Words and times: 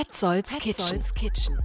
Petzolds 0.00 0.56
Kitchen. 0.56 1.02
Kitchen. 1.14 1.58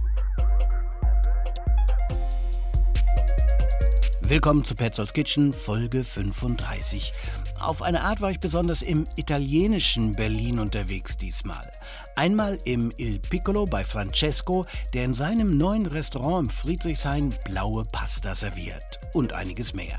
Willkommen 4.20 4.62
zu 4.62 4.74
Petzolds 4.74 5.14
Kitchen, 5.14 5.54
Folge 5.54 6.04
35. 6.04 7.14
Auf 7.60 7.80
eine 7.80 8.02
Art 8.02 8.20
war 8.20 8.30
ich 8.30 8.38
besonders 8.38 8.82
im 8.82 9.06
italienischen 9.16 10.14
Berlin 10.16 10.58
unterwegs 10.58 11.16
diesmal. 11.16 11.72
Einmal 12.14 12.58
im 12.64 12.92
Il 12.98 13.20
Piccolo 13.20 13.64
bei 13.64 13.84
Francesco, 13.84 14.66
der 14.92 15.06
in 15.06 15.14
seinem 15.14 15.56
neuen 15.56 15.86
Restaurant 15.86 16.44
im 16.44 16.50
Friedrichshain 16.50 17.34
blaue 17.46 17.86
Pasta 17.86 18.34
serviert. 18.34 19.00
Und 19.14 19.32
einiges 19.32 19.72
mehr. 19.72 19.96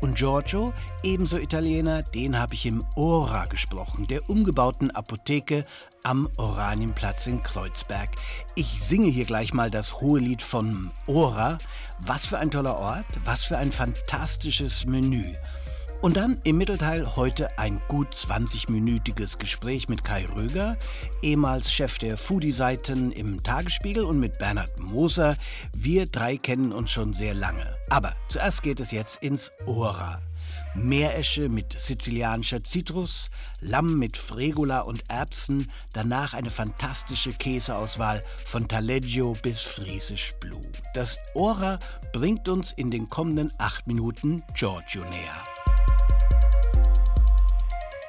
Und 0.00 0.16
Giorgio, 0.16 0.74
ebenso 1.02 1.38
Italiener, 1.38 2.02
den 2.02 2.38
habe 2.38 2.54
ich 2.54 2.66
im 2.66 2.84
Ora 2.96 3.46
gesprochen, 3.46 4.06
der 4.06 4.28
umgebauten 4.28 4.90
Apotheke 4.90 5.64
am 6.02 6.28
Oranienplatz 6.36 7.26
in 7.26 7.42
Kreuzberg. 7.42 8.10
Ich 8.54 8.82
singe 8.82 9.08
hier 9.08 9.24
gleich 9.24 9.54
mal 9.54 9.70
das 9.70 10.00
hohe 10.00 10.20
Lied 10.20 10.42
von 10.42 10.90
Ora. 11.06 11.58
Was 12.00 12.26
für 12.26 12.38
ein 12.38 12.50
toller 12.50 12.78
Ort, 12.78 13.06
was 13.24 13.44
für 13.44 13.56
ein 13.56 13.72
fantastisches 13.72 14.84
Menü. 14.84 15.34
Und 16.02 16.16
dann 16.16 16.40
im 16.44 16.58
Mittelteil 16.58 17.16
heute 17.16 17.58
ein 17.58 17.80
gut 17.88 18.14
20-minütiges 18.14 19.38
Gespräch 19.38 19.88
mit 19.88 20.04
Kai 20.04 20.26
Röger, 20.26 20.76
ehemals 21.22 21.72
Chef 21.72 21.98
der 21.98 22.16
Foodie-Seiten 22.16 23.10
im 23.12 23.42
Tagesspiegel 23.42 24.04
und 24.04 24.20
mit 24.20 24.38
Bernhard 24.38 24.78
Moser. 24.78 25.36
Wir 25.74 26.06
drei 26.06 26.36
kennen 26.36 26.72
uns 26.72 26.90
schon 26.90 27.12
sehr 27.12 27.34
lange. 27.34 27.74
Aber 27.90 28.14
zuerst 28.28 28.62
geht 28.62 28.78
es 28.80 28.92
jetzt 28.92 29.22
ins 29.22 29.50
Ora. 29.66 30.20
Meeresche 30.74 31.48
mit 31.48 31.72
sizilianischer 31.72 32.62
Zitrus, 32.62 33.30
Lamm 33.60 33.98
mit 33.98 34.16
Fregola 34.16 34.80
und 34.80 35.02
Erbsen, 35.08 35.68
danach 35.92 36.34
eine 36.34 36.50
fantastische 36.50 37.32
Käseauswahl 37.32 38.22
von 38.44 38.68
Taleggio 38.68 39.34
bis 39.42 39.60
Friesisch 39.60 40.34
Blue. 40.38 40.60
Das 40.94 41.18
Ora 41.34 41.78
bringt 42.12 42.48
uns 42.48 42.72
in 42.72 42.90
den 42.90 43.08
kommenden 43.08 43.52
acht 43.58 43.86
Minuten 43.86 44.44
Giorgio 44.54 45.02
näher. 45.04 45.55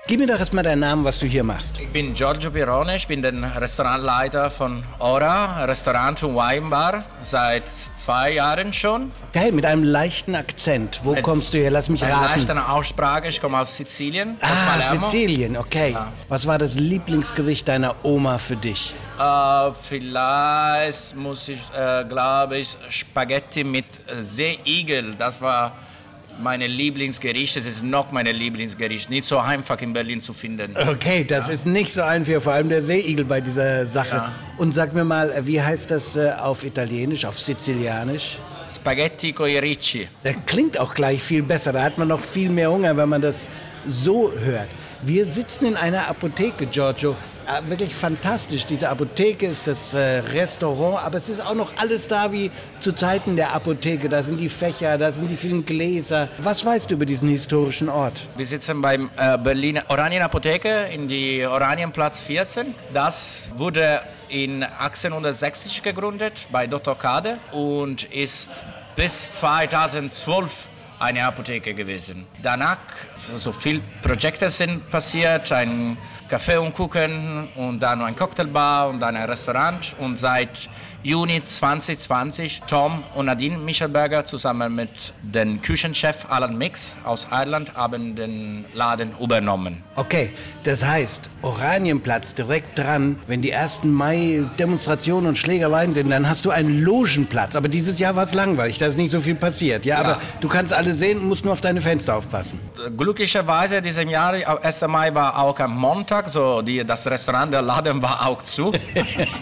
Gib 0.07 0.21
mir 0.21 0.27
doch 0.27 0.39
erstmal 0.39 0.63
deinen 0.63 0.79
Namen, 0.79 1.03
was 1.03 1.19
du 1.19 1.25
hier 1.25 1.43
machst. 1.43 1.81
Ich 1.81 1.89
bin 1.89 2.13
Giorgio 2.13 2.49
Pirone, 2.49 2.95
ich 2.95 3.07
bin 3.07 3.21
der 3.21 3.33
Restaurantleiter 3.59 4.49
von 4.49 4.81
Ora, 4.99 5.65
Restaurant 5.65 6.23
und 6.23 6.33
Weinbar, 6.37 7.03
seit 7.21 7.67
zwei 7.67 8.31
Jahren 8.31 8.71
schon. 8.71 9.11
Geil, 9.33 9.51
mit 9.51 9.65
einem 9.65 9.83
leichten 9.83 10.33
Akzent. 10.35 11.01
Wo 11.03 11.11
Mit 11.11 11.23
kommst 11.23 11.53
du 11.53 11.57
her? 11.57 11.71
Lass 11.71 11.89
mich 11.89 12.01
raten. 12.03 12.39
leichte 12.39 12.69
Aussprache, 12.69 13.27
ich 13.27 13.41
komme 13.41 13.59
aus 13.59 13.75
Sizilien, 13.75 14.37
aus 14.41 14.49
Ah, 14.49 14.71
Palermo. 14.79 15.07
Sizilien, 15.07 15.57
okay. 15.57 15.91
Ja. 15.91 16.07
Was 16.29 16.47
war 16.47 16.57
das 16.57 16.75
Lieblingsgericht 16.75 17.67
deiner 17.67 17.93
Oma 18.03 18.37
für 18.37 18.55
dich? 18.55 18.93
Äh, 19.19 19.71
vielleicht 19.73 21.17
muss 21.17 21.49
ich, 21.49 21.59
äh, 21.77 22.05
glaube 22.05 22.59
ich, 22.59 22.77
Spaghetti 22.87 23.65
mit 23.65 23.85
Seeigel, 24.21 25.15
das 25.17 25.41
war 25.41 25.73
meine 26.39 26.67
Lieblingsgericht, 26.67 27.57
es 27.57 27.65
ist 27.65 27.83
noch 27.83 28.11
meine 28.11 28.31
Lieblingsgericht, 28.31 29.09
nicht 29.09 29.27
so 29.27 29.37
einfach 29.37 29.79
in 29.81 29.93
Berlin 29.93 30.21
zu 30.21 30.33
finden. 30.33 30.75
Okay, 30.77 31.23
das 31.23 31.49
ist 31.49 31.65
nicht 31.65 31.93
so 31.93 32.01
einfach, 32.01 32.41
vor 32.41 32.53
allem 32.53 32.69
der 32.69 32.81
Seeigel 32.81 33.25
bei 33.25 33.41
dieser 33.41 33.85
Sache. 33.85 34.15
Ja. 34.15 34.31
Und 34.57 34.73
sag 34.73 34.93
mir 34.93 35.03
mal, 35.03 35.33
wie 35.45 35.61
heißt 35.61 35.91
das 35.91 36.15
äh, 36.15 36.31
auf 36.39 36.63
Italienisch, 36.63 37.25
auf 37.25 37.39
Sizilianisch? 37.39 38.37
Spaghetti 38.69 39.31
con 39.31 39.47
i 39.49 39.57
ricci. 39.57 40.07
Das 40.23 40.35
klingt 40.45 40.77
auch 40.77 40.93
gleich 40.93 41.21
viel 41.21 41.43
besser. 41.43 41.71
Da 41.73 41.83
hat 41.83 41.97
man 41.97 42.07
noch 42.09 42.19
viel 42.19 42.49
mehr 42.49 42.69
Hunger, 42.71 42.95
wenn 42.97 43.09
man 43.09 43.21
das 43.21 43.47
so 43.85 44.31
hört. 44.37 44.67
Wir 45.01 45.25
sitzen 45.25 45.65
in 45.67 45.77
einer 45.77 46.07
Apotheke, 46.07 46.65
Giorgio. 46.65 47.15
Ah, 47.49 47.61
Wirklich 47.65 47.95
fantastisch. 47.95 48.65
Diese 48.65 48.89
Apotheke 48.89 49.47
ist 49.47 49.67
das 49.67 49.93
äh, 49.93 49.99
Restaurant, 50.19 51.01
aber 51.05 51.17
es 51.17 51.29
ist 51.29 51.39
auch 51.39 51.53
noch 51.53 51.77
alles 51.77 52.09
da 52.09 52.33
wie 52.33 52.51
zu 52.79 52.93
Zeiten 52.93 53.37
der 53.37 53.53
Apotheke. 53.53 54.09
Da 54.09 54.21
sind 54.21 54.41
die 54.41 54.49
Fächer, 54.49 54.97
da 54.97 55.13
sind 55.13 55.29
die 55.31 55.37
vielen 55.37 55.65
Gläser. 55.65 56.27
Was 56.39 56.65
weißt 56.65 56.89
du 56.91 56.95
über 56.95 57.05
diesen 57.05 57.29
historischen 57.29 57.87
Ort? 57.87 58.27
Wir 58.35 58.45
sitzen 58.45 58.81
beim 58.81 59.09
äh, 59.15 59.37
Berliner 59.37 59.83
Oranien-Apotheke 59.87 60.87
in 60.93 61.07
die 61.07 61.45
Oranienplatz 61.45 62.21
14. 62.23 62.75
Das 62.93 63.49
wurde 63.55 64.01
in 64.27 64.63
1860 64.63 65.83
gegründet 65.83 66.47
bei 66.51 66.67
Dr. 66.67 66.97
Kade 66.97 67.37
und 67.53 68.03
ist 68.13 68.49
bis 68.97 69.31
2012 69.31 70.67
eine 70.99 71.23
Apotheke 71.23 71.73
gewesen. 71.73 72.25
Danach 72.41 72.77
so 73.35 73.53
viele 73.53 73.79
Projekte 74.01 74.49
sind 74.49 74.89
passiert, 74.91 75.49
ein 75.53 75.97
Café 76.29 76.57
und 76.59 76.73
Kuchen 76.73 77.47
und 77.55 77.79
dann 77.79 78.01
ein 78.01 78.15
Cocktailbar 78.15 78.89
und 78.89 78.99
dann 78.99 79.15
ein 79.15 79.29
Restaurant 79.29 79.95
und 79.99 80.19
seit 80.19 80.69
Juni 81.03 81.41
2020 81.41 82.63
Tom 82.67 83.03
und 83.15 83.27
Nadine 83.27 83.57
Michelberger 83.57 84.25
zusammen 84.25 84.75
mit 84.75 85.13
dem 85.21 85.61
Küchenchef 85.61 86.25
Alan 86.29 86.57
Mix 86.57 86.91
aus 87.05 87.27
Irland 87.31 87.75
haben 87.75 88.15
den 88.15 88.65
Laden 88.73 89.13
übernommen. 89.21 89.83
Okay, 89.95 90.31
das 90.63 90.83
heißt, 90.83 91.29
Oranienplatz 91.43 92.33
direkt 92.33 92.77
dran, 92.77 93.19
wenn 93.27 93.41
die 93.41 93.51
ersten 93.51 93.93
Mai-Demonstrationen 93.93 95.29
und 95.29 95.37
Schlägereien 95.37 95.93
sind, 95.93 96.09
dann 96.09 96.27
hast 96.27 96.43
du 96.43 96.49
einen 96.49 96.81
Logenplatz. 96.81 97.55
Aber 97.55 97.69
dieses 97.69 97.99
Jahr 97.99 98.15
war 98.17 98.23
es 98.23 98.33
langweilig, 98.33 98.79
da 98.79 98.87
ist 98.87 98.97
nicht 98.97 99.11
so 99.11 99.21
viel 99.21 99.35
passiert. 99.35 99.85
Ja, 99.85 99.99
aber 99.99 100.19
du 100.41 100.49
kannst 100.49 100.73
alle 100.73 100.93
sehen, 100.93 101.25
musst 101.25 101.45
nur 101.45 101.53
auf 101.53 101.61
deine 101.61 101.79
Fenster 101.79 102.17
aufpassen. 102.17 102.59
Glücklicherweise 102.97 103.81
diesem 103.81 104.09
Jahr, 104.09 104.33
1. 104.33 104.81
Mai 104.87 105.13
war 105.15 105.39
auch 105.39 105.57
am 105.59 105.77
Montag, 105.77 106.16
so 106.25 106.61
die, 106.61 106.83
das 106.83 107.05
Restaurant, 107.07 107.53
der 107.53 107.61
Laden 107.61 108.01
war 108.01 108.27
auch 108.27 108.43
zu. 108.43 108.71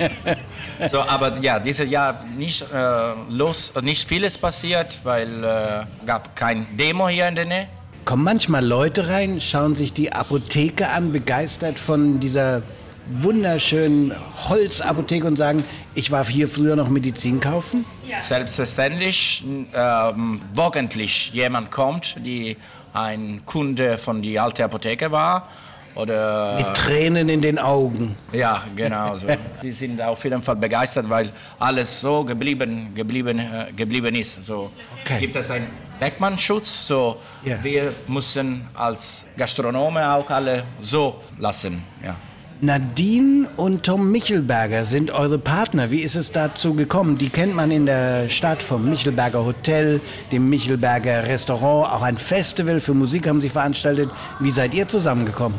so, 0.92 1.00
aber 1.02 1.38
ja, 1.40 1.60
dieses 1.60 1.90
Jahr 1.90 2.24
nicht, 2.38 2.62
äh, 2.62 3.14
los, 3.30 3.74
nicht 3.82 4.08
vieles 4.08 4.38
passiert, 4.38 5.00
weil 5.04 5.44
äh, 5.44 6.06
gab 6.06 6.36
kein 6.36 6.66
Demo 6.78 7.08
hier 7.08 7.28
in 7.28 7.36
der 7.36 7.46
Nähe. 7.46 7.68
Kommen 8.04 8.24
manchmal 8.24 8.64
Leute 8.64 9.08
rein, 9.08 9.42
schauen 9.42 9.76
sich 9.76 9.94
die 9.94 10.14
Apotheke 10.14 10.90
an, 10.90 11.12
begeistert 11.12 11.80
von 11.80 12.20
dieser 12.20 12.62
wunderschönen 13.08 14.14
Holzapotheke 14.50 15.26
und 15.28 15.38
sagen, 15.38 15.64
ich 15.94 16.12
war 16.12 16.26
hier 16.26 16.48
früher 16.48 16.76
noch 16.76 16.90
Medizin 16.90 17.40
kaufen? 17.40 17.86
Selbstverständlich, 18.06 19.44
ähm, 19.74 20.42
wöchentlich 20.54 21.32
jemand 21.34 21.72
kommt, 21.72 22.16
die 22.24 22.58
ein 22.94 23.42
Kunde 23.46 23.98
von 23.98 24.22
die 24.22 24.40
alte 24.40 24.64
Apotheke 24.64 25.12
war. 25.12 25.50
Oder 25.96 26.58
Mit 26.58 26.74
Tränen 26.76 27.30
in 27.30 27.42
den 27.42 27.58
Augen. 27.58 28.16
Ja, 28.34 28.64
genau. 28.76 29.16
So. 29.18 29.28
Die 29.64 29.72
sind 29.72 30.02
auf 30.02 30.24
jeden 30.26 30.42
Fall 30.42 30.58
begeistert, 30.58 31.10
weil 31.10 31.32
alles 31.58 32.02
so 32.02 32.24
geblieben, 32.26 32.94
geblieben, 32.94 33.40
äh, 33.40 33.72
geblieben 33.76 34.14
ist. 34.16 34.44
So 34.44 34.70
Okay. 35.04 35.20
gibt 35.20 35.36
es 35.36 35.50
einen 35.52 35.68
Beckmannschutz. 36.00 36.86
So 36.88 37.18
Ja. 37.46 37.64
wir 37.64 37.94
müssen 38.08 38.68
als 38.74 39.26
Gastronome 39.38 40.12
auch 40.14 40.30
alle 40.30 40.64
so 40.82 41.16
lassen. 41.40 41.82
Ja. 42.04 42.16
Nadine 42.62 43.48
und 43.58 43.84
Tom 43.84 44.12
Michelberger 44.12 44.86
sind 44.86 45.12
eure 45.12 45.38
Partner. 45.38 45.92
Wie 45.92 46.00
ist 46.00 46.16
es 46.16 46.32
dazu 46.32 46.74
gekommen? 46.74 47.18
Die 47.18 47.30
kennt 47.30 47.54
man 47.54 47.70
in 47.70 47.86
der 47.86 48.30
Stadt 48.30 48.64
vom 48.64 48.90
Michelberger 48.90 49.46
Hotel, 49.46 50.00
dem 50.32 50.50
Michelberger 50.50 51.26
Restaurant. 51.26 51.92
Auch 51.94 52.02
ein 52.02 52.18
Festival 52.18 52.80
für 52.80 52.94
Musik 52.94 53.28
haben 53.28 53.42
sie 53.42 53.50
veranstaltet. 53.50 54.10
Wie 54.40 54.52
seid 54.52 54.74
ihr 54.74 54.88
zusammengekommen? 54.88 55.58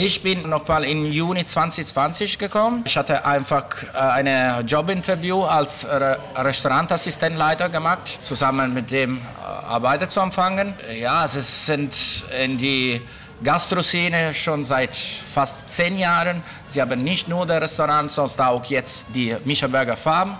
Ich 0.00 0.22
bin 0.22 0.48
nochmal 0.48 0.84
im 0.84 1.06
Juni 1.06 1.44
2020 1.44 2.38
gekommen. 2.38 2.84
Ich 2.86 2.96
hatte 2.96 3.26
einfach 3.26 3.64
äh, 3.82 3.98
ein 3.98 4.64
Jobinterview 4.64 5.42
als 5.42 5.84
Re 5.84 6.20
Restaurantassistentleiter 6.36 7.68
gemacht, 7.68 8.20
zusammen 8.22 8.72
mit 8.72 8.92
dem 8.92 9.16
äh, 9.16 9.20
Arbeiter 9.66 10.08
zu 10.08 10.20
anfangen. 10.20 10.74
Ja, 11.00 11.26
sie 11.26 11.40
sind 11.40 11.96
in 12.40 12.58
die 12.58 13.00
Gastroszene 13.42 14.34
schon 14.34 14.62
seit 14.62 14.94
fast 14.94 15.68
zehn 15.68 15.98
Jahren. 15.98 16.44
Sie 16.68 16.80
haben 16.80 17.02
nicht 17.02 17.26
nur 17.26 17.44
das 17.44 17.60
Restaurant, 17.60 18.08
sondern 18.12 18.46
auch 18.46 18.64
jetzt 18.66 19.06
die 19.12 19.36
Michelberger 19.44 19.96
Farm. 19.96 20.38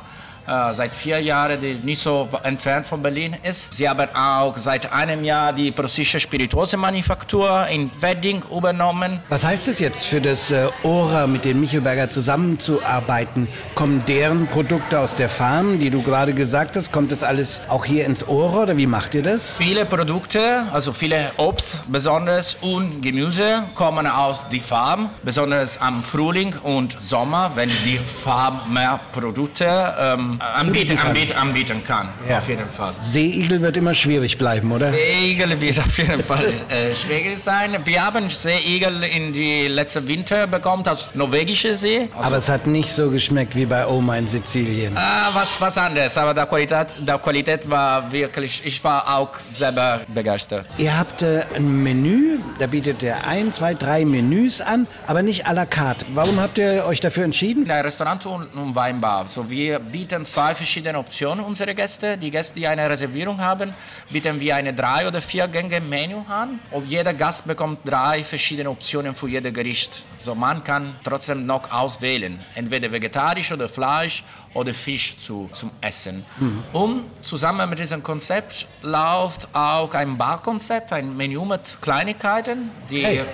Äh, 0.49 0.73
seit 0.73 0.97
vier 0.97 1.21
Jahren, 1.21 1.61
die 1.61 1.75
nicht 1.75 2.01
so 2.01 2.27
entfernt 2.43 2.87
von 2.87 3.03
Berlin 3.03 3.37
ist. 3.43 3.75
Sie 3.75 3.87
haben 3.87 4.09
auch 4.15 4.57
seit 4.57 4.91
einem 4.91 5.23
Jahr 5.23 5.53
die 5.53 5.71
Preußische 5.71 6.19
Spirituosenmanufaktur 6.19 7.67
in 7.67 7.91
Wedding 8.01 8.43
übernommen. 8.51 9.21
Was 9.29 9.45
heißt 9.45 9.69
es 9.69 9.79
jetzt 9.79 10.07
für 10.07 10.23
das 10.23 10.51
äh, 10.51 10.69
Ora 10.85 11.27
mit 11.27 11.45
den 11.45 11.61
Michelberger 11.61 12.09
zusammenzuarbeiten? 12.09 13.47
Kommen 13.75 14.03
deren 14.09 14.47
Produkte 14.47 15.01
aus 15.01 15.15
der 15.15 15.29
Farm, 15.29 15.81
die 15.81 15.91
du 15.91 16.01
gerade 16.03 16.33
gesagt 16.33 16.77
hast? 16.77 16.93
Kommt 16.93 17.13
das 17.13 17.23
alles 17.23 17.61
auch 17.69 17.85
hier 17.85 18.07
ins 18.07 18.27
Ora 18.27 18.63
oder 18.63 18.79
wie 18.79 18.87
macht 18.87 19.15
ihr 19.15 19.23
das? 19.23 19.55
Viele 19.57 19.85
Produkte, 19.85 20.65
also 20.73 20.95
viele 20.95 21.31
Obst 21.37 21.83
besonders 21.89 22.57
und 22.63 23.03
Gemüse 23.03 23.65
kommen 23.75 24.07
aus 24.07 24.49
der 24.49 24.61
Farm, 24.61 25.11
besonders 25.23 25.79
am 25.79 26.03
Frühling 26.03 26.55
und 26.63 26.97
Sommer, 27.03 27.53
wenn 27.55 27.69
die 27.85 27.99
Farm 27.99 28.63
mehr 28.73 28.99
Produkte 29.13 29.95
ähm, 30.01 30.38
anbieten, 30.39 30.99
anbieten, 30.99 31.37
anbieten 31.37 31.85
kann. 31.85 32.09
Ja. 32.29 32.39
Auf 32.39 32.49
jeden 32.49 32.69
Fall. 32.69 32.95
Seeigel 33.01 33.61
wird 33.63 33.77
immer 33.77 33.95
schwierig 33.95 34.39
bleiben, 34.39 34.71
oder? 34.73 34.91
Seeigel 34.91 35.61
wird 35.61 35.79
auf 35.79 35.99
jeden 35.99 36.23
Fall 36.23 36.53
äh, 36.69 36.95
schwierig 36.95 37.39
sein. 37.39 37.77
Wir 37.85 38.05
haben 38.05 38.31
Seeigel 38.31 39.03
in 39.05 39.33
die 39.33 39.69
letzte 39.69 40.07
Winter 40.07 40.47
bekommen 40.47 40.87
aus 40.87 41.09
norwegischer 41.15 41.75
See. 41.75 42.09
Aber 42.21 42.37
es 42.37 42.49
hat 42.49 42.67
nicht 42.67 42.89
so 42.89 43.11
geschmeckt 43.11 43.55
wie 43.55 43.67
bei 43.67 43.87
Oma 43.87 44.17
in 44.17 44.29
Sizilien. 44.29 44.97
Ah, 44.97 45.31
was, 45.33 45.61
was 45.61 45.79
anderes, 45.79 46.17
aber 46.17 46.35
der 46.35 46.47
Qualität, 46.47 46.89
der 47.01 47.19
Qualität 47.19 47.69
war 47.71 48.11
wirklich, 48.13 48.63
ich 48.65 48.83
war 48.85 49.17
auch 49.17 49.35
selber 49.39 50.01
begeistert. 50.09 50.67
Ihr 50.79 50.97
habt 50.99 51.23
äh, 51.23 51.45
ein 51.55 51.83
Menü, 51.83 52.39
da 52.59 52.67
bietet 52.67 53.03
ihr 53.03 53.25
ein, 53.25 53.53
zwei, 53.53 53.75
drei 53.75 54.05
Menüs 54.05 54.61
an, 54.61 54.87
aber 55.07 55.23
nicht 55.23 55.47
à 55.47 55.53
la 55.53 55.67
carte. 55.67 56.07
Warum 56.15 56.41
habt 56.41 56.59
ihr 56.59 56.85
euch 56.87 57.01
dafür 57.01 57.25
entschieden? 57.25 57.71
Ein 57.71 57.83
Restaurant 57.85 58.25
und 58.27 58.49
und 58.55 58.75
Weinbar. 58.75 59.27
So, 59.27 59.49
wir 59.51 59.79
bieten 59.79 60.25
zwei 60.31 60.55
verschiedene 60.55 60.99
Optionen 60.99 61.45
unsere 61.45 61.75
Gäste. 61.75 62.17
Die 62.17 62.31
Gäste, 62.31 62.55
die 62.55 62.67
eine 62.67 62.89
Reservierung 62.89 63.41
haben, 63.41 63.75
bieten 64.11 64.39
wir 64.41 64.57
eine 64.57 64.73
drei 64.73 65.07
oder 65.07 65.21
vier 65.21 65.49
Gänge 65.49 65.81
Menü 65.81 66.17
an. 66.29 66.61
Und 66.71 66.87
jeder 66.89 67.15
Gast 67.15 67.47
bekommt 67.47 67.81
drei 67.85 68.23
verschiedene 68.23 68.71
Optionen 68.71 69.15
für 69.15 69.29
jedes 69.29 69.53
Gericht. 69.53 70.05
So, 70.19 70.35
man 70.35 70.63
kann 70.63 70.97
trotzdem 71.03 71.47
noch 71.47 71.71
auswählen, 71.73 72.39
entweder 72.55 72.91
vegetarisch 72.91 73.53
oder 73.53 73.69
Fleisch 73.69 74.25
oder 74.55 74.75
Fisch 74.75 75.17
zu, 75.17 75.49
zum 75.53 75.71
Essen. 75.81 76.25
Und 76.73 77.05
zusammen 77.23 77.69
mit 77.71 77.79
diesem 77.79 78.03
Konzept 78.03 78.67
läuft 78.83 79.49
auch 79.55 79.93
ein 79.95 80.17
Barkonzept, 80.17 80.93
ein 80.93 81.17
Menü 81.17 81.45
mit 81.45 81.79
Kleinigkeiten, 81.81 82.71
die 82.91 83.05
Hey. 83.05 83.25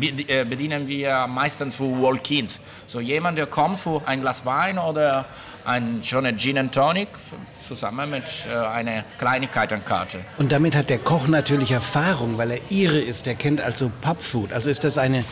Äh, 0.00 0.44
bedienen 0.44 0.86
wir 0.88 1.26
meistens 1.26 1.76
für 1.76 1.84
Walk-ins. 1.84 2.60
So 2.86 3.00
jemand, 3.00 3.38
der 3.38 3.46
kommt 3.46 3.78
für 3.78 4.02
ein 4.06 4.20
Glas 4.20 4.44
Wein 4.44 4.78
oder 4.78 5.26
ein 5.64 6.00
schöner 6.02 6.36
Gin 6.36 6.58
and 6.58 6.72
Tonic 6.72 7.08
zusammen 7.66 8.10
mit 8.10 8.46
äh, 8.48 8.54
einer 8.54 9.04
Kleinigkeitenkarte. 9.18 10.20
Und 10.38 10.52
damit 10.52 10.76
hat 10.76 10.90
der 10.90 10.98
Koch 10.98 11.26
natürlich 11.26 11.72
Erfahrung, 11.72 12.38
weil 12.38 12.52
er 12.52 12.60
Ire 12.70 13.00
ist. 13.00 13.26
Der 13.26 13.34
kennt 13.34 13.60
also 13.60 13.90
Pubfood. 14.00 14.52
Also 14.52 14.70
ist 14.70 14.84
das 14.84 14.98
eine 14.98 15.24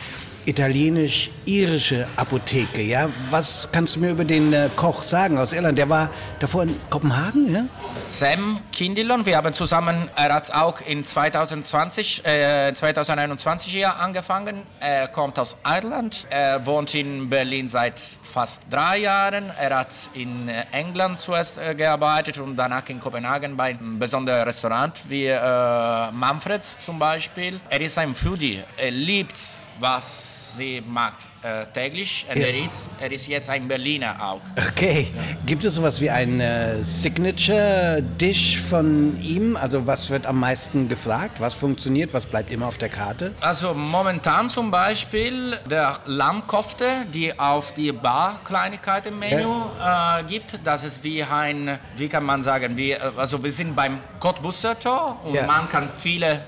italienisch-irische 0.45 2.07
Apotheke, 2.15 2.81
ja? 2.81 3.09
Was 3.29 3.69
kannst 3.71 3.95
du 3.95 3.99
mir 3.99 4.11
über 4.11 4.25
den 4.25 4.53
äh, 4.53 4.69
Koch 4.75 5.03
sagen 5.03 5.37
aus 5.37 5.53
Irland? 5.53 5.77
Der 5.77 5.89
war 5.89 6.09
davor 6.39 6.63
in 6.63 6.75
Kopenhagen, 6.89 7.53
ja? 7.53 7.65
Sam 7.95 8.59
Kindilon, 8.71 9.25
wir 9.25 9.37
haben 9.37 9.53
zusammen, 9.53 10.09
er 10.15 10.33
hat 10.33 10.53
auch 10.53 10.81
in 10.81 11.05
2020, 11.05 12.25
äh, 12.25 12.73
2021 12.73 13.71
hier 13.71 13.99
angefangen. 13.99 14.63
Er 14.79 15.07
kommt 15.07 15.39
aus 15.39 15.57
Irland, 15.65 16.25
er 16.29 16.65
wohnt 16.65 16.93
in 16.93 17.29
Berlin 17.29 17.67
seit 17.67 17.99
fast 17.99 18.63
drei 18.69 18.99
Jahren. 18.99 19.51
Er 19.59 19.79
hat 19.79 19.93
in 20.13 20.49
äh, 20.49 20.65
England 20.71 21.19
zuerst 21.19 21.57
äh, 21.57 21.73
gearbeitet 21.73 22.37
und 22.37 22.55
danach 22.55 22.87
in 22.89 22.99
Kopenhagen 22.99 23.57
bei 23.57 23.69
einem 23.69 23.97
besonderen 23.97 24.43
Restaurant 24.43 25.01
wie 25.07 25.27
äh, 25.27 26.11
Manfred 26.11 26.63
zum 26.85 26.99
Beispiel. 26.99 27.59
Er 27.69 27.81
ist 27.81 27.97
ein 27.97 28.13
Foodie, 28.13 28.61
er 28.77 28.91
liebt 28.91 29.39
was 29.79 30.44
sie 30.55 30.81
mag 30.87 31.13
äh, 31.41 31.65
täglich. 31.73 32.25
Ja. 32.29 32.35
er, 32.35 32.55
ist, 32.67 32.89
er 32.99 33.11
ist 33.11 33.27
jetzt 33.27 33.49
ein 33.49 33.67
Berliner 33.67 34.15
auch. 34.19 34.41
Okay. 34.69 35.07
Gibt 35.45 35.63
es 35.63 35.75
sowas 35.75 35.99
wie 36.01 36.09
ein 36.09 36.39
äh, 36.39 36.83
Signature-Dish 36.83 38.59
von 38.61 39.21
ihm? 39.21 39.55
Also 39.57 39.85
was 39.85 40.09
wird 40.09 40.25
am 40.25 40.39
meisten 40.39 40.87
gefragt? 40.87 41.39
Was 41.39 41.53
funktioniert? 41.53 42.13
Was 42.13 42.25
bleibt 42.25 42.51
immer 42.51 42.67
auf 42.67 42.77
der 42.77 42.89
Karte? 42.89 43.33
Also 43.41 43.73
momentan 43.73 44.49
zum 44.49 44.71
Beispiel 44.71 45.57
der 45.69 45.99
Lammkofte, 46.05 46.85
die 47.13 47.37
auf 47.37 47.73
die 47.73 47.91
Bar-Kleinigkeiten-Menü 47.91 49.43
äh, 49.43 50.23
gibt. 50.27 50.59
Das 50.63 50.83
ist 50.83 51.03
wie 51.03 51.23
ein, 51.23 51.77
wie 51.97 52.07
kann 52.07 52.23
man 52.23 52.43
sagen, 52.43 52.75
wie, 52.77 52.91
äh, 52.91 52.99
also 53.17 53.43
wir 53.43 53.51
sind 53.51 53.75
beim 53.75 53.99
Cottbusser 54.19 54.79
Tor 54.79 55.19
und 55.23 55.33
Ja. 55.35 55.45
man 55.45 55.67
kann 55.69 55.89
viele 55.97 56.31
äh, 56.31 56.39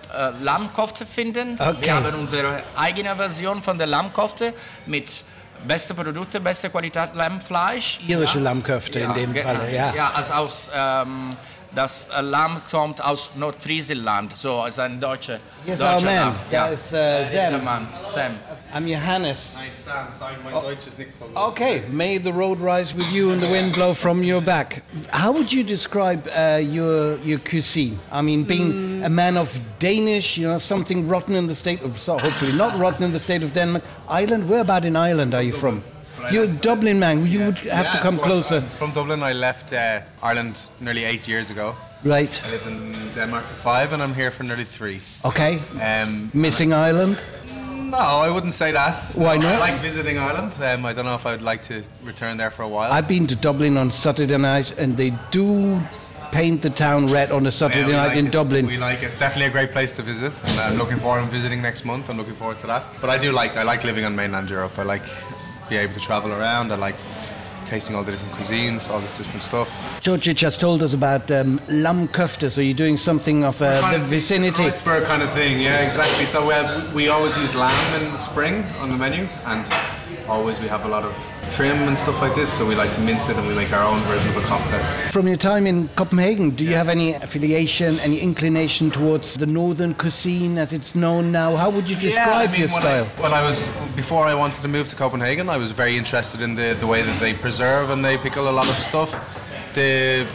Lammkofte 0.41 1.05
finden. 1.05 1.53
Okay. 1.59 1.75
Wir 1.81 1.95
haben 1.95 2.15
unsere 2.19 2.63
eigene 2.75 3.15
Version 3.15 3.61
von 3.61 3.77
der 3.77 3.87
Lammkofte 3.87 3.96
mit 4.85 5.23
beste 5.65 5.93
Produkte, 5.93 6.39
beste 6.39 6.69
Qualität 6.69 7.13
Lammfleisch. 7.13 7.99
Irische 8.07 8.39
Lammköfte 8.39 8.99
in 8.99 9.13
dem 9.13 9.35
Falle, 9.35 9.73
ja. 9.73 9.93
Ja, 9.95 10.11
also 10.13 10.33
aus, 10.33 10.71
ähm, 10.73 11.35
das 11.73 12.07
äh, 12.15 12.21
Lamm 12.21 12.61
kommt 12.69 13.03
aus 13.03 13.31
Nordfriesland, 13.35 14.35
so 14.35 14.65
ist 14.65 14.79
ein 14.79 14.99
deutscher, 14.99 15.39
man. 15.65 16.15
Lamm. 16.15 16.35
Da 16.49 16.67
ist, 16.67 16.93
äh, 16.93 17.23
ist 17.23 17.33
der 17.33 17.51
Sam. 17.51 17.63
Mann, 17.63 17.87
Sam. 18.13 18.35
I'm 18.73 18.85
Johannes. 18.85 19.55
Hi 19.55 19.69
Sam, 19.75 20.13
sorry 20.15 20.35
my 20.43 20.51
Deutsch 20.51 20.87
is 20.87 20.97
nicht 20.97 21.13
so 21.13 21.27
good. 21.27 21.37
Okay, 21.37 21.81
may 21.89 22.17
the 22.17 22.33
road 22.33 22.59
rise 22.59 22.93
with 22.93 23.11
you 23.13 23.31
and 23.31 23.41
the 23.41 23.49
wind 23.49 23.73
blow 23.73 23.93
from 23.93 24.23
your 24.23 24.41
back. 24.41 24.83
How 25.09 25.31
would 25.31 25.51
you 25.53 25.63
describe 25.63 26.27
uh, 26.35 26.59
your 26.61 27.17
your 27.19 27.39
cuisine? 27.39 27.97
I 28.11 28.21
mean, 28.21 28.43
being 28.43 29.03
a 29.05 29.09
man 29.09 29.37
of 29.37 29.57
Danish, 29.79 30.37
you 30.37 30.47
know, 30.47 30.57
something 30.59 31.07
rotten 31.07 31.35
in 31.35 31.47
the 31.47 31.55
state 31.55 31.81
of, 31.81 31.97
so 31.97 32.17
hopefully 32.17 32.51
not 32.51 32.77
rotten 32.77 33.03
in 33.05 33.11
the 33.13 33.19
state 33.19 33.41
of 33.43 33.53
Denmark. 33.53 33.83
Ireland, 34.09 34.49
where 34.49 34.59
about 34.61 34.83
in 34.85 34.95
Ireland 34.95 35.33
are 35.33 35.43
you 35.43 35.53
from? 35.53 35.81
You're 36.31 36.43
a 36.43 36.61
Dublin 36.61 36.99
man. 36.99 37.25
You 37.25 37.45
would 37.45 37.57
have 37.59 37.85
Yeah, 37.85 37.93
to 37.93 37.99
come 38.01 38.17
closer, 38.19 38.55
I'm 38.57 38.69
from 38.77 38.91
Dublin, 38.91 39.23
I 39.23 39.33
left 39.33 39.71
uh, 39.71 40.01
Ireland 40.21 40.55
nearly 40.79 41.05
eight 41.05 41.27
years 41.27 41.49
ago. 41.51 41.75
right? 42.03 42.41
I 42.45 42.51
lived 42.51 42.67
in 42.67 42.93
Denmark 43.15 43.45
for 43.45 43.55
five 43.55 43.93
and 43.93 44.01
I'm 44.03 44.13
here 44.13 44.31
for 44.31 44.43
nearly 44.43 44.65
three. 44.65 44.99
Okay. 45.23 45.59
Um, 45.81 46.29
Missing 46.33 46.73
Ireland? 46.73 47.17
No, 47.89 47.97
I 47.97 48.29
wouldn't 48.29 48.53
say 48.53 48.71
that. 48.71 48.95
Why 49.15 49.37
not? 49.37 49.55
I 49.55 49.59
like 49.59 49.79
visiting 49.81 50.17
Ireland. 50.17 50.53
Um, 50.61 50.85
I 50.85 50.93
don't 50.93 51.05
know 51.05 51.15
if 51.15 51.25
I 51.25 51.31
would 51.31 51.41
like 51.41 51.63
to 51.63 51.83
return 52.03 52.37
there 52.37 52.51
for 52.51 52.63
a 52.63 52.67
while. 52.67 52.91
I've 52.91 53.07
been 53.07 53.27
to 53.27 53.35
Dublin 53.35 53.77
on 53.77 53.91
Saturday 53.91 54.37
night, 54.37 54.77
and 54.77 54.95
they 54.97 55.11
do 55.31 55.81
paint 56.31 56.61
the 56.61 56.69
town 56.69 57.07
red 57.07 57.31
on 57.31 57.45
a 57.47 57.51
Saturday 57.51 57.89
Yeah, 57.89 57.97
night 57.97 58.07
like 58.09 58.17
in 58.17 58.27
it. 58.27 58.31
Dublin. 58.33 58.65
We 58.67 58.77
like 58.77 59.01
it. 59.01 59.05
It's 59.07 59.19
definitely 59.19 59.47
a 59.47 59.51
great 59.51 59.71
place 59.71 59.93
to 59.95 60.01
visit, 60.01 60.33
and 60.45 60.59
I'm 60.59 60.77
looking 60.77 60.97
forward 60.97 61.21
to 61.23 61.27
visiting 61.27 61.61
next 61.61 61.85
month. 61.85 62.09
I'm 62.09 62.17
looking 62.17 62.35
forward 62.35 62.59
to 62.59 62.67
that. 62.67 62.83
But 63.01 63.09
I 63.09 63.17
do 63.17 63.31
like 63.31 63.55
I 63.55 63.63
like 63.63 63.83
living 63.83 64.05
on 64.05 64.15
mainland 64.15 64.49
Europe. 64.49 64.77
I 64.77 64.83
like 64.83 65.03
being 65.69 65.81
able 65.81 65.93
to 65.93 65.99
travel 65.99 66.31
around. 66.33 66.71
I 66.71 66.75
like 66.75 66.95
tasting 67.67 67.95
all 67.95 68.03
the 68.03 68.11
different 68.11 68.33
cuisines, 68.33 68.89
all 68.89 68.99
this 68.99 69.17
different 69.17 69.41
stuff. 69.41 69.99
Georgia 70.01 70.33
just 70.33 70.59
told 70.59 70.81
us 70.81 70.93
about 70.93 71.29
um, 71.31 71.59
lamb 71.67 72.07
kofta, 72.07 72.49
so 72.49 72.61
you're 72.61 72.73
doing 72.73 72.97
something 72.97 73.43
of 73.43 73.61
uh, 73.61 73.89
the 73.91 73.97
of 73.97 74.03
vicinity. 74.03 74.63
Kreuzberg 74.63 75.05
kind 75.05 75.21
of 75.21 75.31
thing, 75.33 75.59
yeah, 75.59 75.85
exactly. 75.85 76.25
So 76.25 76.49
uh, 76.51 76.89
we 76.93 77.09
always 77.09 77.37
use 77.37 77.53
lamb 77.55 78.01
in 78.01 78.11
the 78.11 78.17
spring 78.17 78.63
on 78.79 78.89
the 78.89 78.97
menu, 78.97 79.27
and 79.45 79.65
always 80.27 80.59
we 80.59 80.67
have 80.67 80.85
a 80.85 80.87
lot 80.87 81.03
of 81.03 81.13
trim 81.51 81.77
and 81.87 81.97
stuff 81.97 82.21
like 82.21 82.35
this. 82.35 82.51
So 82.51 82.65
we 82.65 82.75
like 82.75 82.93
to 82.95 83.01
mince 83.01 83.29
it, 83.29 83.37
and 83.37 83.47
we 83.47 83.55
make 83.55 83.71
our 83.73 83.83
own 83.83 83.99
version 84.01 84.29
of 84.31 84.37
a 84.37 84.41
kofta. 84.41 84.79
From 85.11 85.27
your 85.27 85.37
time 85.37 85.65
in 85.65 85.87
Copenhagen, 85.89 86.51
do 86.51 86.63
you 86.63 86.73
have 86.73 86.89
any 86.89 87.13
affiliation, 87.13 87.99
any 88.01 88.19
inclination 88.19 88.91
towards 88.91 89.35
the 89.35 89.45
northern 89.45 89.93
cuisine 89.93 90.57
as 90.57 90.73
it's 90.73 90.95
known 90.95 91.31
now? 91.31 91.55
How 91.55 91.69
would 91.69 91.89
you 91.89 91.95
describe 91.95 92.49
I 92.49 92.51
mean, 92.51 92.61
your 92.61 92.69
when 92.69 92.81
style? 92.81 93.07
I, 93.17 93.21
when 93.21 93.33
I 93.33 93.47
was 93.47 93.67
before 93.95 94.25
I 94.25 94.33
wanted 94.33 94.61
to 94.61 94.67
move 94.67 94.89
to 94.89 94.95
Copenhagen, 94.95 95.49
I 95.49 95.57
was 95.57 95.71
very 95.71 95.97
interested 95.97 96.41
in 96.41 96.55
the, 96.55 96.75
the 96.79 96.87
way 96.87 97.01
that 97.01 97.19
they 97.19 97.33
preserve 97.33 97.89
and 97.89 98.03
they 98.03 98.17
pickle 98.17 98.49
a 98.49 98.51
lot 98.51 98.67
of 98.69 98.75
stuff. 98.75 99.11
The 99.73 100.27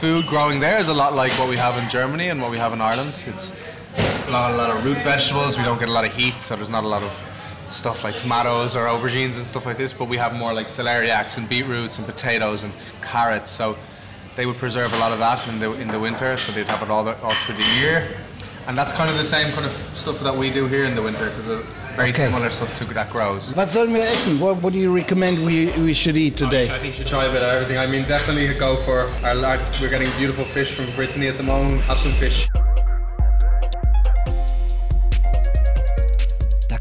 food 0.00 0.26
growing 0.26 0.60
there 0.60 0.78
is 0.78 0.88
a 0.88 0.94
lot 0.94 1.14
like 1.14 1.32
what 1.32 1.48
we 1.48 1.56
have 1.56 1.82
in 1.82 1.88
Germany 1.88 2.28
and 2.28 2.40
what 2.40 2.50
we 2.50 2.58
have 2.58 2.72
in 2.72 2.80
Ireland. 2.80 3.14
It's 3.26 3.52
a 4.28 4.30
lot, 4.30 4.52
a 4.52 4.56
lot 4.56 4.70
of 4.70 4.84
root 4.84 4.98
vegetables. 4.98 5.56
We 5.56 5.64
don't 5.64 5.78
get 5.78 5.88
a 5.88 5.92
lot 5.92 6.04
of 6.04 6.14
heat, 6.14 6.40
so 6.40 6.56
there's 6.56 6.68
not 6.68 6.84
a 6.84 6.88
lot 6.88 7.02
of 7.02 7.12
stuff 7.70 8.04
like 8.04 8.16
tomatoes 8.16 8.74
or 8.76 8.86
aubergines 8.86 9.36
and 9.36 9.46
stuff 9.46 9.66
like 9.66 9.76
this. 9.76 9.92
But 9.92 10.08
we 10.08 10.16
have 10.16 10.34
more 10.34 10.52
like 10.52 10.68
celeriacs 10.68 11.36
and 11.38 11.48
beetroots 11.48 11.98
and 11.98 12.06
potatoes 12.06 12.62
and 12.62 12.72
carrots. 13.02 13.50
So 13.50 13.76
they 14.36 14.46
would 14.46 14.56
preserve 14.56 14.92
a 14.92 14.98
lot 14.98 15.12
of 15.12 15.18
that 15.18 15.46
in 15.48 15.58
the 15.58 15.72
in 15.80 15.88
the 15.88 15.98
winter, 15.98 16.36
so 16.36 16.52
they'd 16.52 16.66
have 16.66 16.82
it 16.82 16.90
all, 16.90 17.04
the, 17.04 17.20
all 17.22 17.34
through 17.44 17.56
the 17.56 17.68
year. 17.80 18.08
And 18.66 18.76
that's 18.76 18.92
kind 18.92 19.08
of 19.10 19.16
the 19.16 19.24
same 19.24 19.52
kind 19.52 19.64
of 19.64 19.72
stuff 19.94 20.18
that 20.20 20.34
we 20.34 20.50
do 20.50 20.66
here 20.66 20.84
in 20.84 20.96
the 20.96 21.02
winter 21.02 21.26
because 21.30 21.46
very 21.96 22.10
Okay. 22.10 22.24
similar 22.24 22.50
stuff 22.50 22.76
to 22.78 22.84
that 22.94 23.10
grows. 23.10 23.54
Was 23.54 23.72
sollen 23.72 23.92
wir 23.92 24.02
essen? 24.02 24.38
What, 24.40 24.60
what 24.60 24.72
do 24.72 24.78
you 24.78 24.92
recommend 24.92 25.38
we, 25.46 25.70
we 25.82 25.94
should 25.94 26.16
eat 26.16 26.36
today? 26.36 26.64
I 26.68 26.78
think 26.78 26.86
you 26.86 26.92
should 26.98 27.06
try 27.06 27.24
a 27.26 27.32
bit 27.32 27.42
of 27.42 27.48
everything. 27.48 27.78
I 27.78 27.86
mean, 27.86 28.04
definitely 28.08 28.52
go 28.58 28.76
for 28.76 29.08
our 29.24 29.34
large. 29.34 29.60
We're 29.80 29.88
getting 29.88 30.10
beautiful 30.18 30.44
fish 30.44 30.72
from 30.74 30.92
Brittany 30.96 31.28
at 31.28 31.36
the 31.36 31.44
moment. 31.44 31.80
Have 31.82 31.98
some 32.00 32.12
fish. 32.12 32.48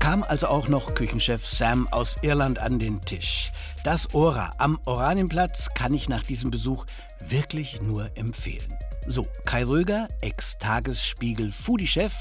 Kam 0.05 0.21
also 0.21 0.49
auch 0.49 0.67
noch 0.67 0.93
Küchenchef 0.93 1.47
Sam 1.47 1.87
aus 1.87 2.17
Irland 2.21 2.59
an 2.59 2.77
den 2.77 3.01
Tisch. 3.05 3.51
Das 3.83 4.13
Ora 4.13 4.51
am 4.59 4.79
Oranienplatz 4.85 5.69
kann 5.73 5.95
ich 5.95 6.09
nach 6.09 6.21
diesem 6.21 6.51
Besuch 6.51 6.85
wirklich 7.27 7.81
nur 7.81 8.11
empfehlen. 8.13 8.71
So, 9.07 9.27
Kai 9.45 9.63
Röger, 9.63 10.07
Ex-Tagesspiegel-Foodie-Chef 10.21 12.15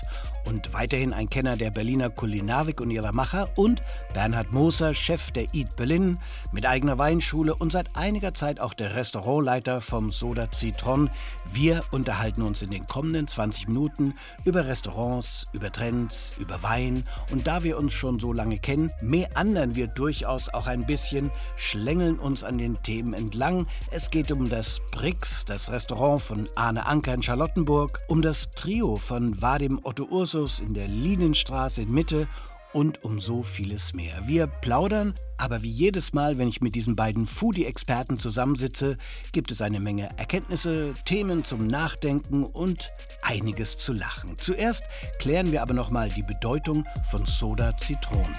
und 0.45 0.75
weiterhin 0.75 1.13
ein 1.13 1.31
Kenner 1.31 1.57
der 1.57 1.71
Berliner 1.71 2.11
Kulinarik 2.11 2.81
und 2.81 2.91
ihrer 2.91 3.13
Macher 3.13 3.49
und 3.57 3.83
Bernhard 4.13 4.53
Moser, 4.53 4.95
Chef 4.95 5.31
der 5.31 5.55
Eat 5.55 5.77
Berlin 5.77 6.19
mit 6.53 6.67
eigener 6.67 6.99
Weinschule 6.99 7.55
und 7.55 7.73
seit 7.73 7.97
einiger 7.97 8.35
Zeit 8.35 8.61
auch 8.61 8.75
der 8.75 8.95
Restaurantleiter 8.95 9.81
vom 9.81 10.11
Soda 10.11 10.49
Citron. 10.53 11.09
Wir 11.51 11.83
unterhalten 11.91 12.43
uns 12.43 12.61
in 12.63 12.71
den 12.71 12.87
kommenden 12.87 13.27
20 13.27 13.69
Minuten 13.69 14.15
über 14.45 14.67
Restaurants, 14.67 15.47
über 15.53 15.73
Trends, 15.73 16.33
über 16.39 16.63
Wein 16.63 17.05
und 17.33 17.47
da 17.47 17.65
wir 17.65 17.79
uns 17.79 17.95
schon 17.95 18.21
so 18.21 18.33
lange 18.33 18.59
kennen, 18.59 18.91
meandern 19.01 19.75
wir 19.75 19.87
durchaus 19.87 20.53
auch 20.53 20.67
ein 20.67 20.85
bisschen, 20.85 21.31
schlängeln 21.57 22.19
uns 22.19 22.45
an 22.45 22.59
den 22.59 22.83
Themen 22.83 23.15
entlang. 23.15 23.67
Es 23.91 24.11
geht 24.11 24.31
um 24.31 24.51
das 24.51 24.81
Brix, 24.91 25.45
das 25.47 25.71
Restaurant 25.71 26.21
von 26.21 26.49
Arne 26.55 26.74
Anker 26.79 27.15
in 27.15 27.23
Charlottenburg, 27.23 28.01
um 28.09 28.23
das 28.23 28.51
Trio 28.51 28.97
von 28.97 29.41
Vadim 29.41 29.81
Otto 29.83 30.05
Ursus 30.05 30.61
in 30.61 30.75
der 30.75 30.89
Linienstraße 30.89 31.83
in 31.83 31.93
Mitte 31.93 32.29
und 32.73 33.05
um 33.05 33.21
so 33.21 33.43
vieles 33.43 33.95
mehr. 33.95 34.27
Wir 34.27 34.47
plaudern, 34.47 35.15
aber 35.39 35.63
wie 35.63 35.71
jedes 35.71 36.13
Mal, 36.13 36.39
wenn 36.39 36.49
ich 36.49 36.61
mit 36.61 36.75
diesen 36.75 36.97
beiden 36.97 37.27
Foodie-Experten 37.27 38.19
zusammensitze, 38.19 38.99
gibt 39.33 39.51
es 39.51 39.63
eine 39.63 39.81
Menge 39.81 40.11
Erkenntnisse, 40.17 40.95
Themen 41.05 41.45
zum 41.45 41.67
Nachdenken 41.67 42.45
und 42.45 42.91
einiges 43.23 43.79
zu 43.79 43.93
lachen. 43.93 44.37
Zuerst 44.39 44.83
klären 45.19 45.53
wir 45.53 45.63
aber 45.63 45.75
nochmal 45.75 46.09
die 46.11 46.23
Bedeutung 46.23 46.85
von 47.09 47.25
Soda 47.27 47.77
Zitronen. 47.77 48.35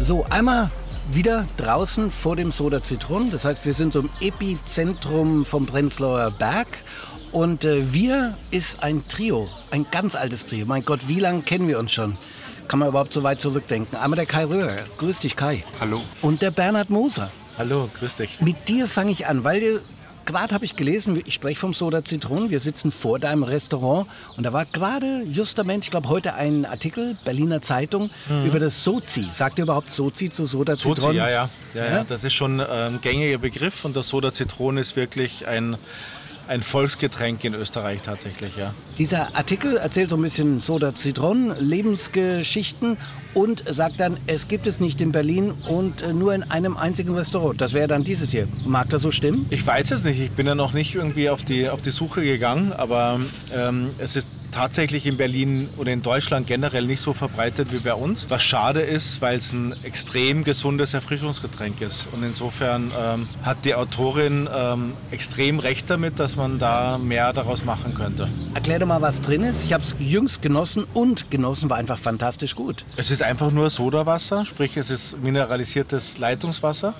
So, 0.00 0.24
einmal 0.30 0.70
wieder 1.08 1.46
draußen 1.56 2.10
vor 2.10 2.36
dem 2.36 2.52
Soda 2.52 2.82
Zitron. 2.82 3.30
Das 3.30 3.44
heißt, 3.44 3.64
wir 3.64 3.74
sind 3.74 3.92
so 3.92 4.00
im 4.00 4.10
Epizentrum 4.20 5.44
vom 5.44 5.66
Prenzlauer 5.66 6.30
Berg. 6.30 6.68
Und 7.32 7.64
äh, 7.64 7.92
wir 7.92 8.36
ist 8.50 8.82
ein 8.82 9.06
Trio, 9.08 9.48
ein 9.70 9.86
ganz 9.90 10.14
altes 10.14 10.46
Trio. 10.46 10.66
Mein 10.66 10.84
Gott, 10.84 11.08
wie 11.08 11.20
lange 11.20 11.42
kennen 11.42 11.68
wir 11.68 11.78
uns 11.78 11.92
schon? 11.92 12.16
Kann 12.68 12.78
man 12.78 12.88
überhaupt 12.88 13.12
so 13.12 13.22
weit 13.22 13.40
zurückdenken? 13.40 13.98
Einmal 13.98 14.16
der 14.16 14.26
Kai 14.26 14.44
Röhr. 14.44 14.76
Grüß 14.98 15.20
dich, 15.20 15.36
Kai. 15.36 15.64
Hallo. 15.80 16.02
Und 16.22 16.42
der 16.42 16.50
Bernhard 16.50 16.90
Moser. 16.90 17.30
Hallo, 17.56 17.90
grüß 17.98 18.16
dich. 18.16 18.40
Mit 18.40 18.68
dir 18.68 18.86
fange 18.86 19.10
ich 19.10 19.26
an, 19.26 19.44
weil 19.44 19.60
du 19.60 19.80
gerade 20.28 20.54
habe 20.54 20.64
ich 20.66 20.76
gelesen, 20.76 21.20
ich 21.24 21.34
spreche 21.34 21.58
vom 21.58 21.72
Soda 21.72 22.04
Zitronen, 22.04 22.50
wir 22.50 22.60
sitzen 22.60 22.92
vor 22.92 23.18
deinem 23.18 23.42
Restaurant 23.42 24.06
und 24.36 24.44
da 24.44 24.52
war 24.52 24.66
gerade 24.66 25.22
justament, 25.24 25.84
ich 25.84 25.90
glaube 25.90 26.10
heute 26.10 26.34
ein 26.34 26.66
Artikel, 26.66 27.16
Berliner 27.24 27.62
Zeitung, 27.62 28.10
mhm. 28.28 28.44
über 28.44 28.60
das 28.60 28.84
Sozi. 28.84 29.26
Sagt 29.32 29.58
ihr 29.58 29.64
überhaupt 29.64 29.90
Sozi 29.90 30.28
zu 30.28 30.44
Soda 30.44 30.76
Zitronen? 30.76 31.00
Sozi, 31.00 31.16
ja, 31.16 31.30
ja, 31.30 31.50
ja, 31.74 31.84
ja. 31.86 32.04
Das 32.04 32.24
ist 32.24 32.34
schon 32.34 32.60
ein 32.60 33.00
gängiger 33.00 33.38
Begriff 33.38 33.86
und 33.86 33.96
das 33.96 34.08
Soda 34.08 34.32
Zitronen 34.32 34.78
ist 34.82 34.96
wirklich 34.96 35.48
ein 35.48 35.78
ein 36.46 36.62
Volksgetränk 36.62 37.44
in 37.44 37.54
Österreich 37.54 38.00
tatsächlich, 38.00 38.56
ja. 38.56 38.74
Dieser 38.96 39.36
Artikel 39.36 39.76
erzählt 39.76 40.08
so 40.08 40.16
ein 40.16 40.22
bisschen 40.22 40.60
Soda 40.60 40.94
Zitronen, 40.94 41.54
Lebensgeschichten 41.60 42.96
und 43.38 43.62
sagt 43.70 44.00
dann, 44.00 44.18
es 44.26 44.48
gibt 44.48 44.66
es 44.66 44.80
nicht 44.80 45.00
in 45.00 45.12
Berlin 45.12 45.52
und 45.68 46.02
äh, 46.02 46.12
nur 46.12 46.34
in 46.34 46.42
einem 46.42 46.76
einzigen 46.76 47.14
Restaurant. 47.14 47.60
Das 47.60 47.72
wäre 47.72 47.86
dann 47.86 48.02
dieses 48.02 48.32
hier. 48.32 48.48
Mag 48.66 48.90
das 48.90 49.02
so 49.02 49.12
stimmen? 49.12 49.46
Ich 49.50 49.64
weiß 49.64 49.92
es 49.92 50.02
nicht. 50.02 50.20
Ich 50.20 50.32
bin 50.32 50.44
ja 50.48 50.56
noch 50.56 50.72
nicht 50.72 50.96
irgendwie 50.96 51.30
auf 51.30 51.44
die, 51.44 51.68
auf 51.68 51.80
die 51.80 51.92
Suche 51.92 52.22
gegangen, 52.22 52.72
aber 52.72 53.20
ähm, 53.54 53.90
es 53.98 54.16
ist 54.16 54.26
tatsächlich 54.58 55.06
in 55.06 55.16
Berlin 55.16 55.68
oder 55.76 55.92
in 55.92 56.02
Deutschland 56.02 56.48
generell 56.48 56.84
nicht 56.84 57.00
so 57.00 57.12
verbreitet 57.12 57.72
wie 57.72 57.78
bei 57.78 57.94
uns. 57.94 58.28
Was 58.28 58.42
schade 58.42 58.80
ist, 58.80 59.22
weil 59.22 59.38
es 59.38 59.52
ein 59.52 59.72
extrem 59.84 60.42
gesundes 60.42 60.94
Erfrischungsgetränk 60.94 61.80
ist. 61.80 62.08
Und 62.10 62.24
insofern 62.24 62.90
ähm, 63.00 63.28
hat 63.44 63.64
die 63.64 63.76
Autorin 63.76 64.48
ähm, 64.52 64.94
extrem 65.12 65.60
recht 65.60 65.88
damit, 65.88 66.18
dass 66.18 66.34
man 66.34 66.58
da 66.58 66.98
mehr 66.98 67.32
daraus 67.32 67.64
machen 67.64 67.94
könnte. 67.94 68.28
Erklär 68.54 68.80
doch 68.80 68.88
mal, 68.88 69.00
was 69.00 69.20
drin 69.20 69.44
ist. 69.44 69.64
Ich 69.64 69.72
habe 69.72 69.84
es 69.84 69.94
jüngst 70.00 70.42
genossen 70.42 70.84
und 70.92 71.30
genossen 71.30 71.70
war 71.70 71.76
einfach 71.76 71.98
fantastisch 71.98 72.56
gut. 72.56 72.84
Es 72.96 73.12
ist 73.12 73.22
einfach 73.22 73.52
nur 73.52 73.70
Sodawasser, 73.70 74.44
sprich 74.44 74.76
es 74.76 74.90
ist 74.90 75.22
mineralisiertes 75.22 76.18
Leitungswasser 76.18 76.94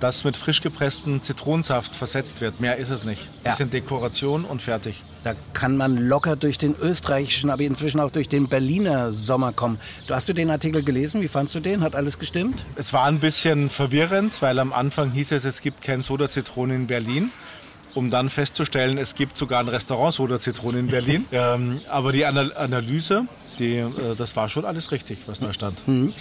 das 0.00 0.24
mit 0.24 0.36
frisch 0.36 0.60
gepresstem 0.60 1.22
Zitronensaft 1.22 1.94
versetzt 1.94 2.40
wird. 2.40 2.60
Mehr 2.60 2.76
ist 2.76 2.90
es 2.90 3.04
nicht. 3.04 3.28
Ja. 3.44 3.50
Bisschen 3.50 3.70
Dekoration 3.70 4.44
und 4.44 4.62
fertig. 4.62 5.02
Da 5.24 5.34
kann 5.52 5.76
man 5.76 5.96
locker 5.96 6.36
durch 6.36 6.58
den 6.58 6.76
österreichischen, 6.76 7.50
aber 7.50 7.62
inzwischen 7.62 8.00
auch 8.00 8.10
durch 8.10 8.28
den 8.28 8.48
Berliner 8.48 9.12
Sommer 9.12 9.52
kommen. 9.52 9.80
Du 10.06 10.14
hast 10.14 10.28
du 10.28 10.32
den 10.32 10.50
Artikel 10.50 10.82
gelesen? 10.82 11.20
Wie 11.20 11.28
fandst 11.28 11.54
du 11.54 11.60
den? 11.60 11.80
Hat 11.80 11.96
alles 11.96 12.18
gestimmt? 12.18 12.64
Es 12.76 12.92
war 12.92 13.04
ein 13.04 13.18
bisschen 13.18 13.70
verwirrend, 13.70 14.40
weil 14.40 14.58
am 14.58 14.72
Anfang 14.72 15.10
hieß 15.10 15.32
es, 15.32 15.44
es 15.44 15.60
gibt 15.60 15.82
kein 15.82 16.02
Soda-Zitronen 16.02 16.82
in 16.82 16.86
Berlin 16.86 17.32
um 17.94 18.10
dann 18.10 18.28
festzustellen, 18.28 18.96
es 18.96 19.14
gibt 19.14 19.36
sogar 19.36 19.60
ein 19.60 19.68
Restaurant 19.68 20.14
Soda 20.14 20.38
Zitronen 20.38 20.80
in 20.80 20.86
Berlin. 20.88 21.24
ähm, 21.32 21.80
aber 21.88 22.12
die 22.12 22.24
Analyse 22.24 23.26
die, 23.58 23.78
äh, 23.78 24.14
das 24.16 24.36
war 24.36 24.48
schon 24.48 24.64
alles 24.64 24.90
richtig, 24.92 25.18
was 25.26 25.40
da 25.40 25.52
stand. 25.52 25.86
Mhm. 25.86 26.12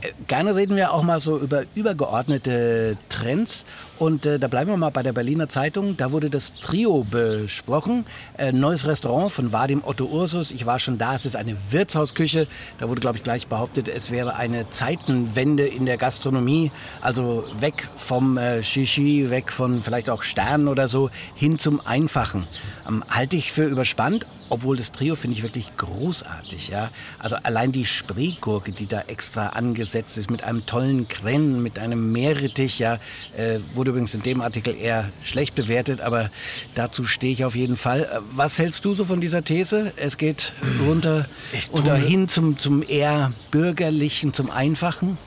Äh, 0.00 0.12
gerne 0.26 0.54
reden 0.54 0.76
wir 0.76 0.92
auch 0.92 1.02
mal 1.02 1.20
so 1.20 1.38
über 1.38 1.64
übergeordnete 1.74 2.96
Trends. 3.08 3.64
Und 3.98 4.26
äh, 4.26 4.38
da 4.38 4.48
bleiben 4.48 4.70
wir 4.70 4.76
mal 4.76 4.90
bei 4.90 5.02
der 5.02 5.12
Berliner 5.12 5.48
Zeitung. 5.48 5.96
Da 5.96 6.10
wurde 6.12 6.30
das 6.30 6.52
Trio 6.52 7.04
besprochen. 7.04 8.04
Äh, 8.36 8.52
neues 8.52 8.86
Restaurant 8.86 9.30
von 9.30 9.52
Vadim 9.52 9.82
Otto 9.84 10.06
Ursus. 10.06 10.50
Ich 10.50 10.66
war 10.66 10.78
schon 10.78 10.98
da. 10.98 11.14
Es 11.14 11.26
ist 11.26 11.36
eine 11.36 11.56
Wirtshausküche. 11.70 12.48
Da 12.78 12.88
wurde, 12.88 13.00
glaube 13.00 13.18
ich, 13.18 13.22
gleich 13.22 13.46
behauptet, 13.46 13.88
es 13.88 14.10
wäre 14.10 14.34
eine 14.34 14.68
Zeitenwende 14.70 15.66
in 15.66 15.86
der 15.86 15.96
Gastronomie. 15.96 16.72
Also 17.00 17.44
weg 17.60 17.88
vom 17.96 18.36
äh, 18.36 18.62
Shishi, 18.62 19.30
weg 19.30 19.52
von 19.52 19.82
vielleicht 19.82 20.10
auch 20.10 20.22
Sternen 20.22 20.68
oder 20.68 20.88
so, 20.88 21.10
hin 21.34 21.58
zum 21.58 21.80
Einfachen. 21.86 22.46
Ähm, 22.88 23.04
halte 23.08 23.36
ich 23.36 23.52
für 23.52 23.64
überspannt 23.64 24.26
obwohl 24.48 24.76
das 24.76 24.92
Trio 24.92 25.16
finde 25.16 25.36
ich 25.36 25.42
wirklich 25.42 25.76
großartig. 25.76 26.68
Ja? 26.68 26.90
Also 27.18 27.36
allein 27.36 27.72
die 27.72 27.84
Spreegurke, 27.84 28.72
die 28.72 28.86
da 28.86 29.02
extra 29.02 29.48
angesetzt 29.48 30.18
ist, 30.18 30.30
mit 30.30 30.44
einem 30.44 30.66
tollen 30.66 31.08
Krennen, 31.08 31.62
mit 31.62 31.78
einem 31.78 32.12
Meerrettich, 32.12 32.78
ja, 32.78 32.98
äh, 33.36 33.60
wurde 33.74 33.90
übrigens 33.90 34.14
in 34.14 34.22
dem 34.22 34.40
Artikel 34.40 34.76
eher 34.76 35.10
schlecht 35.22 35.54
bewertet, 35.54 36.00
aber 36.00 36.30
dazu 36.74 37.04
stehe 37.04 37.32
ich 37.32 37.44
auf 37.44 37.54
jeden 37.54 37.76
Fall. 37.76 38.02
Äh, 38.02 38.20
was 38.32 38.58
hältst 38.58 38.84
du 38.84 38.94
so 38.94 39.04
von 39.04 39.20
dieser 39.20 39.44
These? 39.44 39.92
Es 39.96 40.16
geht 40.16 40.54
runter 40.86 41.28
oder 41.72 41.96
hin 41.96 42.28
zum, 42.28 42.58
zum 42.58 42.82
eher 42.82 43.32
bürgerlichen, 43.50 44.32
zum 44.32 44.50
einfachen? 44.50 45.18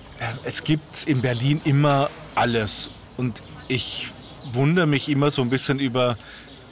Es 0.43 0.63
gibt 0.63 1.03
in 1.05 1.21
Berlin 1.21 1.61
immer 1.63 2.09
alles 2.35 2.89
und 3.17 3.41
ich 3.67 4.11
wundere 4.51 4.87
mich 4.87 5.09
immer 5.09 5.31
so 5.31 5.41
ein 5.41 5.49
bisschen 5.49 5.79
über 5.79 6.17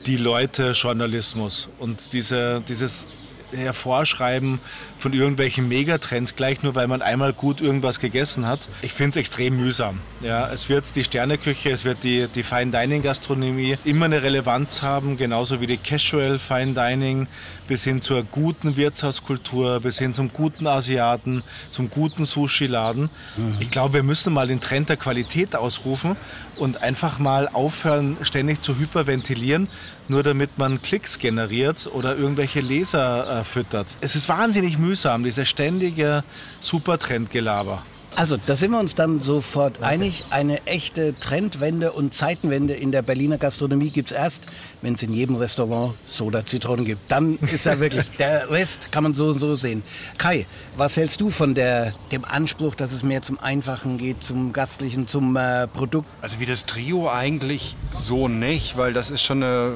die 0.06 0.18
Leute 0.18 0.72
Journalismus 0.72 1.70
und 1.80 2.14
diese, 2.14 2.62
dieses 2.68 3.08
Hervorschreiben 3.52 4.60
von 4.98 5.14
irgendwelchen 5.14 5.68
Megatrends, 5.68 6.36
gleich 6.36 6.64
nur 6.64 6.76
weil 6.76 6.88
man 6.88 7.02
einmal 7.02 7.34
gut 7.34 7.62
irgendwas 7.62 8.00
gegessen 8.00 8.46
hat. 8.46 8.70
Ich 8.82 8.94
finde 8.94 9.12
es 9.12 9.18
extrem 9.18 9.58
mühsam. 9.58 10.00
Ja, 10.22 10.50
es 10.50 10.70
wird 10.70 10.96
die 10.96 11.04
Sterneküche, 11.04 11.70
es 11.70 11.84
wird 11.86 12.04
die, 12.04 12.28
die 12.28 12.44
Fine 12.44 12.72
Dining 12.72 13.02
Gastronomie 13.02 13.78
immer 13.84 14.06
eine 14.06 14.24
Relevanz 14.24 14.82
haben, 14.82 15.18
genauso 15.18 15.62
wie 15.62 15.68
die 15.68 15.78
Casual 15.78 16.40
Fine 16.40 16.74
Dining, 16.74 17.28
bis 17.68 17.84
hin 17.84 18.02
zur 18.02 18.24
guten 18.24 18.78
Wirtshauskultur, 18.78 19.80
bis 19.80 20.00
hin 20.00 20.14
zum 20.14 20.32
guten 20.32 20.68
Asiaten, 20.68 21.44
zum 21.70 21.90
guten 21.90 22.26
Sushi-Laden. 22.26 23.10
Mhm. 23.38 23.58
Ich 23.60 23.70
glaube, 23.70 23.96
wir 23.96 24.04
müssen 24.04 24.34
mal 24.34 24.48
den 24.48 24.62
Trend 24.62 24.90
der 24.90 24.98
Qualität 24.98 25.56
ausrufen 25.56 26.16
und 26.58 26.82
einfach 26.82 27.20
mal 27.20 27.48
aufhören, 27.48 28.18
ständig 28.22 28.62
zu 28.62 28.78
hyperventilieren, 28.78 29.68
nur 30.08 30.24
damit 30.24 30.58
man 30.58 30.82
Klicks 30.82 31.20
generiert 31.20 31.88
oder 31.92 32.16
irgendwelche 32.16 32.62
Leser 32.62 33.40
äh, 33.40 33.44
füttert. 33.44 33.98
Es 34.02 34.16
ist 34.16 34.30
wahnsinnig 34.30 34.78
mühsam, 34.78 35.24
dieser 35.24 35.46
ständige 35.46 36.24
Supertrendgelaber. 36.60 37.84
Also, 38.18 38.38
da 38.38 38.56
sind 38.56 38.72
wir 38.72 38.80
uns 38.80 38.96
dann 38.96 39.22
sofort 39.22 39.84
einig. 39.84 40.24
Eine 40.30 40.66
echte 40.66 41.20
Trendwende 41.20 41.92
und 41.92 42.14
Zeitenwende 42.14 42.74
in 42.74 42.94
der 42.94 43.02
Berliner 43.02 43.38
Gastronomie 43.38 43.90
gibt 43.90 44.12
es 44.12 44.18
erst, 44.18 44.48
wenn 44.82 44.94
es 44.94 45.04
in 45.04 45.12
jedem 45.12 45.36
Restaurant 45.36 45.96
Soda-Zitronen 46.06 46.86
gibt. 46.86 47.12
Dann 47.12 47.38
ist 47.52 47.66
er 47.66 47.82
wirklich, 47.82 48.10
der 48.12 48.50
Rest 48.50 48.90
kann 48.94 49.04
man 49.04 49.16
so 49.16 49.28
und 49.28 49.40
so 49.40 49.56
sehen. 49.56 49.84
Kai, 50.18 50.46
was 50.78 50.96
hältst 50.96 51.20
du 51.20 51.30
von 51.30 51.56
der, 51.56 51.94
dem 52.14 52.24
Anspruch, 52.24 52.76
dass 52.76 52.94
es 52.94 53.04
mehr 53.04 53.22
zum 53.22 53.38
Einfachen 53.38 53.98
geht, 53.98 54.24
zum 54.24 54.54
Gastlichen, 54.54 55.10
zum 55.10 55.36
äh, 55.36 55.68
Produkt? 55.68 56.08
Also 56.22 56.40
wie 56.40 56.46
das 56.46 56.66
Trio 56.66 57.10
eigentlich 57.10 57.76
so 57.94 58.30
nicht, 58.30 58.78
weil 58.78 58.94
das 58.94 59.10
ist 59.10 59.24
schon 59.24 59.44
eine 59.44 59.76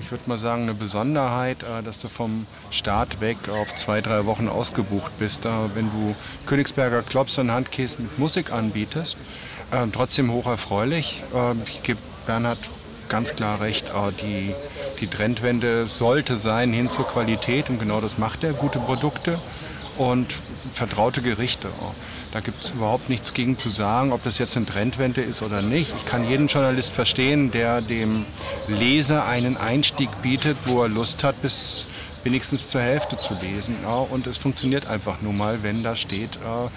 ich 0.00 0.10
würde 0.10 0.24
mal 0.26 0.38
sagen, 0.38 0.62
eine 0.62 0.74
Besonderheit, 0.74 1.62
äh, 1.62 1.82
dass 1.82 2.00
du 2.00 2.08
vom 2.08 2.46
Start 2.70 3.20
weg 3.20 3.48
auf 3.48 3.74
zwei, 3.74 4.00
drei 4.00 4.26
Wochen 4.26 4.48
ausgebucht 4.48 5.12
bist. 5.18 5.44
Wenn 5.44 5.90
du 5.90 6.14
Königsberger 6.46 7.02
Klops 7.02 7.38
und 7.38 7.50
Handkäse 7.50 8.02
mit 8.02 8.18
Musik 8.18 8.52
anbietest, 8.52 9.16
ähm, 9.72 9.92
trotzdem 9.92 10.32
hocherfreulich. 10.32 11.22
Ähm, 11.34 11.62
ich 11.66 11.82
gebe 11.82 12.00
Bernhard 12.26 12.58
ganz 13.08 13.34
klar 13.34 13.60
recht, 13.60 13.90
äh, 13.90 14.12
die, 14.22 14.54
die 15.00 15.08
Trendwende 15.08 15.86
sollte 15.86 16.36
sein 16.36 16.72
hin 16.72 16.90
zur 16.90 17.06
Qualität 17.06 17.68
und 17.68 17.78
genau 17.78 18.00
das 18.00 18.18
macht 18.18 18.44
er, 18.44 18.52
gute 18.52 18.78
Produkte 18.78 19.38
und 19.98 20.34
vertraute 20.72 21.22
Gerichte. 21.22 21.68
Da 22.32 22.40
gibt 22.40 22.60
es 22.60 22.70
überhaupt 22.70 23.08
nichts 23.08 23.32
gegen 23.32 23.56
zu 23.56 23.70
sagen, 23.70 24.12
ob 24.12 24.22
das 24.22 24.38
jetzt 24.38 24.56
eine 24.56 24.66
Trendwende 24.66 25.22
ist 25.22 25.40
oder 25.40 25.62
nicht. 25.62 25.94
Ich 25.96 26.04
kann 26.04 26.28
jeden 26.28 26.48
Journalist 26.48 26.92
verstehen, 26.92 27.50
der 27.50 27.80
dem 27.80 28.26
Leser 28.66 29.24
einen 29.24 29.56
Einstieg 29.56 30.10
bietet, 30.20 30.58
wo 30.66 30.82
er 30.82 30.88
Lust 30.88 31.24
hat, 31.24 31.40
bis 31.40 31.86
wenigstens 32.24 32.68
zur 32.68 32.82
Hälfte 32.82 33.18
zu 33.18 33.34
lesen. 33.34 33.76
Ja, 33.82 33.96
und 33.98 34.26
es 34.26 34.36
funktioniert 34.36 34.86
einfach 34.86 35.22
nur 35.22 35.32
mal, 35.32 35.62
wenn 35.62 35.82
da 35.82 35.96
steht, 35.96 36.36
äh, 36.36 36.68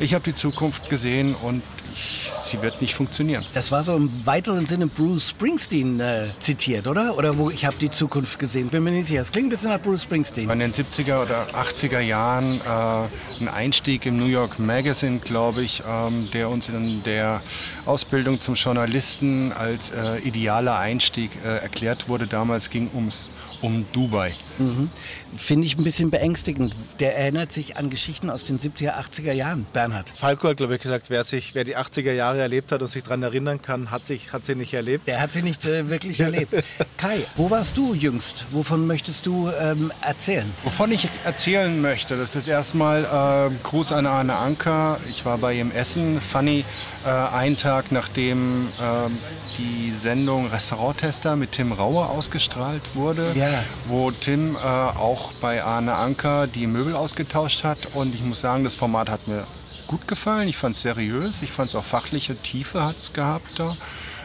ich 0.00 0.14
habe 0.14 0.24
die 0.24 0.34
Zukunft 0.34 0.88
gesehen 0.88 1.34
und 1.34 1.62
ich, 1.94 2.30
sie 2.42 2.62
wird 2.62 2.80
nicht 2.80 2.94
funktionieren. 2.94 3.44
Das 3.52 3.70
war 3.70 3.84
so 3.84 3.94
im 3.94 4.10
weiteren 4.24 4.66
Sinne 4.66 4.86
Bruce 4.86 5.30
Springsteen 5.30 6.00
äh, 6.00 6.28
zitiert, 6.38 6.88
oder? 6.88 7.16
Oder 7.18 7.36
wo 7.36 7.50
ich 7.50 7.64
habe 7.64 7.76
die 7.78 7.90
Zukunft 7.90 8.38
gesehen. 8.38 8.68
Bin 8.68 8.82
mir 8.82 8.92
nicht 8.92 9.06
sicher. 9.06 9.20
Das 9.20 9.30
klingt 9.30 9.48
ein 9.48 9.50
bisschen 9.50 9.70
nach 9.70 9.80
Bruce 9.80 10.04
Springsteen. 10.04 10.48
In 10.48 10.58
den 10.58 10.72
70er 10.72 11.22
oder 11.22 11.46
80er 11.54 12.00
Jahren 12.00 12.60
äh, 12.60 13.42
ein 13.42 13.48
Einstieg 13.48 14.06
im 14.06 14.18
New 14.18 14.26
York 14.26 14.58
Magazine, 14.58 15.18
glaube 15.18 15.62
ich, 15.62 15.82
ähm, 15.86 16.28
der 16.32 16.48
uns 16.48 16.68
in 16.68 17.02
der 17.02 17.42
Ausbildung 17.84 18.40
zum 18.40 18.54
Journalisten 18.54 19.52
als 19.52 19.90
äh, 19.90 20.18
idealer 20.18 20.78
Einstieg 20.78 21.30
äh, 21.44 21.58
erklärt 21.58 22.08
wurde. 22.08 22.26
Damals 22.26 22.70
ging 22.70 22.90
ums 22.94 23.30
um 23.60 23.84
Dubai. 23.92 24.34
Mhm. 24.60 24.90
Finde 25.36 25.66
ich 25.66 25.76
ein 25.78 25.84
bisschen 25.84 26.10
beängstigend. 26.10 26.74
Der 26.98 27.16
erinnert 27.16 27.52
sich 27.52 27.76
an 27.76 27.90
Geschichten 27.90 28.30
aus 28.30 28.44
den 28.44 28.58
70er, 28.58 28.94
80er 28.98 29.32
Jahren, 29.32 29.66
Bernhard. 29.72 30.12
Falco 30.14 30.48
hat, 30.48 30.58
glaube 30.58 30.76
ich, 30.76 30.82
gesagt, 30.82 31.10
wer, 31.10 31.24
sich, 31.24 31.54
wer 31.54 31.64
die 31.64 31.76
80er 31.76 32.12
Jahre 32.12 32.40
erlebt 32.40 32.72
hat 32.72 32.82
und 32.82 32.88
sich 32.88 33.02
daran 33.02 33.22
erinnern 33.22 33.62
kann, 33.62 33.90
hat, 33.90 34.06
sich, 34.06 34.32
hat 34.32 34.44
sie 34.44 34.54
nicht 34.54 34.74
erlebt. 34.74 35.06
Der 35.06 35.20
hat 35.20 35.32
sie 35.32 35.42
nicht 35.42 35.66
äh, 35.66 35.88
wirklich 35.88 36.20
erlebt. 36.20 36.54
Kai, 36.96 37.26
wo 37.36 37.50
warst 37.50 37.76
du 37.76 37.94
jüngst? 37.94 38.46
Wovon 38.50 38.86
möchtest 38.86 39.26
du 39.26 39.50
ähm, 39.60 39.92
erzählen? 40.02 40.50
Wovon 40.64 40.92
ich 40.92 41.08
erzählen 41.24 41.80
möchte, 41.80 42.16
das 42.16 42.36
ist 42.36 42.48
erstmal 42.48 43.04
äh, 43.04 43.54
Gruß 43.62 43.92
an 43.92 44.06
Arne 44.06 44.36
Anker. 44.36 44.98
Ich 45.08 45.24
war 45.24 45.38
bei 45.38 45.54
ihm 45.54 45.70
Essen. 45.70 46.20
Funny, 46.20 46.64
äh, 47.04 47.08
einen 47.08 47.56
Tag 47.56 47.92
nachdem 47.92 48.68
äh, 48.78 49.10
die 49.58 49.92
Sendung 49.92 50.46
Restauranttester 50.46 51.36
mit 51.36 51.52
Tim 51.52 51.72
Rauer 51.72 52.10
ausgestrahlt 52.10 52.82
wurde, 52.94 53.32
ja. 53.34 53.64
wo 53.86 54.10
Tim 54.10 54.49
äh, 54.56 54.58
auch 54.58 55.32
bei 55.34 55.62
Arne 55.62 55.94
Anker 55.94 56.46
die 56.46 56.66
Möbel 56.66 56.94
ausgetauscht 56.94 57.64
hat. 57.64 57.88
Und 57.94 58.14
ich 58.14 58.22
muss 58.22 58.40
sagen, 58.40 58.64
das 58.64 58.74
Format 58.74 59.10
hat 59.10 59.28
mir 59.28 59.46
gut 59.86 60.06
gefallen. 60.08 60.48
Ich 60.48 60.56
fand 60.56 60.76
es 60.76 60.82
seriös, 60.82 61.42
ich 61.42 61.50
fand 61.50 61.70
es 61.70 61.74
auch 61.74 61.84
fachliche 61.84 62.36
Tiefe 62.36 62.84
hat 62.84 62.98
es 62.98 63.12
gehabt 63.12 63.58
da. 63.58 63.76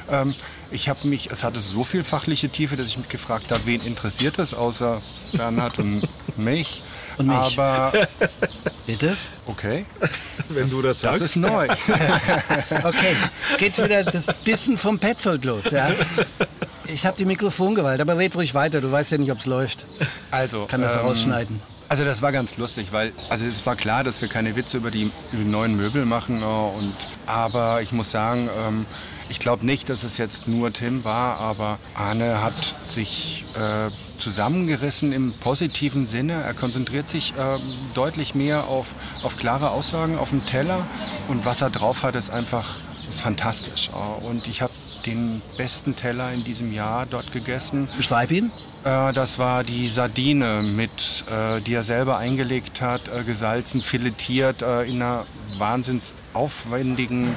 Ähm, 0.09 0.35
ich 0.71 0.89
habe 0.89 1.07
mich, 1.07 1.31
es 1.31 1.43
hatte 1.43 1.59
so 1.59 1.83
viel 1.83 2.03
fachliche 2.03 2.49
Tiefe, 2.49 2.75
dass 2.75 2.87
ich 2.87 2.97
mich 2.97 3.09
gefragt 3.09 3.51
habe, 3.51 3.61
wen 3.65 3.81
interessiert 3.81 4.37
das 4.39 4.53
außer 4.53 5.01
Bernhard 5.31 5.79
und 5.79 6.07
mich. 6.37 6.83
Und 7.17 7.27
mich. 7.27 7.35
Aber 7.37 7.93
Bitte? 8.85 9.17
okay, 9.47 9.85
Wenn 10.49 10.69
du 10.69 10.81
das 10.81 10.99
sagst. 10.99 11.21
das 11.21 11.29
ist 11.31 11.35
neu. 11.37 11.67
Okay, 12.83 13.15
jetzt 13.49 13.57
geht 13.57 13.83
wieder 13.83 14.03
das 14.03 14.27
Dissen 14.45 14.77
vom 14.77 14.99
Petzold 14.99 15.43
los, 15.45 15.71
ja? 15.71 15.89
Ich 16.87 17.05
habe 17.05 17.17
die 17.17 17.25
Mikrofongewalt, 17.25 17.99
aber 17.99 18.17
red 18.17 18.35
ruhig 18.35 18.53
weiter. 18.53 18.81
Du 18.81 18.91
weißt 18.91 19.11
ja 19.11 19.17
nicht, 19.17 19.31
ob 19.31 19.39
es 19.39 19.45
läuft. 19.45 19.85
Also, 20.31 20.65
Kann 20.65 20.81
das 20.81 20.95
ähm, 20.95 21.01
rausschneiden. 21.01 21.61
Also 21.87 22.03
das 22.03 22.21
war 22.21 22.31
ganz 22.31 22.57
lustig, 22.57 22.87
weil 22.91 23.13
also 23.29 23.45
es 23.45 23.63
war 23.65 23.75
klar, 23.75 24.03
dass 24.03 24.19
wir 24.21 24.27
keine 24.27 24.55
Witze 24.55 24.77
über 24.77 24.89
die, 24.89 25.11
über 25.31 25.43
die 25.43 25.49
neuen 25.49 25.75
Möbel 25.75 26.05
machen. 26.05 26.41
äh, 26.41 26.45
Und, 26.45 26.95
aber 27.27 27.81
ich 27.81 27.91
muss 27.91 28.09
sagen, 28.09 28.49
ähm, 28.57 28.85
ich 29.29 29.39
glaube 29.39 29.65
nicht, 29.65 29.89
dass 29.89 30.03
es 30.03 30.17
jetzt 30.17 30.47
nur 30.47 30.73
Tim 30.73 31.03
war, 31.03 31.39
aber 31.39 31.79
Arne 31.93 32.43
hat 32.43 32.75
sich 32.81 33.45
äh, 33.55 33.91
zusammengerissen 34.19 35.11
im 35.11 35.33
positiven 35.33 36.07
Sinne. 36.07 36.33
Er 36.33 36.53
konzentriert 36.53 37.07
sich 37.09 37.33
äh, 37.37 37.59
deutlich 37.93 38.33
mehr 38.35 38.65
auf, 38.65 38.95
auf 39.23 39.37
klare 39.37 39.69
Aussagen 39.69 40.17
auf 40.17 40.29
dem 40.29 40.45
Teller 40.45 40.87
und 41.27 41.45
was 41.45 41.61
er 41.61 41.69
drauf 41.69 42.03
hat, 42.03 42.15
ist 42.15 42.29
einfach 42.31 42.79
ist 43.09 43.21
fantastisch. 43.21 43.89
Äh, 43.89 44.25
Und 44.25 44.47
ich 44.47 44.61
habe 44.61 44.73
den 45.05 45.41
besten 45.57 45.95
Teller 45.95 46.31
in 46.31 46.43
diesem 46.43 46.71
Jahr 46.73 47.05
dort 47.05 47.31
gegessen. 47.31 47.89
Beschreib 47.97 48.31
ihn. 48.31 48.51
Äh, 48.83 49.13
Das 49.13 49.37
war 49.39 49.63
die 49.63 49.87
Sardine, 49.87 50.61
mit, 50.63 51.25
äh, 51.29 51.61
die 51.61 51.73
er 51.73 51.83
selber 51.83 52.17
eingelegt 52.17 52.81
hat, 52.81 53.07
äh, 53.07 53.23
gesalzen, 53.23 53.81
filetiert, 53.81 54.61
in 54.61 55.01
einer 55.01 55.25
wahnsinns 55.57 56.13
aufwendigen 56.33 57.35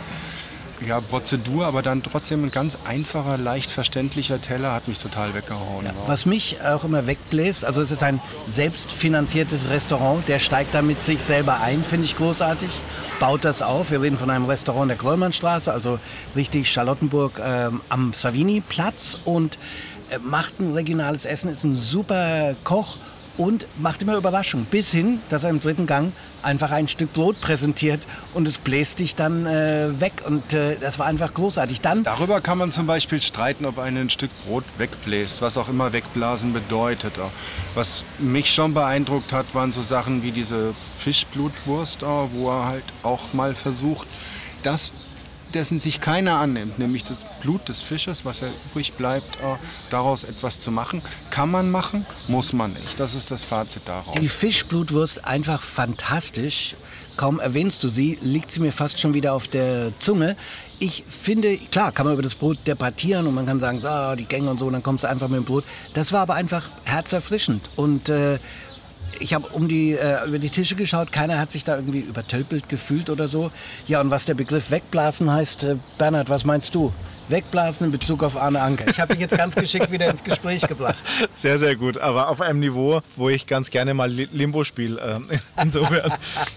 ja, 0.87 1.01
Prozedur, 1.01 1.67
aber 1.67 1.83
dann 1.83 2.03
trotzdem 2.03 2.45
ein 2.45 2.51
ganz 2.51 2.79
einfacher, 2.85 3.37
leicht 3.37 3.71
verständlicher 3.71 4.41
Teller 4.41 4.73
hat 4.73 4.89
mich 4.89 4.99
total 4.99 5.35
weggehauen. 5.35 5.87
Ja, 5.87 5.93
was 6.07 6.27
mich 6.27 6.63
auch 6.63 6.85
immer 6.85 7.07
wegbläst, 7.07 7.65
also 7.65 7.83
es 7.83 7.91
ist 7.91 8.03
ein 8.03 8.21
selbstfinanziertes 8.47 9.69
Restaurant, 9.69 10.27
der 10.29 10.39
steigt 10.39 10.75
da 10.75 10.83
mit 10.83 11.03
sich 11.03 11.23
selber 11.23 11.61
ein, 11.61 11.83
finde 11.83 12.07
ich 12.07 12.17
großartig, 12.17 12.81
baut 13.21 13.45
das 13.45 13.63
auf. 13.63 13.91
Wir 13.91 14.03
reden 14.03 14.17
von 14.17 14.31
einem 14.31 14.47
Restaurant 14.47 14.91
der 14.91 14.99
Krollmannstraße, 14.99 15.73
also 15.73 15.99
richtig 16.37 16.71
Charlottenburg 16.71 17.41
ähm, 17.43 17.81
am 17.89 18.13
Savini-Platz 18.13 19.19
und 19.25 19.59
äh, 20.11 20.19
macht 20.19 20.61
ein 20.61 20.73
regionales 20.73 21.25
Essen, 21.25 21.51
ist 21.51 21.65
ein 21.65 21.75
super 21.75 22.55
Koch 22.65 22.99
und 23.39 23.67
macht 23.79 24.03
immer 24.03 24.17
Überraschungen. 24.17 24.67
Bis 24.67 24.91
hin, 24.91 25.21
dass 25.31 25.45
er 25.45 25.51
im 25.51 25.61
dritten 25.61 25.87
Gang 25.87 26.13
einfach 26.43 26.71
ein 26.71 26.89
Stück 26.89 27.13
Brot 27.13 27.41
präsentiert 27.41 28.07
und 28.35 28.47
es 28.47 28.59
bläst 28.59 28.99
dich 28.99 29.15
dann 29.15 29.47
äh, 29.47 30.01
weg. 30.01 30.25
Und 30.27 30.53
äh, 30.53 30.77
das 30.79 30.99
war 30.99 31.07
einfach 31.07 31.33
großartig. 31.33 31.81
Dann 31.81 32.05
Darüber 32.05 32.41
kann 32.41 32.59
man 32.59 32.73
zum 32.73 32.87
Beispiel 32.87 33.23
streiten, 33.23 33.65
ob 33.65 33.79
einen 33.79 34.09
ein 34.09 34.11
Stück 34.11 34.31
Brot 34.45 34.65
wegbläst, 34.77 35.41
was 35.41 35.57
auch 35.57 35.69
immer 35.69 35.93
wegblasen 35.93 36.53
bedeutet. 36.53 37.15
Was 37.75 38.05
mich 38.19 38.53
schon 38.53 38.75
beeindruckt 38.75 39.33
hat, 39.33 39.55
waren 39.55 39.73
so 39.73 39.83
Sachen 39.83 40.23
wie 40.23 40.33
diese 40.33 40.75
Fischblutwurst, 40.99 42.03
wo 42.03 42.51
er 42.51 42.67
halt 42.67 42.85
auch 43.03 43.33
mal 43.33 43.55
versucht, 43.55 44.09
das 44.63 44.93
dessen 45.55 45.79
sich 45.81 46.01
keiner 46.01 46.39
annimmt, 46.39 46.79
nämlich 46.79 47.05
das 47.05 47.21
Blut 47.41 47.69
des 47.69 47.83
Fisches, 47.83 48.25
was 48.25 48.41
ja 48.41 48.49
übrig 48.71 48.93
bleibt, 48.95 49.37
äh, 49.37 49.57
daraus 49.91 50.25
etwas 50.25 50.61
zu 50.61 50.71
machen. 50.71 51.03
Kann 51.31 51.51
man 51.51 51.71
machen, 51.71 52.07
muss 52.27 52.53
man 52.53 52.73
nicht. 52.73 52.99
Das 52.99 53.15
ist 53.15 53.31
das 53.31 53.45
Fazit 53.45 53.83
daraus. 53.87 54.15
Die 54.21 54.29
Fischblutwurst 54.29 55.25
einfach 55.25 55.63
fantastisch. 55.63 56.77
Kaum 57.17 57.41
erwähnst 57.41 57.83
du 57.83 57.89
sie, 57.89 58.17
liegt 58.23 58.53
sie 58.53 58.61
mir 58.61 58.71
fast 58.71 59.01
schon 59.01 59.13
wieder 59.13 59.33
auf 59.33 59.49
der 59.49 59.93
Zunge. 59.99 60.37
Ich 60.79 61.03
finde, 61.09 61.59
klar, 61.59 61.91
kann 61.91 62.07
man 62.07 62.13
über 62.13 62.23
das 62.23 62.37
Brot 62.37 62.59
debattieren 62.65 63.27
und 63.27 63.35
man 63.35 63.45
kann 63.45 63.59
sagen, 63.59 63.81
so, 63.81 64.15
die 64.15 64.25
Gänge 64.25 64.49
und 64.49 64.61
so, 64.61 64.67
und 64.67 64.75
dann 64.75 64.85
kommst 64.85 65.03
du 65.03 65.09
einfach 65.09 65.27
mit 65.27 65.39
dem 65.39 65.45
Brot. 65.45 65.65
Das 65.95 66.13
war 66.13 66.21
aber 66.21 66.35
einfach 66.35 66.71
herzerfrischend. 66.85 67.71
Und 67.75 68.09
äh, 68.09 68.39
ich 69.21 69.35
habe 69.35 69.49
um 69.49 69.69
die, 69.69 69.93
äh, 69.93 70.27
über 70.27 70.39
die 70.39 70.51
Tische 70.51 70.75
geschaut, 70.75 71.13
keiner 71.13 71.39
hat 71.39 71.53
sich 71.53 71.65
da 71.65 71.77
irgendwie 71.77 72.01
übertölpelt 72.01 72.69
gefühlt 72.69 73.11
oder 73.11 73.29
so. 73.29 73.51
Ja, 73.87 74.01
und 74.01 74.11
was 74.11 74.25
der 74.25 74.35
Begriff 74.35 74.71
wegblasen 74.71 75.31
heißt, 75.31 75.65
äh, 75.65 75.77
Bernhard, 75.99 76.29
was 76.31 76.45
meinst 76.45 76.75
du? 76.75 76.93
Wegblasen 77.29 77.85
in 77.87 77.93
Bezug 77.93 78.23
auf 78.23 78.39
Arne 78.39 78.63
Anker. 78.63 78.89
Ich 78.89 78.99
habe 79.01 79.13
dich 79.13 79.21
jetzt 79.21 79.37
ganz 79.37 79.55
geschickt 79.55 79.91
wieder 79.93 80.09
ins 80.09 80.25
Gespräch 80.25 80.63
gebracht. 80.67 80.97
Sehr, 81.35 81.59
sehr 81.59 81.77
gut. 81.77 81.99
Aber 81.99 82.29
auf 82.31 82.41
einem 82.41 82.59
Niveau, 82.59 83.03
wo 83.17 83.29
ich 83.29 83.47
ganz 83.47 83.69
gerne 83.69 83.93
mal 83.93 84.11
Li- 84.11 84.31
Limbo 84.33 84.65
spiele. 84.65 84.99
Ähm, 85.01 85.29
insofern. 85.63 86.11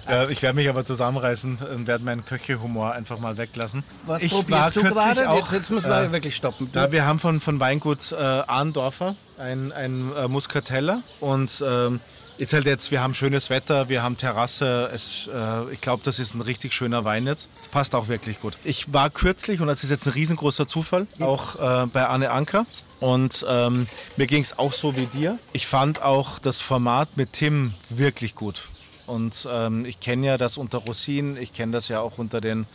äh, 0.09 0.31
ich 0.31 0.41
werde 0.41 0.55
mich 0.55 0.69
aber 0.69 0.85
zusammenreißen 0.85 1.57
und 1.75 1.87
werde 1.87 2.05
meinen 2.05 2.23
Köchehumor 2.23 2.93
einfach 2.93 3.19
mal 3.19 3.35
weglassen. 3.37 3.83
Was 4.05 4.23
ich 4.23 4.31
probierst 4.31 4.77
du 4.77 4.83
gerade? 4.83 5.29
Auch, 5.29 5.39
Jetzt, 5.39 5.51
jetzt 5.51 5.71
müssen 5.71 5.89
wir 5.89 6.03
äh, 6.03 6.11
wirklich 6.13 6.37
stoppen. 6.37 6.69
Ja, 6.73 6.89
wir 6.93 7.05
haben 7.05 7.19
von, 7.19 7.41
von 7.41 7.59
Weingut 7.59 8.13
äh, 8.13 8.15
Ahndorfer 8.15 9.15
ein, 9.37 9.73
ein 9.73 10.13
äh, 10.15 10.29
Muscatella 10.29 11.01
und 11.19 11.61
ähm, 11.67 11.99
ist 12.41 12.53
halt 12.53 12.65
jetzt, 12.65 12.89
wir 12.89 13.03
haben 13.03 13.13
schönes 13.13 13.51
Wetter, 13.51 13.87
wir 13.87 14.01
haben 14.01 14.17
Terrasse, 14.17 14.89
es, 14.91 15.29
äh, 15.31 15.71
ich 15.71 15.79
glaube, 15.79 16.01
das 16.03 16.17
ist 16.17 16.33
ein 16.33 16.41
richtig 16.41 16.73
schöner 16.73 17.05
Wein 17.05 17.27
jetzt. 17.27 17.49
Passt 17.69 17.93
auch 17.93 18.07
wirklich 18.07 18.41
gut. 18.41 18.57
Ich 18.63 18.91
war 18.91 19.11
kürzlich, 19.11 19.61
und 19.61 19.67
das 19.67 19.83
ist 19.83 19.91
jetzt 19.91 20.07
ein 20.07 20.13
riesengroßer 20.13 20.67
Zufall, 20.67 21.05
auch 21.19 21.55
äh, 21.55 21.85
bei 21.85 22.07
Arne 22.07 22.31
Anker. 22.31 22.65
Und 22.99 23.45
ähm, 23.47 23.85
mir 24.17 24.25
ging 24.25 24.41
es 24.41 24.57
auch 24.57 24.73
so 24.73 24.97
wie 24.97 25.05
dir. 25.05 25.37
Ich 25.53 25.67
fand 25.67 26.01
auch 26.01 26.39
das 26.39 26.61
Format 26.61 27.15
mit 27.15 27.33
Tim 27.33 27.75
wirklich 27.89 28.33
gut. 28.33 28.69
Und 29.05 29.47
ähm, 29.47 29.85
ich 29.85 29.99
kenne 29.99 30.25
ja 30.25 30.37
das 30.39 30.57
unter 30.57 30.79
Rosin, 30.79 31.37
ich 31.37 31.53
kenne 31.53 31.73
das 31.73 31.89
ja 31.89 31.99
auch 31.99 32.17
unter 32.17 32.41
den 32.41 32.65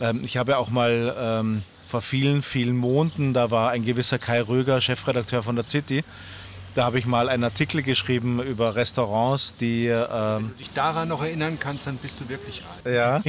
ähm, 0.00 0.22
ich 0.24 0.36
habe 0.38 0.52
ja 0.52 0.58
auch 0.58 0.70
mal 0.70 1.14
ähm, 1.18 1.62
vor 1.86 2.00
vielen, 2.00 2.42
vielen 2.42 2.76
Monaten, 2.76 3.34
da 3.34 3.50
war 3.50 3.70
ein 3.70 3.84
gewisser 3.84 4.18
Kai 4.18 4.40
Röger, 4.40 4.80
Chefredakteur 4.80 5.42
von 5.42 5.56
der 5.56 5.68
City, 5.68 6.04
da 6.74 6.84
habe 6.84 6.98
ich 6.98 7.06
mal 7.06 7.28
einen 7.28 7.44
Artikel 7.44 7.82
geschrieben 7.82 8.42
über 8.42 8.74
Restaurants, 8.74 9.54
die 9.56 9.86
ähm, 9.86 10.52
dich 10.58 10.70
daran 10.70 11.08
noch 11.08 11.22
erinnern 11.22 11.58
kannst, 11.58 11.86
dann 11.86 11.96
bist 11.96 12.20
du 12.20 12.28
wirklich 12.28 12.62
alt. 12.64 12.94
ja. 12.94 13.22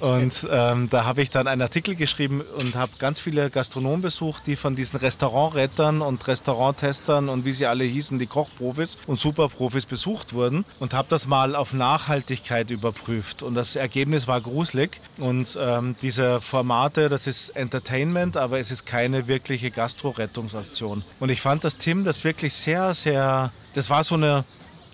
Und 0.00 0.46
ähm, 0.50 0.88
da 0.90 1.04
habe 1.04 1.22
ich 1.22 1.30
dann 1.30 1.46
einen 1.46 1.62
Artikel 1.62 1.94
geschrieben 1.94 2.42
und 2.58 2.74
habe 2.74 2.92
ganz 2.98 3.20
viele 3.20 3.50
Gastronomen 3.50 4.02
besucht, 4.02 4.46
die 4.46 4.56
von 4.56 4.76
diesen 4.76 4.98
Restaurantrettern 4.98 6.02
und 6.02 6.26
Restauranttestern 6.26 7.28
und 7.28 7.44
wie 7.44 7.52
sie 7.52 7.66
alle 7.66 7.84
hießen, 7.84 8.18
die 8.18 8.26
Kochprofis 8.26 8.98
und 9.06 9.18
Superprofis 9.18 9.86
besucht 9.86 10.34
wurden 10.34 10.64
und 10.78 10.94
habe 10.94 11.08
das 11.08 11.26
mal 11.26 11.56
auf 11.56 11.72
Nachhaltigkeit 11.72 12.70
überprüft. 12.70 13.42
Und 13.42 13.54
das 13.54 13.76
Ergebnis 13.76 14.28
war 14.28 14.40
gruselig. 14.40 15.00
Und 15.18 15.58
ähm, 15.60 15.96
diese 16.02 16.40
Formate, 16.40 17.08
das 17.08 17.26
ist 17.26 17.50
Entertainment, 17.50 18.36
aber 18.36 18.58
es 18.58 18.70
ist 18.70 18.86
keine 18.86 19.26
wirkliche 19.26 19.70
Gastro-Rettungsaktion. 19.70 21.02
Und 21.20 21.30
ich 21.30 21.40
fand, 21.40 21.64
dass 21.64 21.76
Tim 21.76 22.04
das 22.04 22.24
wirklich 22.24 22.54
sehr, 22.54 22.67
sehr, 22.94 23.52
das 23.74 23.90
war 23.90 24.04
so 24.04 24.14
eine 24.14 24.44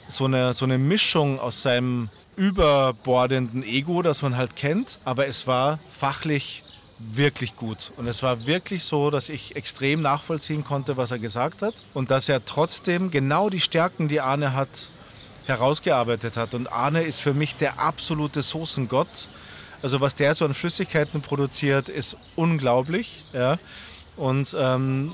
so 0.09 0.25
eine, 0.25 0.55
so 0.55 0.65
eine 0.65 0.79
Mischung 0.79 1.41
aus 1.41 1.63
seinem 1.63 2.09
überbordenden 2.37 3.63
Ego, 3.63 4.03
das 4.03 4.23
man 4.23 4.37
halt 4.37 4.57
kennt, 4.57 4.99
aber 5.05 5.27
es 5.27 5.47
war 5.47 5.79
fachlich 5.89 6.63
wirklich 6.99 7.57
gut. 7.57 7.93
Und 7.97 8.07
es 8.07 8.23
war 8.23 8.47
wirklich 8.47 8.85
so, 8.85 9.11
dass 9.11 9.29
ich 9.29 9.57
extrem 9.57 10.03
nachvollziehen 10.03 10.65
konnte, 10.65 10.97
was 10.97 11.11
er 11.11 11.19
gesagt 11.19 11.63
hat 11.63 11.75
und 11.93 12.11
dass 12.11 12.29
er 12.29 12.45
trotzdem 12.45 13.11
genau 13.11 13.51
die 13.51 13.61
Stärken, 13.61 14.09
die 14.09 14.21
Arne 14.21 14.53
hat, 14.53 14.91
herausgearbeitet 15.47 16.37
hat. 16.37 16.55
Und 16.55 16.73
Arne 16.73 17.03
ist 17.03 17.21
für 17.21 17.35
mich 17.35 17.57
der 17.57 17.79
absolute 17.79 18.43
Soßengott. 18.43 19.29
Also 19.83 20.01
was 20.01 20.15
der 20.15 20.35
so 20.35 20.45
an 20.45 20.55
Flüssigkeiten 20.55 21.21
produziert, 21.21 21.89
ist 21.89 22.17
unglaublich. 22.37 23.25
Ja. 23.33 23.59
Und 24.17 24.57
ähm, 24.59 25.13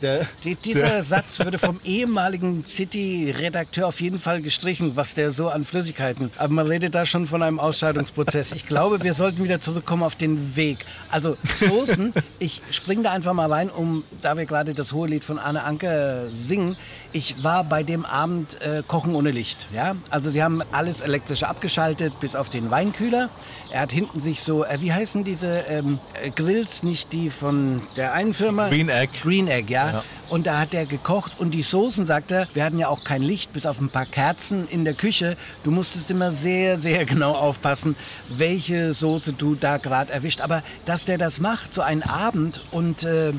der, 0.00 0.26
Die, 0.44 0.54
dieser 0.54 0.88
der 0.88 1.02
Satz 1.02 1.38
würde 1.40 1.58
vom 1.58 1.78
ehemaligen 1.84 2.64
City-Redakteur 2.64 3.86
auf 3.86 4.00
jeden 4.00 4.18
Fall 4.18 4.40
gestrichen, 4.40 4.96
was 4.96 5.14
der 5.14 5.30
so 5.30 5.48
an 5.48 5.64
Flüssigkeiten. 5.64 6.30
Aber 6.38 6.52
man 6.52 6.66
redet 6.66 6.94
da 6.94 7.04
schon 7.04 7.26
von 7.26 7.42
einem 7.42 7.60
Ausscheidungsprozess. 7.60 8.52
Ich 8.52 8.66
glaube, 8.66 9.02
wir 9.02 9.12
sollten 9.12 9.44
wieder 9.44 9.60
zurückkommen 9.60 10.02
auf 10.02 10.16
den 10.16 10.56
Weg. 10.56 10.86
Also 11.10 11.36
Soßen, 11.58 12.14
ich 12.38 12.62
springe 12.70 13.02
da 13.02 13.12
einfach 13.12 13.34
mal 13.34 13.52
rein, 13.52 13.68
um, 13.68 14.04
da 14.22 14.36
wir 14.36 14.46
gerade 14.46 14.74
das 14.74 14.92
hohe 14.92 15.08
Lied 15.08 15.24
von 15.24 15.38
Anne 15.38 15.62
Anke 15.62 16.30
singen, 16.32 16.76
ich 17.12 17.42
war 17.42 17.64
bei 17.64 17.82
dem 17.82 18.06
Abend 18.06 18.60
äh, 18.62 18.82
Kochen 18.86 19.14
ohne 19.14 19.32
Licht. 19.32 19.66
Ja? 19.74 19.96
Also 20.10 20.30
sie 20.30 20.42
haben 20.42 20.62
alles 20.72 21.00
elektrisch 21.00 21.42
abgeschaltet, 21.42 22.18
bis 22.20 22.36
auf 22.36 22.48
den 22.48 22.70
Weinkühler. 22.70 23.30
Er 23.70 23.80
hat 23.80 23.92
hinten 23.92 24.20
sich 24.20 24.42
so, 24.42 24.64
äh, 24.64 24.78
wie 24.80 24.92
heißen 24.92 25.24
diese 25.24 25.64
ähm, 25.68 25.98
Grills, 26.36 26.82
nicht 26.82 27.12
die 27.12 27.30
von 27.30 27.82
der 27.96 28.12
einen 28.12 28.29
Firma? 28.34 28.68
Green 28.68 28.88
Egg. 28.88 29.12
Green 29.22 29.48
Egg, 29.48 29.72
ja. 29.72 29.92
ja. 29.92 30.04
Und 30.28 30.46
da 30.46 30.60
hat 30.60 30.74
er 30.74 30.86
gekocht 30.86 31.32
und 31.38 31.50
die 31.50 31.62
Soßen, 31.62 32.06
sagt 32.06 32.30
er, 32.30 32.46
wir 32.54 32.64
hatten 32.64 32.78
ja 32.78 32.88
auch 32.88 33.02
kein 33.02 33.22
Licht, 33.22 33.52
bis 33.52 33.66
auf 33.66 33.80
ein 33.80 33.88
paar 33.88 34.06
Kerzen 34.06 34.68
in 34.68 34.84
der 34.84 34.94
Küche. 34.94 35.36
Du 35.64 35.70
musstest 35.70 36.10
immer 36.10 36.30
sehr, 36.30 36.78
sehr 36.78 37.04
genau 37.06 37.32
aufpassen, 37.32 37.96
welche 38.28 38.94
Soße 38.94 39.32
du 39.32 39.54
da 39.54 39.78
gerade 39.78 40.12
erwischt. 40.12 40.40
Aber 40.40 40.62
dass 40.84 41.04
der 41.04 41.18
das 41.18 41.40
macht, 41.40 41.74
so 41.74 41.82
einen 41.82 42.02
Abend 42.02 42.62
und... 42.70 43.04
Äh, 43.04 43.32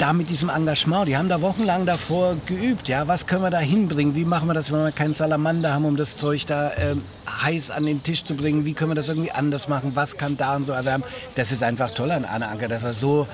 da 0.00 0.14
mit 0.14 0.30
diesem 0.30 0.48
Engagement, 0.48 1.08
die 1.08 1.16
haben 1.18 1.28
da 1.28 1.42
wochenlang 1.42 1.84
davor 1.84 2.36
geübt, 2.46 2.88
ja, 2.88 3.06
was 3.06 3.26
können 3.26 3.42
wir 3.42 3.50
da 3.50 3.58
hinbringen, 3.58 4.14
wie 4.14 4.24
machen 4.24 4.48
wir 4.48 4.54
das, 4.54 4.72
wenn 4.72 4.82
wir 4.82 4.92
keinen 4.92 5.14
Salamander 5.14 5.74
haben, 5.74 5.84
um 5.84 5.96
das 5.96 6.16
Zeug 6.16 6.46
da 6.46 6.72
ähm, 6.78 7.02
heiß 7.42 7.70
an 7.70 7.84
den 7.84 8.02
Tisch 8.02 8.24
zu 8.24 8.34
bringen, 8.34 8.64
wie 8.64 8.72
können 8.72 8.92
wir 8.92 8.94
das 8.94 9.10
irgendwie 9.10 9.30
anders 9.30 9.68
machen, 9.68 9.92
was 9.94 10.16
kann 10.16 10.38
da 10.38 10.56
und 10.56 10.66
so 10.66 10.72
erwärmen. 10.72 11.04
Das 11.34 11.52
ist 11.52 11.62
einfach 11.62 11.90
toll 11.90 12.10
an 12.12 12.24
Arne 12.24 12.48
Anker, 12.48 12.68
dass 12.68 12.82
er 12.82 12.94
so 12.94 13.26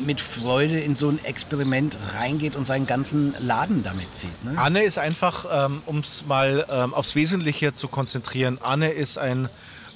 mit 0.00 0.20
Freude 0.20 0.80
in 0.80 0.96
so 0.96 1.08
ein 1.08 1.24
Experiment 1.24 1.98
reingeht 2.14 2.56
und 2.56 2.66
seinen 2.66 2.86
ganzen 2.86 3.34
Laden 3.38 3.82
damit 3.82 4.14
zieht. 4.14 4.44
Ne? 4.44 4.56
Anne 4.56 4.82
ist 4.82 4.98
einfach, 4.98 5.46
ähm, 5.50 5.82
um 5.86 5.98
es 5.98 6.24
mal 6.26 6.66
ähm, 6.70 6.94
aufs 6.94 7.14
Wesentliche 7.14 7.74
zu 7.74 7.88
konzentrieren, 7.88 8.58
Anne 8.62 8.92
ist 8.92 9.18
ein 9.18 9.48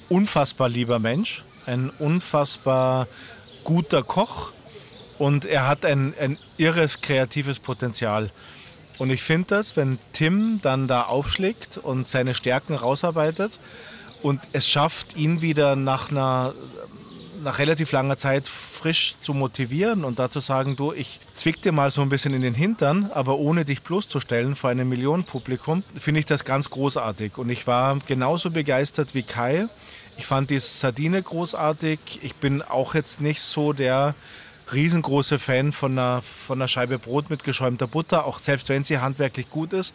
unfassbar 0.09 0.69
lieber 0.69 0.99
Mensch, 0.99 1.43
ein 1.65 1.89
unfassbar 1.99 3.07
guter 3.63 4.03
Koch, 4.03 4.53
und 5.17 5.45
er 5.45 5.67
hat 5.67 5.85
ein, 5.85 6.13
ein 6.19 6.37
irres 6.57 7.01
kreatives 7.01 7.59
Potenzial. 7.59 8.31
Und 8.97 9.09
ich 9.09 9.23
finde 9.23 9.47
das, 9.49 9.75
wenn 9.75 9.99
Tim 10.13 10.59
dann 10.61 10.87
da 10.87 11.03
aufschlägt 11.03 11.77
und 11.77 12.07
seine 12.07 12.33
Stärken 12.33 12.75
rausarbeitet 12.75 13.59
und 14.21 14.41
es 14.53 14.67
schafft, 14.67 15.15
ihn 15.17 15.41
wieder 15.41 15.75
nach 15.75 16.11
einer 16.11 16.53
nach 17.43 17.59
relativ 17.59 17.91
langer 17.91 18.17
Zeit 18.17 18.47
frisch 18.47 19.15
zu 19.21 19.33
motivieren 19.33 20.03
und 20.03 20.19
dazu 20.19 20.39
sagen, 20.39 20.75
du, 20.75 20.93
ich 20.93 21.19
zwick 21.33 21.61
dir 21.61 21.71
mal 21.71 21.91
so 21.91 22.01
ein 22.01 22.09
bisschen 22.09 22.33
in 22.33 22.41
den 22.41 22.53
Hintern, 22.53 23.11
aber 23.13 23.37
ohne 23.37 23.65
dich 23.65 23.81
bloßzustellen 23.81 24.55
vor 24.55 24.69
einem 24.69 24.89
Millionenpublikum, 24.89 25.83
finde 25.97 26.19
ich 26.19 26.25
das 26.25 26.45
ganz 26.45 26.69
großartig. 26.69 27.37
Und 27.37 27.49
ich 27.49 27.67
war 27.67 27.99
genauso 28.05 28.51
begeistert 28.51 29.13
wie 29.13 29.23
Kai. 29.23 29.67
Ich 30.17 30.25
fand 30.25 30.49
die 30.49 30.59
Sardine 30.59 31.21
großartig. 31.21 31.99
Ich 32.21 32.35
bin 32.35 32.61
auch 32.61 32.95
jetzt 32.95 33.21
nicht 33.21 33.41
so 33.41 33.73
der 33.73 34.15
riesengroßer 34.71 35.39
Fan 35.39 35.71
von 35.71 35.93
einer, 35.93 36.21
von 36.21 36.59
einer 36.59 36.67
Scheibe 36.67 36.97
Brot 36.97 37.29
mit 37.29 37.43
geschäumter 37.43 37.87
Butter, 37.87 38.25
auch 38.25 38.39
selbst 38.39 38.69
wenn 38.69 38.83
sie 38.83 38.99
handwerklich 38.99 39.49
gut 39.49 39.73
ist. 39.73 39.93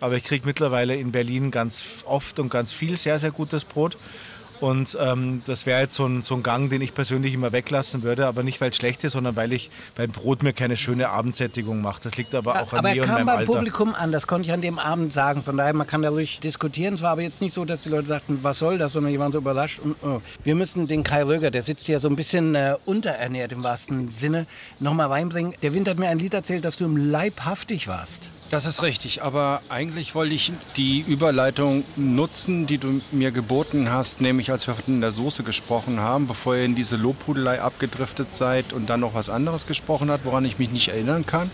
Aber 0.00 0.16
ich 0.16 0.24
kriege 0.24 0.46
mittlerweile 0.46 0.94
in 0.94 1.12
Berlin 1.12 1.50
ganz 1.50 2.04
oft 2.06 2.38
und 2.38 2.50
ganz 2.50 2.72
viel 2.72 2.96
sehr, 2.96 3.18
sehr 3.18 3.30
gutes 3.30 3.64
Brot. 3.64 3.96
Und 4.60 4.96
ähm, 5.00 5.42
das 5.46 5.66
wäre 5.66 5.80
jetzt 5.80 5.94
so 5.94 6.06
ein, 6.06 6.22
so 6.22 6.34
ein 6.34 6.42
Gang, 6.42 6.70
den 6.70 6.80
ich 6.82 6.94
persönlich 6.94 7.34
immer 7.34 7.52
weglassen 7.52 8.02
würde, 8.02 8.26
aber 8.26 8.42
nicht, 8.42 8.60
weil 8.60 8.70
es 8.70 8.76
schlecht 8.76 9.04
ist, 9.04 9.12
sondern 9.12 9.36
weil 9.36 9.52
ich 9.52 9.70
beim 9.94 10.10
Brot 10.10 10.42
mir 10.42 10.52
keine 10.52 10.76
schöne 10.76 11.08
Abendsättigung 11.10 11.82
mache. 11.82 12.00
Das 12.02 12.16
liegt 12.16 12.34
aber 12.34 12.62
auch 12.62 12.72
an 12.72 12.78
aber 12.80 12.94
mir 12.94 13.02
und 13.02 13.08
meinem 13.08 13.28
Alter. 13.28 13.32
Aber 13.32 13.44
kam 13.44 13.46
beim 13.46 13.46
Publikum 13.46 13.94
an, 13.94 14.12
das 14.12 14.26
konnte 14.26 14.46
ich 14.48 14.52
an 14.52 14.62
dem 14.62 14.78
Abend 14.78 15.12
sagen. 15.12 15.42
Von 15.42 15.56
daher, 15.56 15.74
man 15.74 15.86
kann 15.86 16.02
da 16.02 16.10
ruhig 16.10 16.40
diskutieren. 16.40 16.94
Es 16.94 17.02
war 17.02 17.10
aber 17.10 17.22
jetzt 17.22 17.40
nicht 17.40 17.52
so, 17.52 17.64
dass 17.64 17.82
die 17.82 17.88
Leute 17.88 18.06
sagten, 18.08 18.38
was 18.42 18.58
soll 18.58 18.78
das, 18.78 18.92
sondern 18.92 19.12
die 19.12 19.18
waren 19.18 19.32
so 19.32 19.38
überrascht. 19.38 19.78
Und, 19.78 19.96
oh. 20.02 20.20
Wir 20.42 20.54
müssen 20.54 20.86
den 20.86 21.04
Kai 21.04 21.22
Röger, 21.22 21.50
der 21.50 21.62
sitzt 21.62 21.86
hier 21.86 22.00
so 22.00 22.08
ein 22.08 22.16
bisschen 22.16 22.54
äh, 22.54 22.76
unterernährt 22.84 23.52
im 23.52 23.62
wahrsten 23.62 24.10
Sinne, 24.10 24.46
nochmal 24.80 25.08
reinbringen. 25.08 25.54
Der 25.62 25.74
Wind 25.74 25.88
hat 25.88 25.98
mir 25.98 26.08
ein 26.08 26.18
Lied 26.18 26.34
erzählt, 26.34 26.64
dass 26.64 26.76
du 26.76 26.84
im 26.84 26.96
Leibhaftig 26.96 27.88
warst. 27.88 28.30
Das 28.50 28.64
ist 28.64 28.82
richtig, 28.82 29.24
aber 29.24 29.60
eigentlich 29.68 30.14
wollte 30.14 30.34
ich 30.34 30.52
die 30.76 31.00
Überleitung 31.00 31.82
nutzen, 31.96 32.68
die 32.68 32.78
du 32.78 33.00
mir 33.10 33.32
geboten 33.32 33.90
hast, 33.90 34.20
nämlich 34.20 34.45
als 34.50 34.66
wir 34.66 34.74
von 34.74 35.00
der 35.00 35.10
Soße 35.10 35.42
gesprochen 35.42 36.00
haben, 36.00 36.26
bevor 36.26 36.56
ihr 36.56 36.64
in 36.64 36.74
diese 36.74 36.96
Lobhudelei 36.96 37.60
abgedriftet 37.60 38.34
seid 38.34 38.72
und 38.72 38.88
dann 38.88 39.00
noch 39.00 39.14
was 39.14 39.28
anderes 39.28 39.66
gesprochen 39.66 40.10
hat, 40.10 40.20
woran 40.24 40.44
ich 40.44 40.58
mich 40.58 40.70
nicht 40.70 40.88
erinnern 40.88 41.26
kann. 41.26 41.50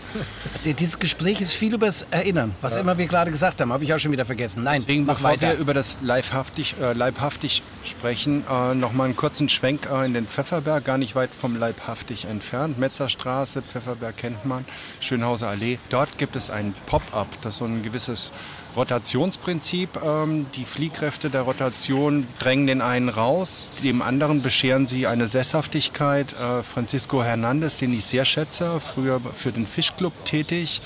Dieses 0.65 0.99
Gespräch 0.99 1.41
ist 1.41 1.53
viel 1.53 1.73
über 1.73 1.87
das 1.87 2.05
Erinnern, 2.11 2.55
was 2.61 2.75
ja. 2.75 2.81
immer 2.81 2.97
wir 2.97 3.07
gerade 3.07 3.31
gesagt 3.31 3.61
haben, 3.61 3.71
habe 3.71 3.83
ich 3.83 3.93
auch 3.93 3.99
schon 3.99 4.11
wieder 4.11 4.25
vergessen. 4.25 4.63
Nein, 4.63 4.81
Deswegen, 4.81 5.05
mach 5.05 5.15
bevor 5.15 5.31
weiter. 5.31 5.49
wir 5.49 5.57
über 5.57 5.73
das 5.73 5.97
Leibhaftig, 6.01 6.75
äh, 6.81 6.93
Leibhaftig 6.93 7.63
sprechen, 7.83 8.43
äh, 8.49 8.75
noch 8.75 8.93
mal 8.93 9.05
einen 9.05 9.15
kurzen 9.15 9.49
Schwenk 9.49 9.89
äh, 9.91 10.05
in 10.05 10.13
den 10.13 10.27
Pfefferberg, 10.27 10.85
gar 10.85 10.97
nicht 10.97 11.15
weit 11.15 11.31
vom 11.33 11.55
Leibhaftig 11.55 12.25
entfernt. 12.25 12.79
Metzerstraße, 12.79 13.61
Pfefferberg 13.61 14.17
kennt 14.17 14.45
man, 14.45 14.65
Schönhauser 14.99 15.49
Allee. 15.49 15.79
Dort 15.89 16.17
gibt 16.17 16.35
es 16.35 16.49
einen 16.49 16.73
Pop-up, 16.85 17.27
das 17.41 17.57
so 17.57 17.65
ein 17.65 17.81
gewisses 17.81 18.31
Rotationsprinzip. 18.75 20.01
Ähm, 20.03 20.47
die 20.55 20.65
Fliehkräfte 20.65 21.29
der 21.29 21.41
Rotation 21.41 22.25
drängen 22.39 22.65
den 22.67 22.81
einen 22.81 23.09
raus, 23.09 23.69
dem 23.83 24.01
anderen 24.01 24.41
bescheren 24.41 24.87
sie 24.87 25.05
eine 25.07 25.27
Sesshaftigkeit. 25.27 26.33
Äh, 26.33 26.63
Francisco 26.63 27.23
Hernandez, 27.23 27.77
den 27.77 27.93
ich 27.93 28.05
sehr 28.05 28.25
schätze, 28.25 28.79
früher 28.79 29.21
für 29.33 29.51
den 29.51 29.67
Fischclub 29.67 30.13
tätig, 30.25 30.81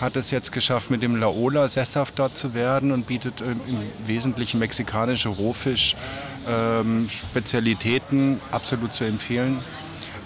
hat 0.00 0.16
es 0.16 0.30
jetzt 0.30 0.52
geschafft, 0.52 0.90
mit 0.90 1.02
dem 1.02 1.16
Laola 1.16 1.68
sesshaft 1.68 2.18
dort 2.18 2.36
zu 2.36 2.52
werden 2.54 2.92
und 2.92 3.06
bietet 3.06 3.40
äh, 3.40 3.52
im 3.52 3.82
Wesentlichen 4.06 4.58
mexikanische 4.58 5.28
Rohfisch-Spezialitäten, 5.28 8.18
ähm, 8.18 8.40
absolut 8.50 8.92
zu 8.94 9.04
empfehlen. 9.04 9.62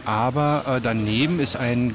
Aber 0.07 0.65
äh, 0.67 0.81
daneben 0.81 1.41
ist 1.41 1.57
ein 1.57 1.95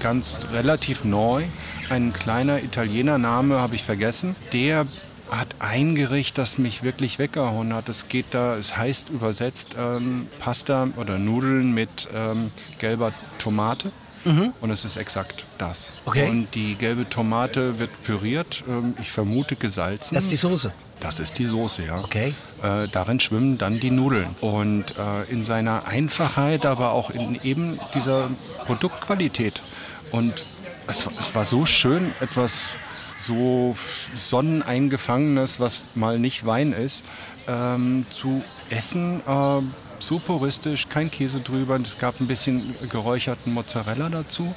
ganz 0.00 0.40
relativ 0.52 1.04
neu 1.04 1.44
ein 1.90 2.12
kleiner 2.12 2.62
Italienername, 2.62 3.58
habe 3.58 3.74
ich 3.74 3.82
vergessen. 3.82 4.36
Der 4.52 4.86
hat 5.30 5.56
ein 5.58 5.94
Gericht, 5.94 6.38
das 6.38 6.58
mich 6.58 6.82
wirklich 6.82 7.18
weggehauen 7.18 7.72
hat. 7.74 7.88
Es 7.88 8.08
geht 8.08 8.26
da, 8.30 8.56
es 8.56 8.76
heißt 8.76 9.10
übersetzt 9.10 9.76
ähm, 9.78 10.26
Pasta 10.38 10.88
oder 10.96 11.18
Nudeln 11.18 11.72
mit 11.72 12.08
ähm, 12.14 12.50
gelber 12.78 13.12
Tomate. 13.38 13.92
Mhm. 14.24 14.52
Und 14.60 14.70
es 14.70 14.84
ist 14.84 14.96
exakt 14.96 15.46
das. 15.56 15.94
Okay. 16.04 16.28
Und 16.28 16.54
die 16.54 16.74
gelbe 16.74 17.08
Tomate 17.08 17.78
wird 17.78 17.90
püriert, 18.04 18.62
ähm, 18.68 18.94
ich 19.00 19.10
vermute 19.10 19.56
gesalzen. 19.56 20.14
Das 20.14 20.24
ist 20.24 20.32
die 20.32 20.36
Soße. 20.36 20.72
Das 21.00 21.18
ist 21.20 21.38
die 21.38 21.46
Soße, 21.46 21.86
ja. 21.86 22.00
Okay. 22.00 22.34
Äh, 22.62 22.88
darin 22.88 23.20
schwimmen 23.20 23.58
dann 23.58 23.80
die 23.80 23.90
Nudeln. 23.90 24.34
Und 24.40 24.94
äh, 24.98 25.30
in 25.30 25.44
seiner 25.44 25.86
Einfachheit, 25.86 26.66
aber 26.66 26.92
auch 26.92 27.10
in 27.10 27.40
eben 27.42 27.80
dieser 27.94 28.30
Produktqualität. 28.66 29.62
Und 30.10 30.44
es, 30.86 31.06
es 31.18 31.34
war 31.34 31.44
so 31.44 31.64
schön, 31.66 32.12
etwas 32.20 32.70
so 33.16 33.76
Sonneneingefangenes, 34.16 35.60
was 35.60 35.84
mal 35.94 36.18
nicht 36.18 36.46
Wein 36.46 36.72
ist, 36.72 37.04
ähm, 37.46 38.06
zu 38.12 38.42
essen. 38.68 39.22
Äh, 39.26 39.62
so 39.98 40.18
puristisch, 40.18 40.88
kein 40.88 41.10
Käse 41.10 41.40
drüber. 41.40 41.78
Es 41.82 41.98
gab 41.98 42.20
ein 42.20 42.26
bisschen 42.26 42.74
geräucherten 42.88 43.52
Mozzarella 43.52 44.08
dazu. 44.08 44.54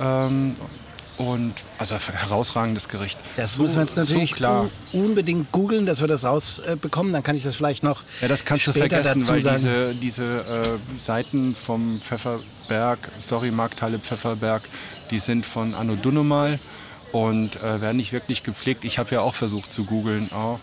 Ähm, 0.00 0.54
und 1.16 1.54
also 1.78 1.96
herausragendes 1.96 2.88
Gericht. 2.88 3.18
Das 3.36 3.54
so, 3.54 3.62
müssen 3.62 3.76
wir 3.76 3.82
jetzt 3.82 3.96
natürlich 3.96 4.30
so 4.30 4.36
klar. 4.36 4.70
unbedingt 4.92 5.52
googeln, 5.52 5.86
dass 5.86 6.00
wir 6.00 6.08
das 6.08 6.24
rausbekommen. 6.24 7.12
Dann 7.12 7.22
kann 7.22 7.36
ich 7.36 7.44
das 7.44 7.56
vielleicht 7.56 7.82
noch. 7.82 8.02
Ja, 8.20 8.28
das 8.28 8.44
kannst 8.44 8.66
du 8.66 8.72
vergessen, 8.72 9.26
weil 9.28 9.42
sagen. 9.42 9.56
diese, 9.56 9.94
diese 9.94 10.24
äh, 10.24 10.98
Seiten 10.98 11.54
vom 11.54 12.00
Pfefferberg, 12.00 12.98
sorry, 13.18 13.50
Markthalle 13.50 13.98
Pfefferberg, 13.98 14.62
die 15.10 15.18
sind 15.18 15.46
von 15.46 15.74
Anno 15.74 15.96
Dunomal 15.96 16.58
und 17.12 17.56
äh, 17.56 17.80
werden 17.80 17.96
nicht 17.96 18.12
wirklich 18.12 18.42
gepflegt. 18.42 18.84
Ich 18.84 18.98
habe 18.98 19.14
ja 19.14 19.20
auch 19.20 19.34
versucht 19.34 19.72
zu 19.72 19.84
googeln 19.84 20.30
oh, 20.34 20.58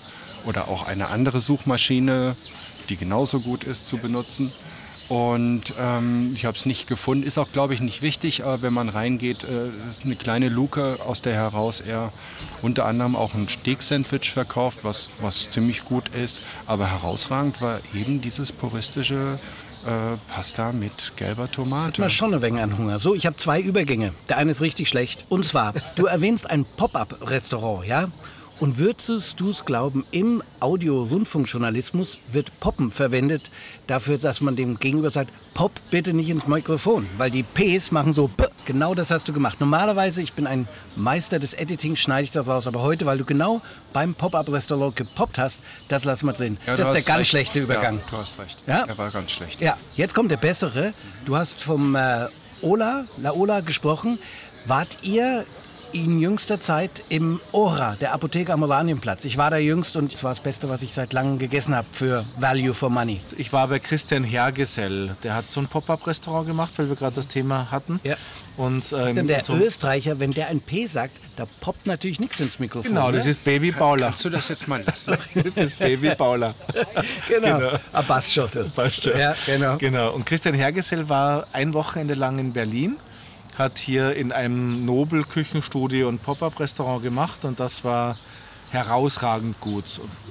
oder 0.46 0.68
auch 0.68 0.86
eine 0.86 1.08
andere 1.08 1.40
Suchmaschine, 1.40 2.36
die 2.90 2.98
genauso 2.98 3.40
gut 3.40 3.64
ist, 3.64 3.88
zu 3.88 3.98
benutzen. 3.98 4.52
Und 5.12 5.74
ähm, 5.78 6.32
ich 6.34 6.45
habe 6.45 6.56
es 6.56 6.65
nicht 6.65 6.88
gefunden. 6.88 7.28
Ist 7.28 7.38
auch, 7.38 7.52
glaube 7.52 7.74
ich, 7.74 7.82
nicht 7.82 8.02
wichtig, 8.02 8.45
aber 8.45 8.62
wenn 8.62 8.71
man 8.71 8.88
reingeht, 8.88 9.43
äh, 9.43 9.65
es 9.86 9.97
ist 9.97 10.06
eine 10.06 10.15
kleine 10.15 10.47
Luke, 10.47 11.00
aus 11.06 11.21
der 11.21 11.34
heraus 11.34 11.82
er 11.82 12.13
unter 12.62 12.86
anderem 12.86 13.17
auch 13.17 13.34
ein 13.34 13.50
Steak-Sandwich 13.50 14.32
verkauft, 14.32 14.80
was, 14.84 15.10
was 15.19 15.50
ziemlich 15.50 15.84
gut 15.84 16.08
ist. 16.15 16.43
Aber 16.65 16.89
herausragend 16.89 17.62
war 17.62 17.82
eben 17.93 18.21
dieses 18.21 18.54
puristische 18.54 19.38
äh, 19.86 20.15
Pasta 20.34 20.71
mit 20.71 21.12
gelber 21.17 21.52
Tomate. 21.52 21.88
Hat 21.88 22.00
man 22.00 22.10
schon 22.10 22.34
ein 22.34 22.41
wenig 22.41 22.62
an 22.62 22.78
Hunger. 22.78 22.97
So, 23.00 23.13
ich 23.13 23.26
habe 23.26 23.36
zwei 23.36 23.60
Übergänge. 23.60 24.13
Der 24.30 24.38
eine 24.38 24.52
ist 24.52 24.62
richtig 24.62 24.88
schlecht. 24.88 25.26
Und 25.28 25.43
zwar, 25.43 25.74
du 25.97 26.06
erwähnst 26.06 26.50
ein 26.50 26.63
Pop-up-Restaurant, 26.63 27.86
ja? 27.86 28.08
Und 28.62 28.78
würdest 28.78 29.39
du 29.39 29.50
es 29.50 29.65
glauben, 29.65 30.06
im 30.12 30.43
Audio-Rundfunkjournalismus 30.60 32.19
wird 32.32 32.60
Poppen 32.60 32.91
verwendet 32.91 33.50
dafür, 33.88 34.19
dass 34.19 34.39
man 34.39 34.56
dem 34.56 34.78
Gegenüber 34.78 35.10
sagt, 35.10 35.32
Pop 35.56 35.71
bitte 35.89 36.13
nicht 36.13 36.30
ins 36.30 36.45
Mikrofon, 36.45 37.08
weil 37.17 37.32
die 37.32 37.41
Ps 37.41 37.91
machen 37.91 38.13
so, 38.13 38.28
B. 38.28 38.43
genau 38.65 38.93
das 38.93 39.10
hast 39.10 39.28
du 39.28 39.34
gemacht. 39.34 39.60
Normalerweise, 39.60 40.21
ich 40.21 40.34
bin 40.34 40.45
ein 40.45 40.67
Meister 40.95 41.39
des 41.39 41.56
Editings, 41.56 41.97
schneide 41.97 42.26
ich 42.26 42.30
das 42.30 42.47
raus, 42.47 42.67
aber 42.67 42.84
heute, 42.84 43.08
weil 43.08 43.17
du 43.17 43.26
genau 43.26 43.63
beim 43.93 44.13
Pop-Up-Restaurant 44.13 44.95
gepoppt 44.95 45.39
hast, 45.39 45.63
das 45.88 46.06
lassen 46.06 46.28
wir 46.28 46.34
drin. 46.34 46.60
Ja, 46.67 46.78
das 46.78 46.86
ist 46.86 46.93
der 46.93 47.02
ganz 47.02 47.19
recht. 47.21 47.30
schlechte 47.32 47.62
Übergang. 47.62 47.95
Ja, 47.95 48.04
du 48.12 48.17
hast 48.17 48.38
recht. 48.38 48.60
Ja? 48.67 48.84
Er 48.84 48.95
war 48.95 49.10
ganz 49.10 49.32
schlecht. 49.32 49.60
Ja, 49.60 49.76
jetzt 49.95 50.13
kommt 50.13 50.30
der 50.30 50.38
bessere. 50.38 50.93
Du 51.26 51.36
hast 51.36 51.63
vom 51.63 51.95
äh, 51.95 52.28
Ola, 52.62 53.06
La 53.17 53.32
Ola 53.32 53.62
gesprochen. 53.62 54.19
Wart 54.67 55.00
ihr 55.02 55.45
in 55.94 56.20
jüngster 56.20 56.60
Zeit 56.60 57.04
im 57.10 57.40
Ora, 57.52 57.96
der 58.00 58.14
Apotheke 58.14 58.54
am 58.54 58.64
Oranienplatz? 58.64 59.26
Ich 59.26 59.38
war 59.38 59.50
da 59.50 59.58
jüngst 59.58 59.96
und 59.96 60.14
es 60.14 60.24
war 60.24 60.32
das 60.32 60.40
Beste, 60.40 60.70
was 60.70 60.82
ich 60.82 60.94
seit 60.94 61.14
langem 61.14 61.38
gegessen 61.38 61.76
habe 61.76 61.88
für 61.92 62.26
Value 62.38 62.74
for 62.74 62.90
Money. 62.90 63.22
Ich 63.38 63.52
war 63.54 63.68
bei 63.68 63.80
Christian 63.80 64.24
Hergesell. 64.24 65.16
Der 65.24 65.36
hat 65.36 65.50
so 65.50 65.60
ein 65.60 65.68
Pop-up-Restaurant 65.68 66.48
gemacht, 66.48 66.74
weil 66.78 66.90
wir 66.90 66.96
gerade 66.96 67.16
das 67.16 67.28
Thema 67.28 67.72
hatten. 67.72 68.00
Ja. 68.04 68.16
Und, 68.58 68.92
Das 68.92 69.08
ist 69.08 69.16
denn 69.16 69.18
ähm, 69.18 69.28
der 69.28 69.44
so, 69.44 69.56
Österreicher, 69.56 70.20
wenn 70.20 70.32
der 70.32 70.48
ein 70.48 70.60
P 70.60 70.86
sagt, 70.86 71.14
da 71.36 71.46
poppt 71.62 71.88
natürlich 71.88 72.20
nichts 72.20 72.40
ins 72.40 72.60
Mikrofon. 72.60 72.92
Genau, 72.92 73.12
das 73.12 73.26
ne? 73.26 73.32
ist 73.32 73.44
Baby 73.44 73.72
Paula. 73.72 74.08
Kannst 74.08 74.26
du 74.26 74.30
das 74.30 74.50
jetzt 74.50 74.68
mal 74.68 74.84
lassen? 74.84 75.18
Das 75.34 75.58
ist 75.58 75.80
Baby 75.80 76.14
Paula. 76.16 76.54
genau. 77.28 77.58
genau. 77.58 77.80
Ah, 77.92 78.02
passt 78.02 78.32
schon. 78.32 78.50
Passt 78.76 79.04
schon. 79.04 79.18
Ja, 79.18 79.36
genau. 79.46 79.78
genau. 79.78 80.12
Und 80.14 80.26
Christian 80.26 80.54
Hergesell 80.54 81.08
war 81.10 81.48
ein 81.54 81.74
Wochenende 81.74 82.14
lang 82.14 82.40
in 82.40 82.54
Berlin, 82.54 82.98
hat 83.62 83.78
hier 83.80 84.15
in 84.15 84.32
einem 84.32 84.86
Nobel-Küchenstudio 84.86 86.10
ein 86.10 86.19
Pop-Up-Restaurant 86.19 87.04
gemacht 87.04 87.45
und 87.45 87.60
das 87.60 87.84
war 87.84 88.17
herausragend 88.71 89.60
gut. 89.60 89.84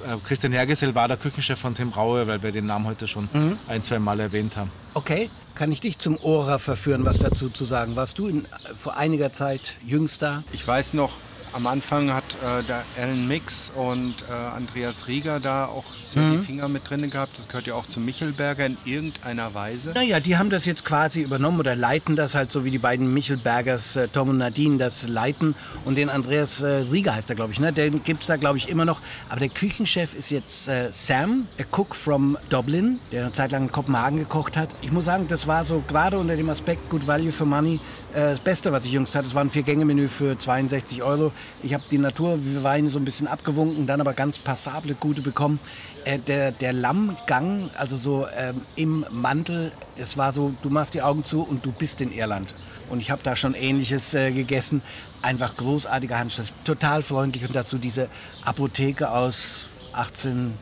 Äh, 0.06 0.16
Christian 0.26 0.52
Hergesell 0.52 0.94
war 0.94 1.08
der 1.08 1.16
Küchenchef 1.16 1.58
von 1.58 1.74
Tim 1.74 1.90
Raue, 1.90 2.26
weil 2.26 2.42
wir 2.42 2.52
den 2.52 2.66
Namen 2.66 2.86
heute 2.86 3.06
schon 3.06 3.28
Mhm. 3.32 3.58
ein, 3.68 3.82
zwei 3.82 3.98
Mal 3.98 4.18
erwähnt 4.20 4.56
haben. 4.56 4.70
Okay, 4.94 5.30
kann 5.54 5.70
ich 5.72 5.80
dich 5.80 5.98
zum 5.98 6.18
Ora 6.22 6.58
verführen, 6.58 7.04
was 7.04 7.18
dazu 7.18 7.50
zu 7.50 7.64
sagen? 7.64 7.96
Warst 7.96 8.18
du 8.18 8.28
in, 8.28 8.46
vor 8.74 8.96
einiger 8.96 9.32
Zeit 9.32 9.76
jüngst 9.86 10.22
da? 10.22 10.42
Ich 10.52 10.66
weiß 10.66 10.94
noch, 10.94 11.12
am 11.52 11.66
Anfang 11.66 12.12
hat 12.12 12.24
äh, 12.42 12.62
der 12.64 12.84
Alan 12.98 13.26
Mix 13.26 13.72
und 13.74 14.14
äh, 14.28 14.32
Andreas 14.32 15.06
Rieger 15.08 15.40
da 15.40 15.66
auch 15.66 15.84
so 16.04 16.18
Mhm. 16.20 16.32
die 16.40 16.44
Finger 16.46 16.68
mit 16.68 16.88
drin 16.90 17.08
gehabt. 17.08 17.38
Das 17.38 17.46
gehört 17.48 17.66
ja 17.66 17.74
auch 17.74 17.86
zu 17.86 18.00
Michelberger 18.00 18.66
in 18.66 18.76
irgendeiner 18.84 19.54
Weise. 19.54 19.92
Naja, 19.94 20.18
die 20.20 20.36
haben 20.36 20.50
das 20.50 20.64
jetzt 20.64 20.84
quasi 20.84 21.20
übernommen 21.22 21.60
oder 21.60 21.76
leiten 21.76 22.16
das 22.16 22.34
halt 22.34 22.50
so 22.50 22.64
wie 22.64 22.70
die 22.72 22.78
beiden 22.78 23.12
Michelbergers, 23.14 23.96
äh, 23.96 24.08
Tom 24.08 24.30
und 24.30 24.38
Nadine, 24.38 24.78
das 24.78 25.06
leiten. 25.06 25.54
Und 25.84 25.96
den 25.96 26.10
Andreas 26.10 26.62
äh, 26.62 26.66
Rieger 26.90 27.14
heißt 27.14 27.30
er, 27.30 27.36
glaube 27.36 27.52
ich, 27.52 27.60
ne? 27.60 27.72
Den 27.72 28.02
gibt 28.02 28.22
es 28.22 28.26
da, 28.26 28.36
glaube 28.36 28.58
ich, 28.58 28.68
immer 28.68 28.84
noch. 28.84 29.00
Aber 29.28 29.38
der 29.40 29.48
Küchenchef 29.50 30.14
ist 30.14 30.30
jetzt 30.30 30.68
äh, 30.68 30.88
Sam, 30.92 31.46
a 31.60 31.64
Cook 31.76 31.94
from 31.94 32.36
Dublin, 32.48 32.98
der 33.12 33.22
eine 33.24 33.32
Zeit 33.32 33.52
lang 33.52 33.62
in 33.64 33.72
Kopenhagen 33.72 34.18
gekocht 34.18 34.56
hat. 34.56 34.70
Ich 34.82 34.90
muss 34.92 35.04
sagen, 35.04 35.28
das 35.28 35.46
war 35.46 35.64
so 35.64 35.82
gerade 35.86 36.18
unter 36.18 36.36
dem 36.36 36.50
Aspekt 36.50 36.88
Good 36.90 37.06
Value 37.06 37.30
for 37.32 37.46
Money 37.46 37.78
das 38.12 38.40
Beste, 38.40 38.72
was 38.72 38.84
ich 38.84 38.92
jüngst 38.92 39.14
hatte. 39.14 39.28
Es 39.28 39.34
war 39.34 39.42
ein 39.42 39.50
Vier-Gänge-Menü 39.50 40.08
für 40.08 40.38
62 40.38 41.02
Euro. 41.02 41.32
Ich 41.62 41.74
habe 41.74 41.84
die 41.90 41.98
Naturweine 41.98 42.90
so 42.90 42.98
ein 42.98 43.04
bisschen 43.04 43.26
abgewunken, 43.26 43.86
dann 43.86 44.00
aber 44.00 44.14
ganz 44.14 44.38
passable, 44.38 44.94
gute 44.94 45.22
bekommen. 45.22 45.60
Äh, 46.04 46.18
der, 46.18 46.52
der 46.52 46.72
Lammgang, 46.72 47.70
also 47.76 47.96
so 47.96 48.26
ähm, 48.36 48.62
im 48.76 49.04
Mantel, 49.10 49.72
es 49.96 50.16
war 50.16 50.32
so, 50.32 50.54
du 50.62 50.70
machst 50.70 50.94
die 50.94 51.02
Augen 51.02 51.24
zu 51.24 51.42
und 51.42 51.64
du 51.64 51.72
bist 51.72 52.00
in 52.00 52.12
Irland. 52.12 52.54
Und 52.88 53.00
ich 53.00 53.10
habe 53.10 53.22
da 53.22 53.36
schon 53.36 53.54
Ähnliches 53.54 54.14
äh, 54.14 54.32
gegessen. 54.32 54.82
Einfach 55.22 55.56
großartiger 55.56 56.18
Handschrift, 56.18 56.52
total 56.64 57.02
freundlich 57.02 57.44
und 57.44 57.54
dazu 57.54 57.78
diese 57.78 58.08
Apotheke 58.44 59.10
aus 59.10 59.66
18, 59.92 60.54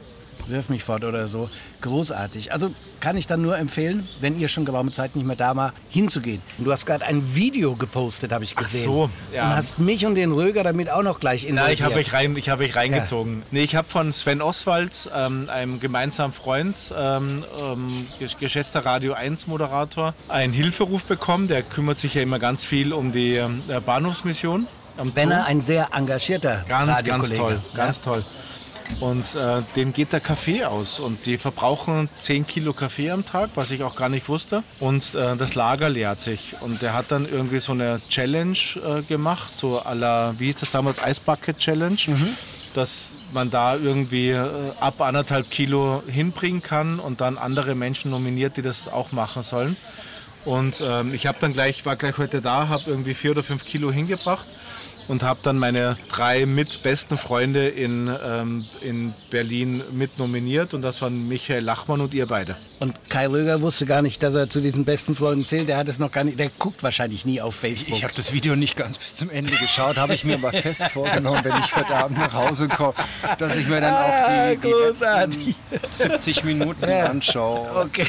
wirf 0.51 0.69
mich 0.69 0.83
fort 0.85 1.05
oder 1.05 1.29
so. 1.29 1.49
Großartig. 1.81 2.53
Also 2.53 2.71
kann 3.01 3.17
ich 3.17 3.27
dann 3.27 3.43
nur 3.43 3.57
empfehlen, 3.57 4.09
wenn 4.21 4.39
ihr 4.39 4.49
schon 4.49 4.65
geraume 4.65 4.91
Zeit 4.93 5.15
nicht 5.17 5.25
mehr 5.27 5.37
da 5.37 5.55
war, 5.57 5.73
hinzugehen. 5.91 6.43
Und 6.59 6.65
du 6.65 6.73
hast 6.73 6.85
gerade 6.87 7.05
ein 7.05 7.35
Video 7.35 7.77
gepostet, 7.77 8.33
habe 8.33 8.45
ich 8.45 8.57
gesehen. 8.57 8.85
so, 8.85 9.11
ja. 9.33 9.45
Und 9.51 9.57
hast 9.57 9.79
mich 9.79 10.05
und 10.05 10.17
den 10.17 10.33
Röger 10.33 10.65
damit 10.65 10.91
auch 10.91 11.03
noch 11.03 11.21
gleich 11.21 11.43
Na, 11.45 11.49
involviert. 11.51 11.79
ich 11.79 11.83
habe 11.85 11.95
euch, 11.97 12.13
rein, 12.13 12.37
ich 12.37 12.49
hab 12.49 12.61
euch 12.61 12.75
reingezogen. 12.75 13.43
Nee, 13.51 13.63
ich 13.63 13.77
habe 13.77 13.89
von 13.89 14.13
Sven 14.13 14.43
Oswald, 14.43 15.11
ähm, 15.15 15.49
einem 15.49 15.79
gemeinsamen 15.81 16.33
Freund, 16.33 16.77
ähm, 16.97 17.45
ähm, 17.61 18.07
gesch- 18.21 18.39
geschätzter 18.39 18.85
Radio 18.85 19.13
1 19.15 19.47
Moderator, 19.47 20.15
einen 20.29 20.53
Hilferuf 20.53 21.05
bekommen. 21.05 21.47
Der 21.49 21.63
kümmert 21.63 21.99
sich 21.99 22.15
ja 22.15 22.23
immer 22.23 22.39
ganz 22.39 22.65
viel 22.65 22.93
um 22.93 23.13
die 23.13 23.37
äh, 23.37 23.49
Bahnhofsmission. 23.85 24.67
Zoo. 25.01 25.13
ein 25.47 25.61
sehr 25.61 25.91
engagierter 25.95 26.65
Ganz, 26.69 27.05
ganz 27.05 27.33
toll, 27.33 27.61
ganz 27.73 28.01
toll. 28.01 28.25
Und 29.01 29.35
äh, 29.35 29.63
denen 29.77 29.93
geht 29.93 30.13
der 30.13 30.21
Kaffee 30.21 30.65
aus 30.65 30.99
und 30.99 31.27
die 31.27 31.39
verbrauchen 31.39 32.09
10 32.21 32.47
Kilo 32.47 32.73
Kaffee 32.73 33.11
am 33.11 33.25
Tag, 33.25 33.51
was 33.55 33.71
ich 33.71 33.83
auch 33.83 33.95
gar 33.95 34.09
nicht 34.09 34.29
wusste. 34.29 34.65
Und 34.81 35.15
äh, 35.15 35.37
das 35.37 35.55
Lager 35.55 35.89
leert 35.89 36.21
sich. 36.21 36.57
Und 36.61 36.83
der 36.83 36.95
hat 36.95 37.11
dann 37.11 37.25
irgendwie 37.25 37.61
so 37.61 37.73
eine 37.73 38.01
Challenge 38.09 38.59
äh, 38.85 39.03
gemacht, 39.03 39.57
so 39.57 39.81
à 39.81 39.95
la, 39.95 40.35
wie 40.39 40.47
hieß 40.47 40.61
das 40.61 40.71
damals, 40.71 40.99
Ice 40.99 41.21
Bucket 41.25 41.59
Challenge, 41.59 41.97
dass 42.75 43.11
man 43.33 43.51
da 43.51 43.77
irgendwie 43.77 44.31
äh, 44.31 44.49
ab 44.81 45.01
anderthalb 45.01 45.51
Kilo 45.51 46.03
hinbringen 46.07 46.63
kann 46.63 46.99
und 46.99 47.21
dann 47.21 47.39
andere 47.39 47.75
Menschen 47.75 48.11
nominiert, 48.11 48.57
die 48.57 48.63
das 48.63 48.89
auch 48.89 49.13
machen 49.13 49.43
sollen. 49.43 49.77
Und 50.45 50.83
ähm, 50.85 51.15
ich 51.15 51.27
habe 51.27 51.39
dann 51.41 51.53
gleich, 51.53 51.85
war 51.85 51.97
gleich 51.97 52.17
heute 52.19 52.41
da, 52.41 52.69
habe 52.69 52.85
irgendwie 52.87 53.15
vier 53.15 53.33
oder 53.33 53.43
fünf 53.43 53.65
Kilo 53.65 53.93
hingebracht 53.93 54.47
und 55.09 55.23
habe 55.23 55.41
dann 55.43 55.59
meine 55.59 55.97
drei 56.09 56.47
mit 56.47 56.83
besten 56.83 57.17
Freunde 57.17 57.69
in, 57.69 58.15
ähm, 58.25 58.67
in 58.83 59.15
Berlin 59.31 59.83
mit 59.91 60.19
nominiert 60.19 60.75
und 60.75 60.83
das 60.83 61.03
waren 61.03 61.27
Michael 61.29 61.65
Lachmann 61.65 62.01
und 62.01 62.15
ihr 62.15 62.27
beide. 62.27 62.57
Und 62.79 62.95
Kai 63.09 63.27
Röger 63.27 63.61
wusste 63.61 63.87
gar 63.87 64.03
nicht, 64.03 64.23
dass 64.23 64.35
er 64.35 64.49
zu 64.49 64.61
diesen 64.61 64.85
besten 64.85 65.15
Freunden 65.15 65.47
zählt. 65.47 65.69
Der 65.69 65.79
hat 65.79 65.89
es 65.89 65.99
noch 65.99 66.13
gar 66.13 66.25
nicht, 66.25 66.39
der 66.39 66.51
guckt 66.59 66.83
wahrscheinlich 66.83 67.27
nie 67.27 67.41
auf 67.41 67.55
Facebook. 67.55 67.97
Ich 67.97 68.05
habe 68.05 68.15
das 68.15 68.33
Video 68.33 68.55
nicht 68.55 68.77
ganz 68.77 68.99
bis 68.99 69.15
zum 69.15 69.31
Ende 69.31 69.53
geschaut, 69.57 69.97
habe 69.97 70.15
ich 70.15 70.25
mir 70.25 70.35
aber 70.35 70.53
fest 70.53 70.85
vorgenommen, 70.85 71.41
wenn 71.43 71.59
ich 71.59 71.75
heute 71.75 71.95
Abend 71.95 72.19
nach 72.19 72.33
Hause 72.33 72.69
komme, 72.69 72.95
dass 73.39 73.57
ich 73.57 73.67
mir 73.67 73.81
dann 73.81 73.95
auch 73.95 74.29
die, 74.29 74.57
die 74.61 74.71
großartig. 74.71 75.57
letzten 75.71 76.11
70 76.11 76.45
Minuten 76.45 76.85
anschaue. 76.85 77.85
okay. 77.85 78.07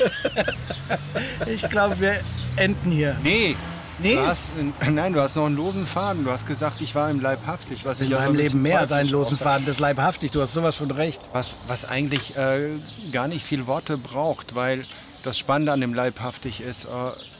ich 1.46 1.68
glaube, 1.68 2.00
wir 2.00 2.20
enden 2.56 2.90
hier. 2.90 3.16
Nee. 3.22 3.56
Nee? 4.02 4.14
Du 4.14 4.26
hast, 4.26 4.52
nein, 4.90 5.12
du 5.12 5.20
hast 5.20 5.36
noch 5.36 5.46
einen 5.46 5.56
losen 5.56 5.86
Faden. 5.86 6.24
Du 6.24 6.30
hast 6.30 6.46
gesagt, 6.46 6.80
ich 6.80 6.94
war 6.94 7.10
im 7.10 7.20
Leibhaftig. 7.20 7.84
Was 7.84 8.00
In 8.00 8.08
ich 8.08 8.14
aber 8.14 8.24
meinem 8.24 8.34
ein 8.34 8.38
Leben 8.38 8.62
mehr 8.62 8.80
als 8.80 8.92
einen 8.92 9.10
losen. 9.10 9.36
Faden 9.36 9.66
des 9.66 9.78
Leibhaftig. 9.78 10.30
Du 10.30 10.40
hast 10.40 10.54
sowas 10.54 10.76
von 10.76 10.90
recht. 10.90 11.20
Was, 11.32 11.56
was 11.66 11.84
eigentlich 11.84 12.36
äh, 12.36 12.70
gar 13.12 13.28
nicht 13.28 13.44
viel 13.44 13.66
Worte 13.66 13.98
braucht, 13.98 14.54
weil 14.54 14.86
das 15.22 15.38
Spannende 15.38 15.72
an 15.72 15.80
dem 15.80 15.94
Leibhaftig 15.94 16.60
ist, 16.60 16.86
äh, 16.86 16.88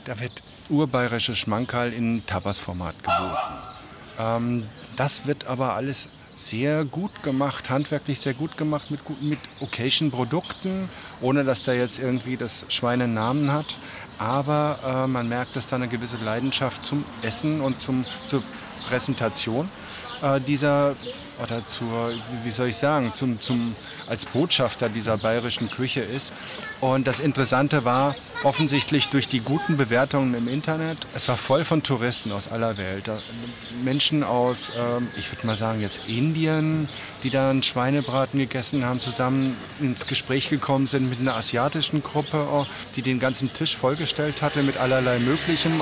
da 0.04 0.20
wird 0.20 0.42
urbayerische 0.68 1.34
Schmankerl 1.34 1.92
in 1.92 2.24
Tapas-Format 2.26 2.94
geboten. 3.02 3.36
Ähm, 4.18 4.66
das 4.96 5.26
wird 5.26 5.46
aber 5.46 5.74
alles 5.74 6.08
sehr 6.36 6.84
gut 6.84 7.22
gemacht, 7.22 7.68
handwerklich 7.68 8.18
sehr 8.20 8.34
gut 8.34 8.56
gemacht 8.56 8.90
mit, 8.90 9.00
mit 9.22 9.38
Occasion-Produkten, 9.60 10.88
ohne 11.20 11.44
dass 11.44 11.62
da 11.64 11.72
jetzt 11.72 11.98
irgendwie 11.98 12.36
das 12.36 12.64
Schwein 12.68 13.02
einen 13.02 13.14
Namen 13.14 13.52
hat. 13.52 13.66
Aber 14.20 14.78
äh, 14.84 15.06
man 15.06 15.30
merkt, 15.30 15.56
dass 15.56 15.66
da 15.66 15.76
eine 15.76 15.88
gewisse 15.88 16.18
Leidenschaft 16.18 16.84
zum 16.84 17.06
Essen 17.22 17.62
und 17.62 17.80
zum, 17.80 18.04
zur 18.26 18.42
Präsentation 18.86 19.70
äh, 20.22 20.40
dieser, 20.40 20.96
oder 21.42 21.66
zur, 21.66 22.12
wie- 22.44 22.50
soll 22.50 22.68
ich 22.68 22.76
sagen, 22.76 23.12
zum, 23.14 23.40
zum, 23.40 23.74
als 24.06 24.26
Botschafter 24.26 24.88
dieser 24.88 25.16
bayerischen 25.18 25.70
Küche 25.70 26.00
ist. 26.00 26.32
Und 26.80 27.06
das 27.06 27.20
Interessante 27.20 27.84
war, 27.84 28.14
offensichtlich 28.42 29.08
durch 29.08 29.28
die 29.28 29.40
guten 29.40 29.76
Bewertungen 29.76 30.34
im 30.34 30.48
Internet, 30.48 30.96
es 31.14 31.28
war 31.28 31.36
voll 31.36 31.64
von 31.64 31.82
Touristen 31.82 32.32
aus 32.32 32.48
aller 32.48 32.78
Welt. 32.78 33.10
Menschen 33.84 34.24
aus, 34.24 34.72
ähm, 34.78 35.08
ich 35.18 35.30
würde 35.30 35.46
mal 35.46 35.56
sagen, 35.56 35.80
jetzt 35.82 36.08
Indien, 36.08 36.88
die 37.22 37.28
da 37.30 37.50
einen 37.50 37.62
Schweinebraten 37.62 38.38
gegessen 38.40 38.84
haben, 38.84 38.98
zusammen 39.00 39.56
ins 39.80 40.06
Gespräch 40.06 40.48
gekommen 40.48 40.86
sind 40.86 41.10
mit 41.10 41.20
einer 41.20 41.36
asiatischen 41.36 42.02
Gruppe, 42.02 42.46
oh, 42.50 42.66
die 42.96 43.02
den 43.02 43.18
ganzen 43.20 43.52
Tisch 43.52 43.76
vollgestellt 43.76 44.40
hatte 44.40 44.62
mit 44.62 44.78
allerlei 44.78 45.18
Möglichem. 45.18 45.80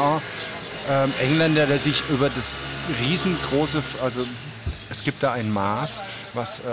Ähm, 0.90 1.12
Engländer, 1.20 1.66
der 1.66 1.78
sich 1.78 2.02
über 2.08 2.30
das 2.30 2.56
riesengroße, 3.02 3.82
also 4.02 4.24
es 4.90 5.04
gibt 5.04 5.22
da 5.22 5.32
ein 5.32 5.52
Maß, 5.52 6.02
was, 6.32 6.60
äh, 6.60 6.64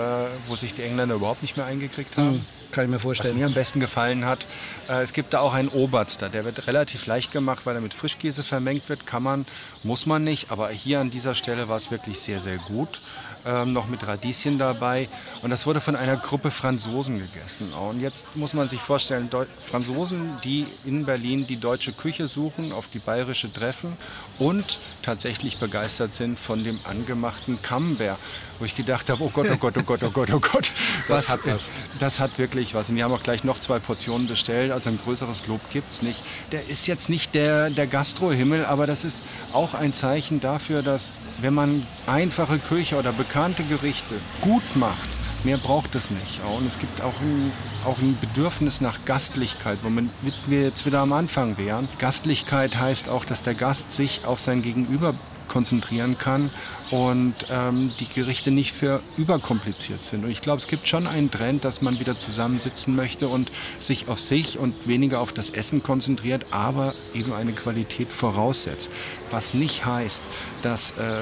wo 0.46 0.56
sich 0.56 0.72
die 0.72 0.82
Engländer 0.82 1.16
überhaupt 1.16 1.42
nicht 1.42 1.56
mehr 1.56 1.66
eingekriegt 1.66 2.16
haben. 2.16 2.36
Mhm. 2.36 2.44
Kann 2.70 2.84
ich 2.86 2.90
mir 2.90 2.98
vorstellen. 2.98 3.34
Was 3.34 3.38
mir 3.38 3.46
am 3.46 3.54
besten 3.54 3.80
gefallen 3.80 4.24
hat, 4.24 4.46
äh, 4.88 5.02
es 5.02 5.12
gibt 5.12 5.34
da 5.34 5.40
auch 5.40 5.54
einen 5.54 5.68
Oberster. 5.68 6.28
Der 6.28 6.44
wird 6.44 6.66
relativ 6.66 7.06
leicht 7.06 7.30
gemacht, 7.30 7.60
weil 7.64 7.74
er 7.74 7.80
mit 7.80 7.94
Frischkäse 7.94 8.42
vermengt 8.42 8.88
wird. 8.88 9.06
Kann 9.06 9.22
man, 9.22 9.46
muss 9.82 10.06
man 10.06 10.24
nicht. 10.24 10.50
Aber 10.50 10.70
hier 10.70 11.00
an 11.00 11.10
dieser 11.10 11.34
Stelle 11.34 11.68
war 11.68 11.76
es 11.76 11.90
wirklich 11.90 12.18
sehr, 12.18 12.40
sehr 12.40 12.56
gut 12.56 13.00
ähm, 13.46 13.72
noch 13.72 13.88
mit 13.88 14.06
Radieschen 14.06 14.58
dabei. 14.58 15.08
Und 15.42 15.50
das 15.50 15.66
wurde 15.66 15.80
von 15.80 15.96
einer 15.96 16.16
Gruppe 16.16 16.50
Franzosen 16.50 17.18
gegessen. 17.18 17.72
Und 17.72 18.00
jetzt 18.00 18.26
muss 18.34 18.54
man 18.54 18.68
sich 18.68 18.80
vorstellen, 18.80 19.30
Deu 19.30 19.46
Franzosen, 19.60 20.38
die 20.44 20.66
in 20.84 21.06
Berlin 21.06 21.46
die 21.46 21.56
deutsche 21.56 21.92
Küche 21.92 22.28
suchen, 22.28 22.72
auf 22.72 22.88
die 22.88 22.98
bayerische 22.98 23.52
treffen 23.52 23.96
und 24.38 24.78
tatsächlich 25.02 25.58
begeistert 25.58 26.12
sind 26.12 26.38
von 26.38 26.64
dem 26.64 26.80
angemachten 26.84 27.60
Camembert 27.62 28.18
wo 28.58 28.64
ich 28.64 28.74
gedacht 28.74 29.10
habe, 29.10 29.22
oh 29.22 29.30
Gott, 29.32 29.48
oh 29.50 29.56
Gott, 29.56 29.76
oh 29.76 29.82
Gott, 29.82 30.02
oh 30.02 30.10
Gott, 30.10 30.30
oh 30.32 30.40
Gott. 30.40 30.72
Das, 31.08 31.26
das 31.26 31.32
hat 31.32 31.40
was. 31.46 31.68
Das 31.98 32.20
hat 32.20 32.38
wirklich 32.38 32.74
was. 32.74 32.90
Und 32.90 32.96
wir 32.96 33.04
haben 33.04 33.12
auch 33.12 33.22
gleich 33.22 33.44
noch 33.44 33.58
zwei 33.60 33.78
Portionen 33.78 34.26
bestellt, 34.26 34.72
also 34.72 34.90
ein 34.90 34.98
größeres 34.98 35.46
Lob 35.46 35.60
gibt 35.70 35.92
es 35.92 36.02
nicht. 36.02 36.24
Der 36.52 36.68
ist 36.68 36.86
jetzt 36.86 37.08
nicht 37.08 37.34
der, 37.34 37.70
der 37.70 37.86
Gastrohimmel, 37.86 38.64
aber 38.64 38.86
das 38.86 39.04
ist 39.04 39.22
auch 39.52 39.74
ein 39.74 39.94
Zeichen 39.94 40.40
dafür, 40.40 40.82
dass 40.82 41.12
wenn 41.40 41.54
man 41.54 41.86
einfache 42.06 42.58
Küche 42.58 42.96
oder 42.96 43.12
bekannte 43.12 43.62
Gerichte 43.64 44.14
gut 44.40 44.62
macht, 44.74 45.08
mehr 45.44 45.58
braucht 45.58 45.94
es 45.94 46.10
nicht. 46.10 46.40
Und 46.58 46.66
es 46.66 46.78
gibt 46.78 47.00
auch 47.02 47.14
ein, 47.20 47.52
auch 47.84 47.98
ein 47.98 48.18
Bedürfnis 48.20 48.80
nach 48.80 49.04
Gastlichkeit, 49.04 49.78
womit 49.82 50.10
wir 50.46 50.62
jetzt 50.62 50.86
wieder 50.86 51.00
am 51.00 51.12
Anfang 51.12 51.56
wären. 51.58 51.88
Gastlichkeit 51.98 52.76
heißt 52.76 53.08
auch, 53.08 53.24
dass 53.24 53.42
der 53.42 53.54
Gast 53.54 53.92
sich 53.92 54.24
auf 54.24 54.40
sein 54.40 54.62
Gegenüber 54.62 55.14
konzentrieren 55.48 56.18
kann 56.18 56.50
und 56.90 57.34
ähm, 57.50 57.92
die 57.98 58.06
Gerichte 58.06 58.50
nicht 58.50 58.72
für 58.72 59.02
überkompliziert 59.16 60.00
sind. 60.00 60.24
Und 60.24 60.30
ich 60.30 60.40
glaube, 60.40 60.58
es 60.58 60.66
gibt 60.66 60.88
schon 60.88 61.06
einen 61.06 61.30
Trend, 61.30 61.64
dass 61.64 61.82
man 61.82 61.98
wieder 61.98 62.18
zusammensitzen 62.18 62.94
möchte 62.94 63.28
und 63.28 63.50
sich 63.80 64.08
auf 64.08 64.20
sich 64.20 64.58
und 64.58 64.86
weniger 64.86 65.20
auf 65.20 65.32
das 65.32 65.50
Essen 65.50 65.82
konzentriert, 65.82 66.46
aber 66.50 66.94
eben 67.14 67.32
eine 67.32 67.52
Qualität 67.52 68.08
voraussetzt. 68.12 68.90
Was 69.30 69.54
nicht 69.54 69.84
heißt, 69.84 70.22
dass 70.62 70.92
äh, 70.92 71.18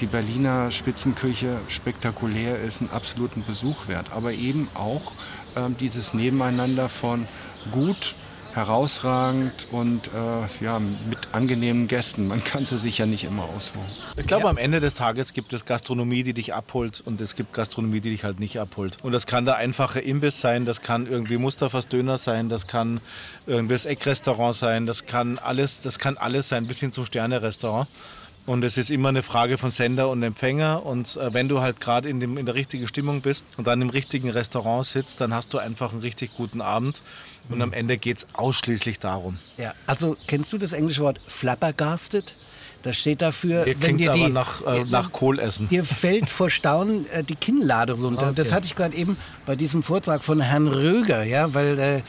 die 0.00 0.06
Berliner 0.06 0.70
Spitzenküche 0.70 1.60
spektakulär 1.68 2.60
ist, 2.60 2.80
einen 2.80 2.90
absoluten 2.90 3.44
Besuch 3.44 3.86
wert, 3.86 4.10
aber 4.12 4.32
eben 4.32 4.68
auch 4.74 5.12
äh, 5.54 5.70
dieses 5.78 6.14
Nebeneinander 6.14 6.88
von 6.88 7.26
gut, 7.70 8.14
herausragend 8.54 9.66
und 9.70 10.08
äh, 10.08 10.64
ja, 10.64 10.78
mit 10.78 11.18
angenehmen 11.32 11.88
Gästen. 11.88 12.28
Man 12.28 12.42
kann 12.42 12.66
sie 12.66 12.78
sich 12.78 12.98
ja 12.98 13.06
nicht 13.06 13.24
immer 13.24 13.44
aussuchen. 13.44 13.84
Ich 14.16 14.26
glaube, 14.26 14.44
ja. 14.44 14.50
am 14.50 14.56
Ende 14.56 14.80
des 14.80 14.94
Tages 14.94 15.32
gibt 15.32 15.52
es 15.52 15.64
Gastronomie, 15.64 16.22
die 16.22 16.34
dich 16.34 16.54
abholt 16.54 17.02
und 17.04 17.20
es 17.20 17.34
gibt 17.34 17.52
Gastronomie, 17.52 18.00
die 18.00 18.10
dich 18.10 18.24
halt 18.24 18.40
nicht 18.40 18.58
abholt. 18.58 18.98
Und 19.02 19.12
das 19.12 19.26
kann 19.26 19.44
der 19.44 19.56
einfache 19.56 20.00
Imbiss 20.00 20.40
sein, 20.40 20.64
das 20.64 20.82
kann 20.82 21.06
irgendwie 21.06 21.36
Mustafas 21.36 21.88
Döner 21.88 22.18
sein, 22.18 22.48
das 22.48 22.66
kann 22.66 23.00
irgendwie 23.46 23.74
das 23.74 23.86
Eckrestaurant 23.86 24.54
sein, 24.54 24.86
das 24.86 25.06
kann 25.06 25.38
alles, 25.38 25.80
das 25.80 25.98
kann 25.98 26.16
alles 26.16 26.48
sein, 26.48 26.66
bis 26.66 26.80
hin 26.80 26.92
zum 26.92 27.04
Sterne-Restaurant. 27.04 27.88
Und 28.46 28.62
es 28.62 28.76
ist 28.76 28.90
immer 28.90 29.08
eine 29.08 29.22
Frage 29.22 29.56
von 29.56 29.70
Sender 29.70 30.10
und 30.10 30.22
Empfänger. 30.22 30.84
Und 30.84 31.16
äh, 31.16 31.32
wenn 31.32 31.48
du 31.48 31.60
halt 31.60 31.80
gerade 31.80 32.08
in, 32.08 32.20
in 32.20 32.46
der 32.46 32.54
richtigen 32.54 32.86
Stimmung 32.86 33.22
bist 33.22 33.46
und 33.56 33.66
dann 33.66 33.80
im 33.80 33.88
richtigen 33.88 34.28
Restaurant 34.28 34.84
sitzt, 34.84 35.20
dann 35.20 35.32
hast 35.32 35.54
du 35.54 35.58
einfach 35.58 35.92
einen 35.92 36.02
richtig 36.02 36.36
guten 36.36 36.60
Abend. 36.60 37.02
Und 37.48 37.56
mhm. 37.56 37.62
am 37.62 37.72
Ende 37.72 37.96
geht 37.96 38.18
es 38.18 38.26
ausschließlich 38.34 38.98
darum. 38.98 39.38
Ja, 39.56 39.74
also 39.86 40.16
kennst 40.26 40.52
du 40.52 40.58
das 40.58 40.72
englische 40.72 41.02
Wort 41.02 41.20
flabbergasted? 41.26 42.36
Das 42.82 42.98
steht 42.98 43.22
dafür, 43.22 43.66
Ihr 43.66 43.80
wenn 43.80 43.96
dir 43.96 44.12
die 44.12 44.28
nach, 44.28 44.60
äh, 44.66 44.84
nach 44.84 45.10
Kohl 45.10 45.38
essen. 45.38 45.70
Dir 45.70 45.84
fällt 45.84 46.28
vor 46.28 46.50
Staunen 46.50 47.08
äh, 47.08 47.24
die 47.24 47.34
Kinnlade 47.34 47.94
runter. 47.94 48.26
Okay. 48.26 48.34
Das 48.34 48.52
hatte 48.52 48.66
ich 48.66 48.74
gerade 48.74 48.94
eben 48.94 49.16
bei 49.46 49.56
diesem 49.56 49.82
Vortrag 49.82 50.22
von 50.22 50.42
Herrn 50.42 50.68
Röger, 50.68 51.22
ja, 51.22 51.54
weil 51.54 51.78
äh, 51.78 52.02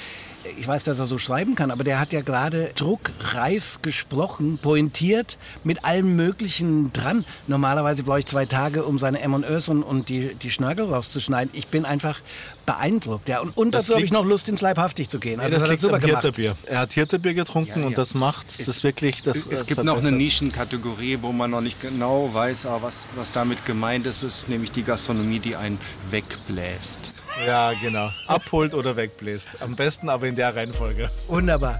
ich 0.57 0.67
weiß, 0.67 0.83
dass 0.83 0.99
er 0.99 1.05
so 1.05 1.17
schreiben 1.17 1.55
kann, 1.55 1.71
aber 1.71 1.83
der 1.83 1.99
hat 1.99 2.13
ja 2.13 2.21
gerade 2.21 2.69
druckreif 2.75 3.79
gesprochen, 3.81 4.57
pointiert, 4.61 5.37
mit 5.63 5.83
allem 5.85 6.15
Möglichen 6.15 6.93
dran. 6.93 7.25
Normalerweise 7.47 8.03
brauche 8.03 8.19
ich 8.19 8.25
zwei 8.25 8.45
Tage, 8.45 8.83
um 8.83 8.97
seine 8.97 9.21
M&Ös 9.21 9.69
und, 9.69 9.83
und 9.83 10.09
die, 10.09 10.35
die 10.35 10.51
Schnörkel 10.51 10.85
rauszuschneiden. 10.85 11.51
Ich 11.53 11.67
bin 11.67 11.85
einfach 11.85 12.21
beeindruckt. 12.65 13.29
Ja. 13.29 13.39
Und, 13.41 13.55
und 13.57 13.71
dazu 13.71 13.93
habe 13.93 14.03
ich 14.03 14.11
noch 14.11 14.25
Lust, 14.25 14.49
ins 14.49 14.61
Leibhaftig 14.61 15.09
zu 15.09 15.19
gehen. 15.19 15.39
Also 15.39 15.53
das, 15.53 15.61
das 15.61 15.69
liegt 15.69 15.81
super 15.81 15.99
Hirterbier. 15.99 16.55
Er 16.65 16.79
hat 16.79 16.93
Hirterbier 16.93 17.33
getrunken 17.33 17.69
ja, 17.69 17.79
ja. 17.81 17.87
und 17.87 17.97
das 17.97 18.13
macht 18.13 18.47
es, 18.49 18.65
das 18.65 18.83
wirklich... 18.83 19.21
Das, 19.23 19.45
es 19.45 19.63
äh, 19.63 19.65
gibt 19.65 19.83
noch 19.83 19.97
eine 19.97 20.11
Nischenkategorie, 20.11 21.19
wo 21.21 21.31
man 21.31 21.51
noch 21.51 21.61
nicht 21.61 21.79
genau 21.79 22.33
weiß, 22.33 22.67
was, 22.81 23.07
was 23.15 23.31
damit 23.31 23.65
gemeint 23.65 24.07
ist. 24.07 24.23
ist 24.23 24.49
nämlich 24.49 24.71
die 24.71 24.83
Gastronomie, 24.83 25.39
die 25.39 25.55
einen 25.55 25.79
wegbläst. 26.09 27.13
Ja, 27.43 27.73
genau. 27.73 28.11
Abholt 28.27 28.73
oder 28.73 28.95
wegbläst. 28.95 29.49
Am 29.59 29.75
besten 29.75 30.09
aber 30.09 30.27
in 30.27 30.35
der 30.35 30.55
Reihenfolge. 30.55 31.09
Wunderbar. 31.27 31.79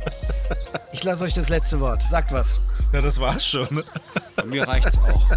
Ich 0.91 1.03
lasse 1.03 1.23
euch 1.23 1.33
das 1.33 1.49
letzte 1.49 1.79
Wort. 1.79 2.03
Sagt 2.03 2.31
was. 2.31 2.59
Na, 2.91 3.01
das 3.01 3.19
war's 3.19 3.45
schon. 3.45 3.83
Mir 4.45 4.67
reicht's 4.67 4.97
auch. 4.97 5.29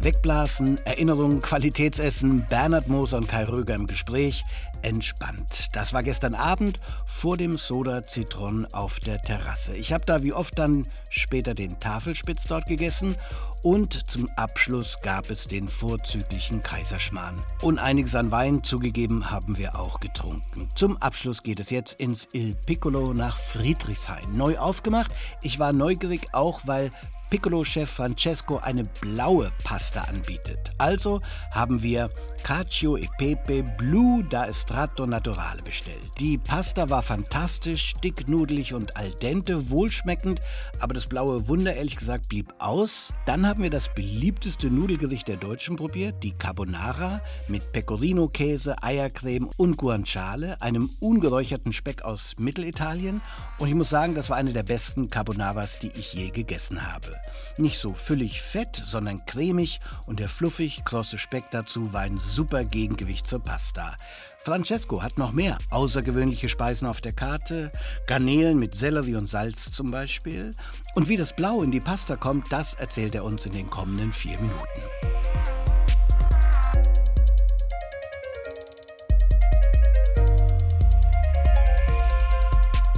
Wegblasen, 0.00 0.84
Erinnerungen, 0.84 1.40
Qualitätsessen, 1.40 2.44
Bernhard 2.48 2.88
Moser 2.88 3.18
und 3.18 3.28
Kai 3.28 3.44
Röger 3.44 3.74
im 3.74 3.86
Gespräch, 3.86 4.44
entspannt. 4.82 5.68
Das 5.72 5.92
war 5.92 6.02
gestern 6.02 6.34
Abend 6.34 6.78
vor 7.06 7.36
dem 7.36 7.56
Soda 7.56 8.04
Zitron 8.04 8.66
auf 8.72 9.00
der 9.00 9.20
Terrasse. 9.22 9.74
Ich 9.76 9.92
habe 9.92 10.04
da 10.04 10.22
wie 10.22 10.32
oft 10.32 10.58
dann 10.58 10.86
später 11.10 11.54
den 11.54 11.78
Tafelspitz 11.80 12.44
dort 12.44 12.66
gegessen 12.66 13.16
und 13.62 14.10
zum 14.10 14.28
Abschluss 14.36 14.98
gab 15.02 15.30
es 15.30 15.46
den 15.46 15.68
vorzüglichen 15.68 16.62
Kaiserschmarrn. 16.62 17.42
Und 17.60 17.78
einiges 17.78 18.16
an 18.16 18.32
Wein 18.32 18.64
zugegeben 18.64 19.30
haben 19.30 19.56
wir 19.56 19.78
auch 19.78 20.00
getrunken. 20.00 20.68
Zum 20.74 20.96
Abschluss 21.00 21.42
geht 21.42 21.60
es 21.60 21.70
jetzt 21.70 22.00
ins 22.00 22.28
Il 22.32 22.56
Piccolo 22.66 23.14
nach 23.14 23.38
Friedrichshain. 23.38 24.36
Neu 24.36 24.58
aufgemacht. 24.58 25.12
Ich 25.42 25.60
war 25.60 25.72
neugierig 25.72 26.34
auch, 26.34 26.62
weil 26.64 26.90
Piccolo-Chef 27.32 27.88
Francesco 27.88 28.58
eine 28.58 28.84
blaue 28.84 29.50
Pasta 29.64 30.02
anbietet. 30.02 30.70
Also 30.76 31.22
haben 31.50 31.82
wir 31.82 32.10
Cacio 32.42 32.98
e 32.98 33.08
Pepe 33.16 33.62
Blue 33.62 34.22
da 34.24 34.44
Estrato 34.72 35.06
Naturale 35.06 35.60
bestellt. 35.60 36.10
Die 36.18 36.38
Pasta 36.38 36.88
war 36.88 37.02
fantastisch, 37.02 37.92
dicknudelig 38.02 38.72
und 38.72 38.96
al 38.96 39.10
dente, 39.10 39.68
wohlschmeckend, 39.68 40.40
aber 40.80 40.94
das 40.94 41.06
blaue 41.06 41.46
Wunder 41.46 41.74
ehrlich 41.74 41.98
gesagt 41.98 42.30
blieb 42.30 42.54
aus. 42.58 43.12
Dann 43.26 43.46
haben 43.46 43.62
wir 43.62 43.68
das 43.68 43.92
beliebteste 43.92 44.70
Nudelgericht 44.70 45.28
der 45.28 45.36
Deutschen 45.36 45.76
probiert, 45.76 46.22
die 46.22 46.32
Carbonara 46.32 47.20
mit 47.48 47.70
Pecorino-Käse, 47.74 48.82
Eiercreme 48.82 49.50
und 49.58 49.76
Guanciale, 49.76 50.56
einem 50.62 50.88
ungeräucherten 51.00 51.74
Speck 51.74 52.00
aus 52.00 52.36
Mittelitalien. 52.38 53.20
Und 53.58 53.68
ich 53.68 53.74
muss 53.74 53.90
sagen, 53.90 54.14
das 54.14 54.30
war 54.30 54.38
eine 54.38 54.54
der 54.54 54.62
besten 54.62 55.10
Carbonaras, 55.10 55.80
die 55.80 55.92
ich 55.98 56.14
je 56.14 56.30
gegessen 56.30 56.90
habe. 56.90 57.20
Nicht 57.58 57.78
so 57.78 57.92
füllig 57.92 58.40
fett, 58.40 58.80
sondern 58.82 59.26
cremig 59.26 59.80
und 60.06 60.18
der 60.18 60.30
fluffig 60.30 60.82
krosse 60.86 61.18
Speck 61.18 61.44
dazu 61.50 61.92
war 61.92 62.00
ein 62.00 62.16
super 62.16 62.64
Gegengewicht 62.64 63.26
zur 63.26 63.40
Pasta. 63.40 63.96
Francesco 64.44 65.04
hat 65.04 65.18
noch 65.18 65.30
mehr 65.30 65.56
außergewöhnliche 65.70 66.48
Speisen 66.48 66.88
auf 66.88 67.00
der 67.00 67.12
Karte, 67.12 67.70
Garnelen 68.08 68.58
mit 68.58 68.74
Sellerie 68.74 69.14
und 69.14 69.28
Salz 69.28 69.70
zum 69.70 69.92
Beispiel. 69.92 70.50
Und 70.96 71.08
wie 71.08 71.16
das 71.16 71.36
Blau 71.36 71.62
in 71.62 71.70
die 71.70 71.78
Pasta 71.78 72.16
kommt, 72.16 72.52
das 72.52 72.74
erzählt 72.74 73.14
er 73.14 73.24
uns 73.24 73.46
in 73.46 73.52
den 73.52 73.70
kommenden 73.70 74.10
vier 74.10 74.36
Minuten. 74.40 74.58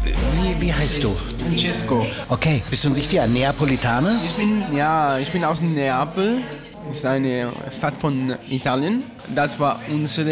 Wie, 0.02 0.60
wie 0.62 0.72
heißt 0.72 1.04
du? 1.04 1.14
Francesco. 1.42 2.06
Okay, 2.30 2.62
bist 2.70 2.84
du 2.84 2.88
ein 2.88 2.94
richtiger 2.94 3.26
Neapolitaner? 3.26 4.18
Ich 4.24 4.32
bin, 4.32 4.74
ja, 4.74 5.18
ich 5.18 5.30
bin 5.30 5.44
aus 5.44 5.60
Neapel. 5.60 6.42
Das 6.86 6.98
ist 6.98 7.06
eine 7.06 7.50
Stadt 7.70 7.94
von 7.98 8.34
Italien. 8.48 9.02
Das 9.34 9.58
war 9.58 9.80
unser 9.90 10.24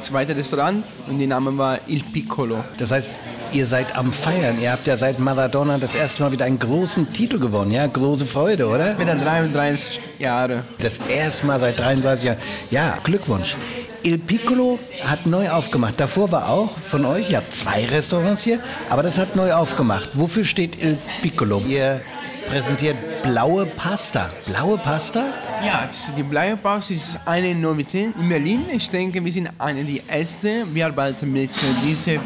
zweites 0.00 0.36
Restaurant 0.36 0.84
und 1.08 1.18
der 1.18 1.28
Name 1.28 1.56
war 1.58 1.78
Il 1.88 2.02
Piccolo. 2.04 2.64
Das 2.78 2.92
heißt, 2.92 3.10
ihr 3.52 3.66
seid 3.66 3.96
am 3.96 4.12
Feiern. 4.12 4.60
Ihr 4.60 4.72
habt 4.72 4.86
ja 4.86 4.96
seit 4.96 5.18
Maradona 5.18 5.78
das 5.78 5.94
erste 5.94 6.22
Mal 6.22 6.32
wieder 6.32 6.44
einen 6.44 6.58
großen 6.58 7.12
Titel 7.12 7.38
gewonnen, 7.38 7.72
ja? 7.72 7.86
Große 7.86 8.24
Freude, 8.24 8.68
oder? 8.68 8.84
Das 8.84 8.96
bin 8.96 9.08
dann 9.08 9.20
33 9.20 10.00
Jahre. 10.18 10.64
Das 10.78 10.98
erste 11.08 11.46
Mal 11.46 11.58
seit 11.58 11.78
33 11.78 12.24
Jahren. 12.24 12.38
Ja, 12.70 12.98
Glückwunsch. 13.02 13.56
Il 14.02 14.18
Piccolo 14.18 14.78
hat 15.04 15.26
neu 15.26 15.50
aufgemacht. 15.50 15.94
Davor 15.98 16.32
war 16.32 16.48
auch 16.48 16.78
von 16.78 17.04
euch, 17.04 17.30
ihr 17.30 17.36
habt 17.38 17.52
zwei 17.52 17.84
Restaurants 17.84 18.42
hier, 18.44 18.60
aber 18.88 19.02
das 19.02 19.18
hat 19.18 19.36
neu 19.36 19.52
aufgemacht. 19.52 20.10
Wofür 20.14 20.44
steht 20.44 20.80
Il 20.80 20.96
Piccolo? 21.20 21.60
Ihr 21.66 22.00
präsentiert 22.48 22.96
blaue 23.22 23.66
Pasta. 23.66 24.30
Blaue 24.46 24.78
Pasta? 24.78 25.34
Ja, 25.62 25.88
die 26.16 26.22
blaue 26.22 26.56
Pasta 26.56 26.94
ist 26.94 27.18
eine 27.26 27.54
Novität 27.54 28.14
in 28.18 28.28
Berlin. 28.28 28.64
Ich 28.72 28.88
denke, 28.88 29.22
wir 29.22 29.32
sind 29.32 29.50
eine 29.58 29.84
der 29.84 30.02
ersten. 30.08 30.74
Wir 30.74 30.86
arbeiten 30.86 31.30
mit 31.30 31.50
diesen 31.84 32.20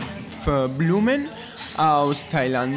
Blumen 0.78 1.28
aus 1.76 2.26
Thailand. 2.28 2.76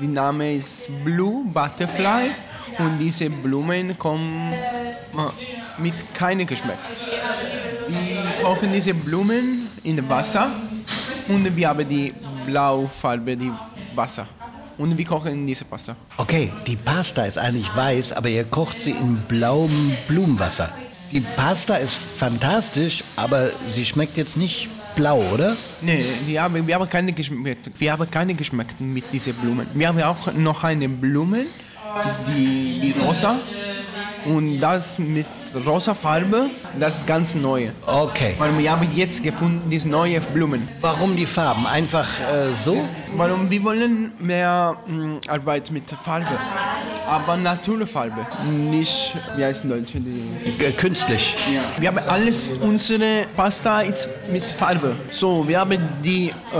Die 0.00 0.06
Name 0.06 0.56
ist 0.56 0.90
Blue 1.02 1.44
Butterfly 1.46 2.32
und 2.78 2.98
diese 2.98 3.30
Blumen 3.30 3.98
kommen 3.98 4.52
äh, 4.52 5.80
mit 5.80 5.94
keinem 6.14 6.46
Geschmack. 6.46 6.78
Die 7.88 8.42
kochen 8.42 8.72
diese 8.72 8.92
Blumen 8.92 9.68
in 9.84 10.06
Wasser 10.08 10.50
und 11.28 11.56
wir 11.56 11.68
haben 11.68 11.88
die 11.88 12.12
Blaufarbe, 12.44 13.36
die 13.36 13.52
Wasser. 13.94 14.26
Und 14.78 14.96
wir 14.96 15.04
kochen 15.04 15.46
diese 15.46 15.64
Pasta. 15.64 15.96
Okay, 16.16 16.52
die 16.66 16.76
Pasta 16.76 17.24
ist 17.24 17.38
eigentlich 17.38 17.74
weiß, 17.74 18.12
aber 18.12 18.28
ihr 18.28 18.44
kocht 18.44 18.80
sie 18.80 18.92
in 18.92 19.16
blauem 19.28 19.92
Blumenwasser. 20.08 20.70
Die 21.12 21.20
Pasta 21.20 21.76
ist 21.76 21.94
fantastisch, 21.94 23.04
aber 23.16 23.50
sie 23.68 23.84
schmeckt 23.84 24.16
jetzt 24.16 24.36
nicht 24.36 24.68
blau, 24.94 25.22
oder? 25.32 25.56
Nee, 25.80 26.02
die 26.26 26.38
haben, 26.40 26.66
wir 26.66 26.74
haben 26.74 26.88
keine 26.88 27.12
Geschmack. 27.12 27.56
Wir 27.78 27.92
haben 27.92 28.10
keine 28.10 28.34
Geschmack 28.34 28.68
mit 28.78 29.04
diesen 29.12 29.34
Blumen. 29.34 29.66
Wir 29.74 29.88
haben 29.88 30.00
auch 30.02 30.32
noch 30.32 30.64
eine 30.64 30.88
Blume, 30.88 31.44
ist 32.06 32.18
die, 32.28 32.80
die 32.80 32.94
rosa. 33.00 33.38
Und 34.24 34.60
das 34.60 34.98
mit 34.98 35.26
rosa 35.66 35.94
Farbe, 35.94 36.46
das 36.78 36.98
ist 36.98 37.06
ganz 37.06 37.34
neu. 37.34 37.70
Okay. 37.86 38.34
Weil 38.38 38.56
wir 38.56 38.70
haben 38.70 38.88
jetzt 38.94 39.22
gefunden, 39.22 39.68
diese 39.70 39.88
neue 39.88 40.20
Blumen. 40.20 40.66
Warum 40.80 41.16
die 41.16 41.26
Farben? 41.26 41.66
Einfach 41.66 42.08
äh, 42.20 42.54
so? 42.64 42.76
Warum 43.16 43.50
wir 43.50 43.64
wollen 43.64 44.12
mehr 44.18 44.76
mh, 44.86 45.20
Arbeit 45.28 45.70
mit 45.70 45.90
Farbe, 45.90 46.38
aber 47.06 47.36
Naturfarbe, 47.36 48.26
nicht 48.70 49.14
wie 49.36 49.44
heißt 49.44 49.64
in 49.64 49.70
Deutsch? 49.70 49.92
Die, 49.94 50.64
Äh, 50.64 50.72
künstlich. 50.72 51.34
wir 51.78 51.88
haben 51.88 51.98
alles 51.98 52.52
unsere 52.60 53.26
Pasta 53.36 53.80
ist 53.82 54.08
mit 54.30 54.44
Farbe. 54.44 54.96
So, 55.10 55.46
wir 55.46 55.60
haben 55.60 55.78
die 56.04 56.32
äh, 56.52 56.56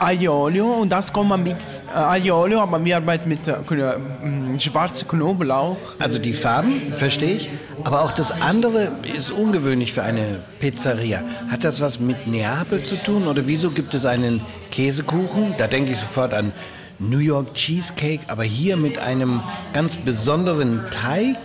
Aiolio 0.00 0.66
und 0.74 0.90
das 0.90 1.12
kommt 1.12 1.30
man 1.30 1.42
mit 1.42 1.56
äh, 1.56 1.96
Aiolio, 1.98 2.60
aber 2.60 2.84
wir 2.84 2.96
arbeiten 2.96 3.28
mit 3.28 3.46
äh, 3.48 3.54
mh, 3.68 4.60
schwarzem 4.60 5.08
Knoblauch. 5.08 5.76
Also 5.98 6.18
die 6.18 6.32
Farben, 6.32 6.80
verstehe 6.96 7.34
ich. 7.36 7.50
Aber 7.84 8.02
auch 8.02 8.12
das 8.12 8.32
andere 8.32 8.90
ist 9.16 9.30
ungewöhnlich 9.30 9.92
für 9.92 10.02
eine 10.02 10.40
Pizzeria. 10.60 11.22
Hat 11.50 11.62
das 11.64 11.80
was 11.80 12.00
mit 12.00 12.26
Neapel 12.26 12.82
zu 12.82 12.96
tun? 12.96 13.26
Oder 13.28 13.46
wieso 13.46 13.70
gibt 13.70 13.94
es 13.94 14.04
einen 14.04 14.40
Käsekuchen? 14.70 15.54
Da 15.58 15.66
denke 15.68 15.92
ich 15.92 15.98
sofort 15.98 16.34
an 16.34 16.52
New 16.98 17.18
York 17.18 17.54
Cheesecake, 17.54 18.20
aber 18.28 18.44
hier 18.44 18.76
mit 18.76 18.98
einem 18.98 19.42
ganz 19.72 19.96
besonderen 19.96 20.82
Teig 20.90 21.36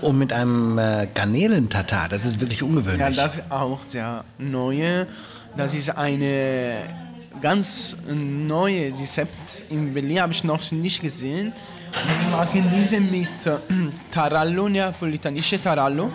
und 0.00 0.18
mit 0.18 0.32
einem 0.32 0.78
äh, 0.78 1.08
Garnelentatar. 1.12 2.08
Das 2.08 2.24
ist 2.24 2.40
wirklich 2.40 2.62
ungewöhnlich. 2.62 3.00
Ja, 3.00 3.10
das 3.10 3.36
ist 3.36 3.50
auch 3.50 3.80
sehr 3.86 4.24
neue. 4.38 5.06
Das 5.56 5.74
ist 5.74 5.90
eine 5.90 7.10
ganz 7.40 7.96
neue 8.06 8.92
Rezept. 8.98 9.64
In 9.70 9.92
Berlin 9.92 10.20
habe 10.20 10.32
ich 10.32 10.44
noch 10.44 10.70
nicht 10.72 11.02
gesehen. 11.02 11.52
Wir 11.92 12.30
machen 12.30 12.64
diese 12.78 13.00
mit 13.00 13.28
äh, 13.44 13.56
Tarallo, 14.10 14.68
neapolitanische 14.68 15.60
Tarallo 15.62 16.10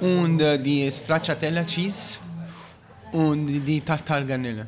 und 0.00 0.40
äh, 0.40 0.58
die 0.58 0.90
Stracciatella 0.90 1.64
Cheese 1.64 2.18
und 3.12 3.46
die 3.46 3.80
Tartargarnele. 3.80 4.66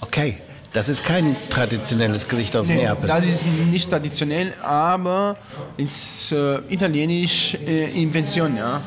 Okay, 0.00 0.38
das 0.76 0.88
ist 0.90 1.04
kein 1.04 1.34
traditionelles 1.48 2.28
Gericht 2.28 2.54
aus 2.54 2.66
Nee, 2.68 2.76
Neapel. 2.76 3.08
das 3.08 3.24
ist 3.26 3.44
nicht 3.72 3.88
traditionell, 3.90 4.52
aber 4.62 5.36
ist 5.78 6.32
äh, 6.32 6.58
italienisch 6.68 7.54
äh, 7.66 8.02
Invention, 8.02 8.56
ja. 8.56 8.82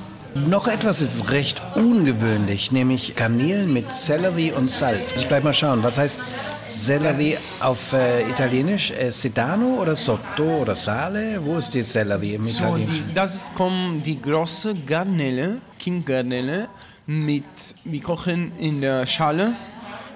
Noch 0.48 0.68
etwas 0.68 1.02
ist 1.02 1.32
recht 1.32 1.60
ungewöhnlich, 1.76 2.72
nämlich 2.72 3.16
Garnelen 3.16 3.74
mit 3.74 3.92
Sellerie 3.92 4.52
und 4.52 4.70
Salz. 4.70 5.12
Ich 5.18 5.28
gleich 5.28 5.44
mal 5.44 5.54
schauen, 5.56 5.82
was 5.84 5.98
heißt 5.98 6.20
Sellerie 6.68 7.36
auf 7.60 7.94
äh, 7.94 8.30
Italienisch? 8.30 8.92
Äh, 8.92 9.12
Sedano 9.12 9.82
oder 9.82 9.96
Sotto 9.96 10.60
oder 10.62 10.76
Sale? 10.76 11.40
Wo 11.44 11.58
ist 11.58 11.74
die 11.74 11.82
Sellerie 11.82 12.36
im 12.36 12.46
So, 12.46 12.64
Italienischen? 12.66 13.08
die, 13.08 13.14
das 13.16 13.34
ist 13.36 13.56
kommen 13.56 14.04
die 14.04 14.22
große 14.22 14.76
Garnele, 14.86 15.58
Kindgarnele, 15.80 16.68
mit, 17.08 17.44
wir 17.84 18.02
kochen 18.04 18.52
in 18.60 18.82
der 18.82 19.08
Schale 19.08 19.54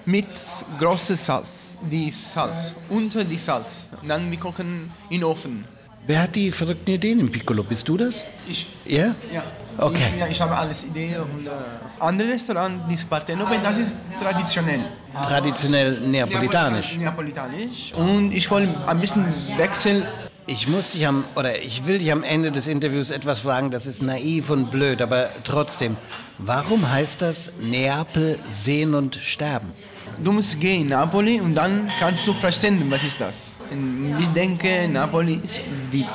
mit 0.06 0.28
großem 0.80 1.16
Salz, 1.16 1.78
die 1.90 2.12
Salz, 2.12 2.74
unter 2.90 3.24
die 3.24 3.38
Salz. 3.38 3.88
Dann 4.08 4.30
wir 4.30 4.40
kochen 4.40 4.92
in 5.10 5.24
Ofen. 5.24 5.66
Wer 6.06 6.24
hat 6.24 6.36
die 6.36 6.52
verrückten 6.52 6.92
Ideen 6.92 7.22
im 7.22 7.32
Piccolo? 7.32 7.64
Bist 7.64 7.88
du 7.88 7.96
das? 7.96 8.26
Ich, 8.48 8.68
Ja? 8.86 9.16
ja. 9.32 9.44
Okay. 9.78 10.00
Ich, 10.14 10.20
ja, 10.20 10.28
ich 10.28 10.42
habe 10.42 10.56
alles 10.56 10.84
Ideen. 10.84 11.22
Und, 11.22 11.48
äh, 11.48 11.50
andere 12.00 12.30
Restaurant, 12.30 12.82
das 12.92 13.06
Partenope, 13.06 13.58
das 13.64 13.78
ist 13.78 13.98
traditionell. 14.22 14.82
Traditionell 15.24 16.02
neapolitanisch. 16.02 16.98
Neapolitanisch. 16.98 17.94
Und 17.94 18.34
ich 18.34 18.52
wollte 18.52 18.70
ein 18.86 19.00
bisschen 19.00 19.26
wechseln. 19.56 20.04
Ich 20.46 20.68
muss 20.68 20.90
dich 20.90 21.08
am, 21.08 21.24
oder 21.36 21.58
ich 21.62 21.86
will 21.86 22.00
dich 22.00 22.12
am 22.12 22.22
Ende 22.22 22.52
des 22.52 22.68
Interviews 22.68 23.10
etwas 23.10 23.40
fragen, 23.40 23.72
das 23.72 23.86
ist 23.88 24.02
naiv 24.02 24.50
und 24.50 24.72
blöd, 24.72 25.02
aber 25.02 25.30
trotzdem. 25.46 25.96
Warum 26.38 26.92
heißt 26.92 27.22
das 27.22 27.54
Neapel 27.62 28.40
sehen 28.50 28.94
und 28.94 29.16
sterben? 29.16 29.72
Du 30.22 30.32
musst 30.32 30.60
gehen 30.60 30.88
Napoli 30.88 31.42
und 31.42 31.56
dann 31.56 31.88
kannst 32.00 32.26
du 32.28 32.34
verstehen, 32.34 32.86
was 32.90 33.04
ist 33.04 33.20
das. 33.20 33.60
Und 33.72 34.18
ich 34.22 34.28
denke, 34.30 34.88
Napoli 34.88 35.40
ist 35.44 35.62
die 35.92 36.06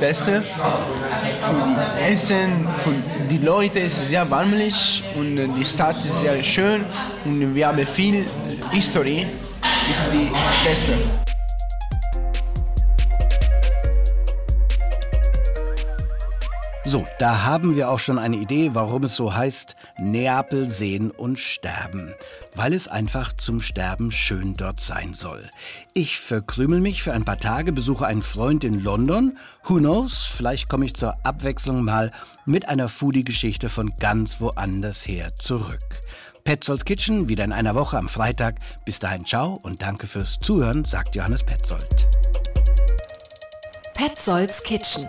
beste 0.00 0.42
für 0.42 1.64
die 1.66 2.12
Essen, 2.12 2.68
für 2.78 2.94
die 3.28 3.38
Leute 3.38 3.80
ist 3.80 4.08
sehr 4.08 4.28
warmlich 4.30 5.02
und 5.16 5.54
die 5.54 5.64
Stadt 5.64 5.98
ist 5.98 6.20
sehr 6.20 6.42
schön 6.42 6.84
und 7.24 7.54
wir 7.54 7.66
haben 7.66 7.86
viel 7.86 8.24
Historie, 8.70 9.26
ist 9.90 10.02
die 10.12 10.30
beste. 10.66 11.27
So, 16.88 17.06
da 17.18 17.42
haben 17.44 17.76
wir 17.76 17.90
auch 17.90 17.98
schon 17.98 18.18
eine 18.18 18.38
Idee, 18.38 18.70
warum 18.72 19.04
es 19.04 19.14
so 19.14 19.34
heißt, 19.34 19.76
Neapel 19.98 20.70
sehen 20.70 21.10
und 21.10 21.38
sterben. 21.38 22.14
Weil 22.54 22.72
es 22.72 22.88
einfach 22.88 23.34
zum 23.34 23.60
Sterben 23.60 24.10
schön 24.10 24.54
dort 24.54 24.80
sein 24.80 25.12
soll. 25.12 25.50
Ich 25.92 26.18
verkrümel 26.18 26.80
mich 26.80 27.02
für 27.02 27.12
ein 27.12 27.26
paar 27.26 27.38
Tage, 27.38 27.74
besuche 27.74 28.06
einen 28.06 28.22
Freund 28.22 28.64
in 28.64 28.82
London. 28.82 29.36
Who 29.64 29.76
knows, 29.76 30.24
vielleicht 30.24 30.70
komme 30.70 30.86
ich 30.86 30.94
zur 30.94 31.14
Abwechslung 31.26 31.84
mal 31.84 32.10
mit 32.46 32.70
einer 32.70 32.88
Foodie-Geschichte 32.88 33.68
von 33.68 33.92
ganz 34.00 34.40
woanders 34.40 35.06
her 35.06 35.36
zurück. 35.36 36.00
Petzolds 36.44 36.86
Kitchen 36.86 37.28
wieder 37.28 37.44
in 37.44 37.52
einer 37.52 37.74
Woche 37.74 37.98
am 37.98 38.08
Freitag. 38.08 38.60
Bis 38.86 38.98
dahin 38.98 39.26
ciao 39.26 39.60
und 39.62 39.82
danke 39.82 40.06
fürs 40.06 40.38
Zuhören, 40.40 40.86
sagt 40.86 41.14
Johannes 41.14 41.44
Petzold. 41.44 42.08
Petzolds 43.92 44.62
Kitchen. 44.62 45.06